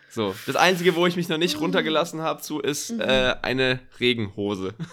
So, 0.09 0.33
das 0.45 0.55
Einzige, 0.55 0.95
wo 0.95 1.05
ich 1.05 1.15
mich 1.15 1.27
noch 1.29 1.35
Mhm. 1.37 1.41
nicht 1.43 1.59
runtergelassen 1.59 2.21
habe 2.21 2.41
zu, 2.41 2.59
ist 2.59 2.91
äh, 2.91 3.35
eine 3.41 3.79
Regenhose. 3.99 4.73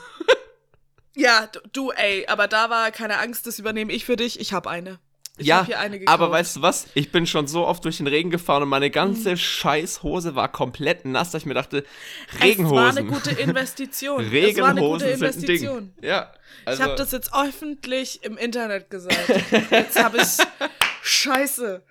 Ja, 1.17 1.47
du, 1.47 1.61
du, 1.73 1.91
ey, 1.93 2.27
aber 2.27 2.49
da 2.49 2.71
war 2.71 2.91
keine 2.91 3.19
Angst, 3.21 3.47
das 3.47 3.61
übernehme 3.61 3.93
ich 3.93 4.05
für 4.05 4.17
dich. 4.17 4.41
Ich 4.41 4.53
habe 4.53 4.69
eine. 4.69 4.99
Ich 5.37 5.47
ja, 5.49 5.67
aber 6.07 6.31
weißt 6.31 6.57
du 6.57 6.63
was? 6.63 6.87
Ich 6.95 7.11
bin 7.11 7.27
schon 7.27 7.49
so 7.49 7.67
oft 7.67 7.85
durch 7.85 7.97
den 7.97 8.07
Regen 8.07 8.31
gefahren 8.31 8.63
und 8.63 8.69
meine 8.69 8.89
ganze 8.91 9.33
Mhm. 9.33 9.37
Scheißhose 9.37 10.37
war 10.37 10.47
komplett 10.51 11.05
nass, 11.07 11.33
dass 11.33 11.43
ich 11.43 11.47
mir 11.47 11.55
dachte, 11.55 11.79
Es 12.29 12.35
war 12.35 12.41
eine 12.43 13.01
Regenhosen. 13.01 13.09
gute 13.09 13.31
Investition. 13.33 14.21
es 14.33 14.59
war 14.59 14.69
eine 14.69 14.81
gute 14.81 15.07
Regenhosen 15.07 15.09
sind 15.09 15.09
ein 15.09 15.15
Investition. 15.35 15.93
Ding. 16.01 16.05
Ja, 16.09 16.33
also, 16.65 16.81
ich 16.83 16.89
habe 16.89 16.97
das 16.97 17.11
jetzt 17.11 17.31
öffentlich 17.35 18.23
im 18.23 18.37
Internet 18.37 18.91
gesagt. 18.91 19.19
Jetzt 19.73 20.01
habe 20.03 20.19
ich 20.19 20.29
Scheiße. 21.03 21.83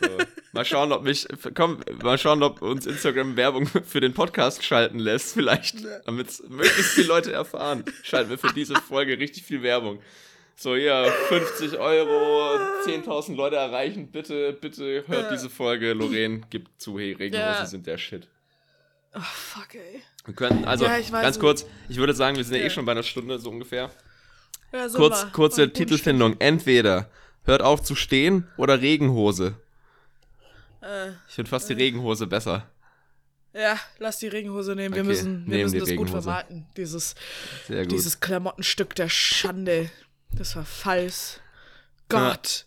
so. 0.00 0.08
Mal 0.52 0.64
schauen, 0.64 0.90
ob 0.92 1.02
mich, 1.04 1.26
komm, 1.54 1.80
mal 2.02 2.18
schauen, 2.18 2.42
ob 2.42 2.60
uns 2.60 2.86
Instagram 2.86 3.36
Werbung 3.36 3.66
für 3.68 4.00
den 4.00 4.14
Podcast 4.14 4.64
schalten 4.64 4.98
lässt, 4.98 5.34
vielleicht, 5.34 5.76
damit 6.06 6.28
möglichst 6.48 6.92
viele 6.94 7.06
Leute 7.08 7.32
erfahren. 7.32 7.84
Schalten 8.02 8.30
wir 8.30 8.38
für 8.38 8.52
diese 8.52 8.74
Folge 8.76 9.18
richtig 9.18 9.44
viel 9.44 9.62
Werbung. 9.62 10.00
So, 10.58 10.74
ja, 10.74 11.04
50 11.28 11.78
Euro, 11.78 12.58
10.000 12.86 13.34
Leute 13.36 13.56
erreichen, 13.56 14.10
bitte, 14.10 14.54
bitte 14.54 15.04
hört 15.06 15.24
Ja. 15.24 15.30
diese 15.30 15.50
Folge. 15.50 15.92
Lorraine 15.92 16.40
gibt 16.48 16.80
zu, 16.80 16.98
hey, 16.98 17.12
Regenhosen 17.12 17.52
Ja. 17.58 17.66
sind 17.66 17.86
der 17.86 17.98
Shit. 17.98 18.26
Oh, 19.14 19.20
fuck, 19.20 19.74
ey. 19.74 20.02
Wir 20.24 20.34
können, 20.34 20.64
also, 20.64 20.84
Ja, 20.86 20.98
ganz 20.98 21.36
nicht. 21.36 21.40
kurz, 21.40 21.66
ich 21.90 21.98
würde 21.98 22.14
sagen, 22.14 22.36
wir 22.36 22.44
sind 22.44 22.56
ja, 22.56 22.62
eh 22.64 22.70
schon 22.70 22.86
bei 22.86 22.92
einer 22.92 23.02
Stunde, 23.02 23.38
so 23.38 23.50
ungefähr. 23.50 23.90
Ja, 24.72 24.88
so 24.88 24.98
Kurz, 24.98 25.30
kurze 25.32 25.66
gut 25.66 25.74
Titelfindung. 25.74 26.36
Entweder 26.38 27.10
hört 27.44 27.60
auf 27.62 27.82
zu 27.82 27.94
stehen 27.94 28.48
oder 28.56 28.80
Regenhose. 28.80 29.54
Äh, 30.82 31.10
Ich 31.28 31.34
finde 31.34 31.50
fast 31.50 31.68
die 31.68 31.74
Regenhose 31.74 32.26
besser. 32.26 32.66
ja, 33.52 33.78
lass 33.98 34.18
die 34.18 34.28
Regenhose 34.28 34.74
nehmen. 34.74 34.94
Wir 34.94 35.02
Okay, 35.02 35.08
müssen, 35.08 35.44
wir 35.50 35.62
müssen 35.64 35.78
das 35.78 35.88
gut 35.90 35.98
Regenhose. 36.08 36.22
vermarkten. 36.22 36.66
Dieses, 36.76 37.14
gut. 37.68 37.90
dieses 37.92 38.20
Klamottenstück 38.20 38.94
der 38.94 39.08
Schande, 39.08 39.90
des 40.38 40.52
Verfalls. 40.52 41.40
Gott. 42.08 42.66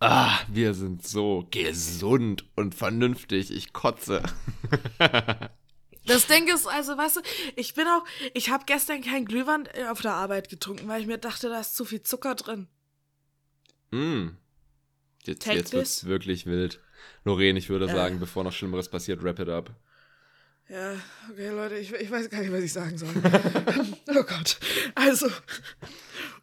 Ah, 0.00 0.38
wir 0.48 0.74
sind 0.74 1.06
so 1.06 1.46
gesund 1.50 2.44
und 2.54 2.74
vernünftig. 2.74 3.50
Ich 3.50 3.72
kotze. 3.72 4.22
Das 6.06 6.26
Ding 6.26 6.48
ist, 6.48 6.66
also, 6.66 6.96
weißt 6.96 7.16
du, 7.16 7.20
ich 7.54 7.74
bin 7.74 7.86
auch, 7.86 8.02
ich 8.32 8.48
habe 8.48 8.64
gestern 8.64 9.02
kein 9.02 9.26
Glühwein 9.26 9.68
auf 9.90 10.00
der 10.00 10.14
Arbeit 10.14 10.48
getrunken, 10.48 10.88
weil 10.88 11.02
ich 11.02 11.06
mir 11.06 11.18
dachte, 11.18 11.50
da 11.50 11.60
ist 11.60 11.76
zu 11.76 11.84
viel 11.84 12.02
Zucker 12.02 12.34
drin. 12.34 12.66
Mm. 13.90 14.28
Jetzt, 15.24 15.42
Take 15.44 15.58
jetzt 15.58 15.74
wird's 15.74 16.00
this. 16.00 16.08
wirklich 16.08 16.46
wild. 16.46 16.80
Lorraine, 17.24 17.58
ich 17.58 17.68
würde 17.68 17.88
Ja. 17.88 17.92
sagen, 17.94 18.20
bevor 18.20 18.42
noch 18.42 18.54
Schlimmeres 18.54 18.88
passiert, 18.88 19.22
wrap 19.22 19.38
it 19.38 19.50
up. 19.50 19.70
Ja, 20.70 20.94
okay, 21.30 21.50
Leute, 21.50 21.76
ich, 21.76 21.92
ich 21.92 22.10
weiß 22.10 22.30
gar 22.30 22.40
nicht, 22.40 22.52
was 22.52 22.60
ich 22.62 22.72
sagen 22.72 22.96
soll. 22.96 23.10
oh 24.08 24.22
Gott. 24.22 24.58
Also, 24.94 25.28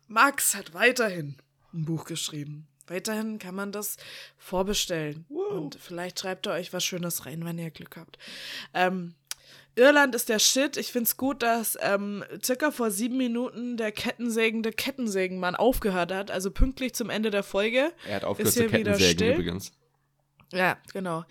Max 0.07 0.55
hat 0.55 0.73
weiterhin 0.73 1.35
ein 1.73 1.85
Buch 1.85 2.05
geschrieben. 2.05 2.67
Weiterhin 2.87 3.39
kann 3.39 3.55
man 3.55 3.71
das 3.71 3.97
vorbestellen. 4.37 5.25
Und 5.29 5.75
vielleicht 5.75 6.19
schreibt 6.19 6.45
er 6.45 6.53
euch 6.53 6.71
was 6.71 6.85
Schönes 6.85 7.25
rein, 7.25 7.43
wenn 7.43 7.57
ihr 7.57 7.71
Glück 7.71 7.97
habt. 7.97 8.19
Ähm, 8.73 9.15
Irland 9.75 10.15
ist 10.15 10.29
der 10.29 10.39
Shit. 10.39 10.77
Ich 10.77 10.91
find's 10.91 11.17
gut, 11.17 11.43
dass 11.43 11.77
ähm, 11.81 12.23
circa 12.43 12.71
vor 12.71 12.91
sieben 12.91 13.17
Minuten 13.17 13.75
der 13.75 13.91
kettensägende 13.91 14.71
Kettensägenmann 14.71 15.55
aufgehört 15.55 16.11
hat. 16.11 16.31
Also 16.31 16.51
pünktlich 16.51 16.93
zum 16.93 17.09
Ende 17.09 17.31
der 17.31 17.43
Folge. 17.43 17.91
Er 18.07 18.17
hat 18.17 18.23
aufgehört 18.23 18.49
Ist 18.49 18.53
zu 18.55 18.69
hier 18.69 18.79
wieder 18.79 18.93
Kettensägen 18.93 19.33
übrigens. 19.33 19.73
Ja, 20.53 20.77
genau. 20.93 21.25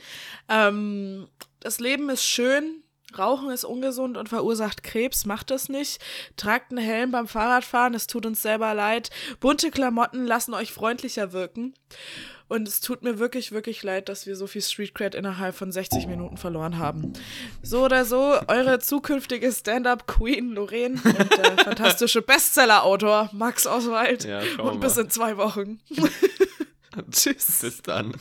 Ähm, 0.48 1.28
das 1.60 1.80
Leben 1.80 2.10
ist 2.10 2.24
schön. 2.24 2.84
Rauchen 3.18 3.50
ist 3.50 3.64
ungesund 3.64 4.16
und 4.16 4.28
verursacht 4.28 4.82
Krebs. 4.82 5.26
Macht 5.26 5.50
das 5.50 5.68
nicht. 5.68 6.00
Tragt 6.36 6.70
einen 6.70 6.84
Helm 6.84 7.10
beim 7.10 7.28
Fahrradfahren. 7.28 7.94
Es 7.94 8.06
tut 8.06 8.26
uns 8.26 8.42
selber 8.42 8.74
leid. 8.74 9.10
Bunte 9.40 9.70
Klamotten 9.70 10.26
lassen 10.26 10.54
euch 10.54 10.72
freundlicher 10.72 11.32
wirken. 11.32 11.74
Und 12.46 12.68
es 12.68 12.80
tut 12.80 13.02
mir 13.02 13.18
wirklich, 13.18 13.52
wirklich 13.52 13.82
leid, 13.82 14.08
dass 14.08 14.26
wir 14.26 14.36
so 14.36 14.46
viel 14.46 14.60
Street 14.60 14.94
Cred 14.94 15.14
innerhalb 15.14 15.54
von 15.54 15.72
60 15.72 16.06
Minuten 16.06 16.36
verloren 16.36 16.78
haben. 16.78 17.14
So 17.62 17.84
oder 17.84 18.04
so, 18.04 18.38
eure 18.48 18.78
zukünftige 18.80 19.50
Stand-Up-Queen 19.50 20.52
Lorraine 20.52 21.00
und 21.02 21.38
der 21.38 21.58
fantastische 21.64 22.20
Bestseller-Autor 22.20 23.30
Max 23.32 23.66
Oswald. 23.66 24.24
Ja, 24.24 24.40
und 24.62 24.80
bis 24.80 24.96
in 24.98 25.08
zwei 25.08 25.38
Wochen. 25.38 25.80
Tschüss. 27.10 27.60
Bis 27.60 27.82
dann. 27.82 28.14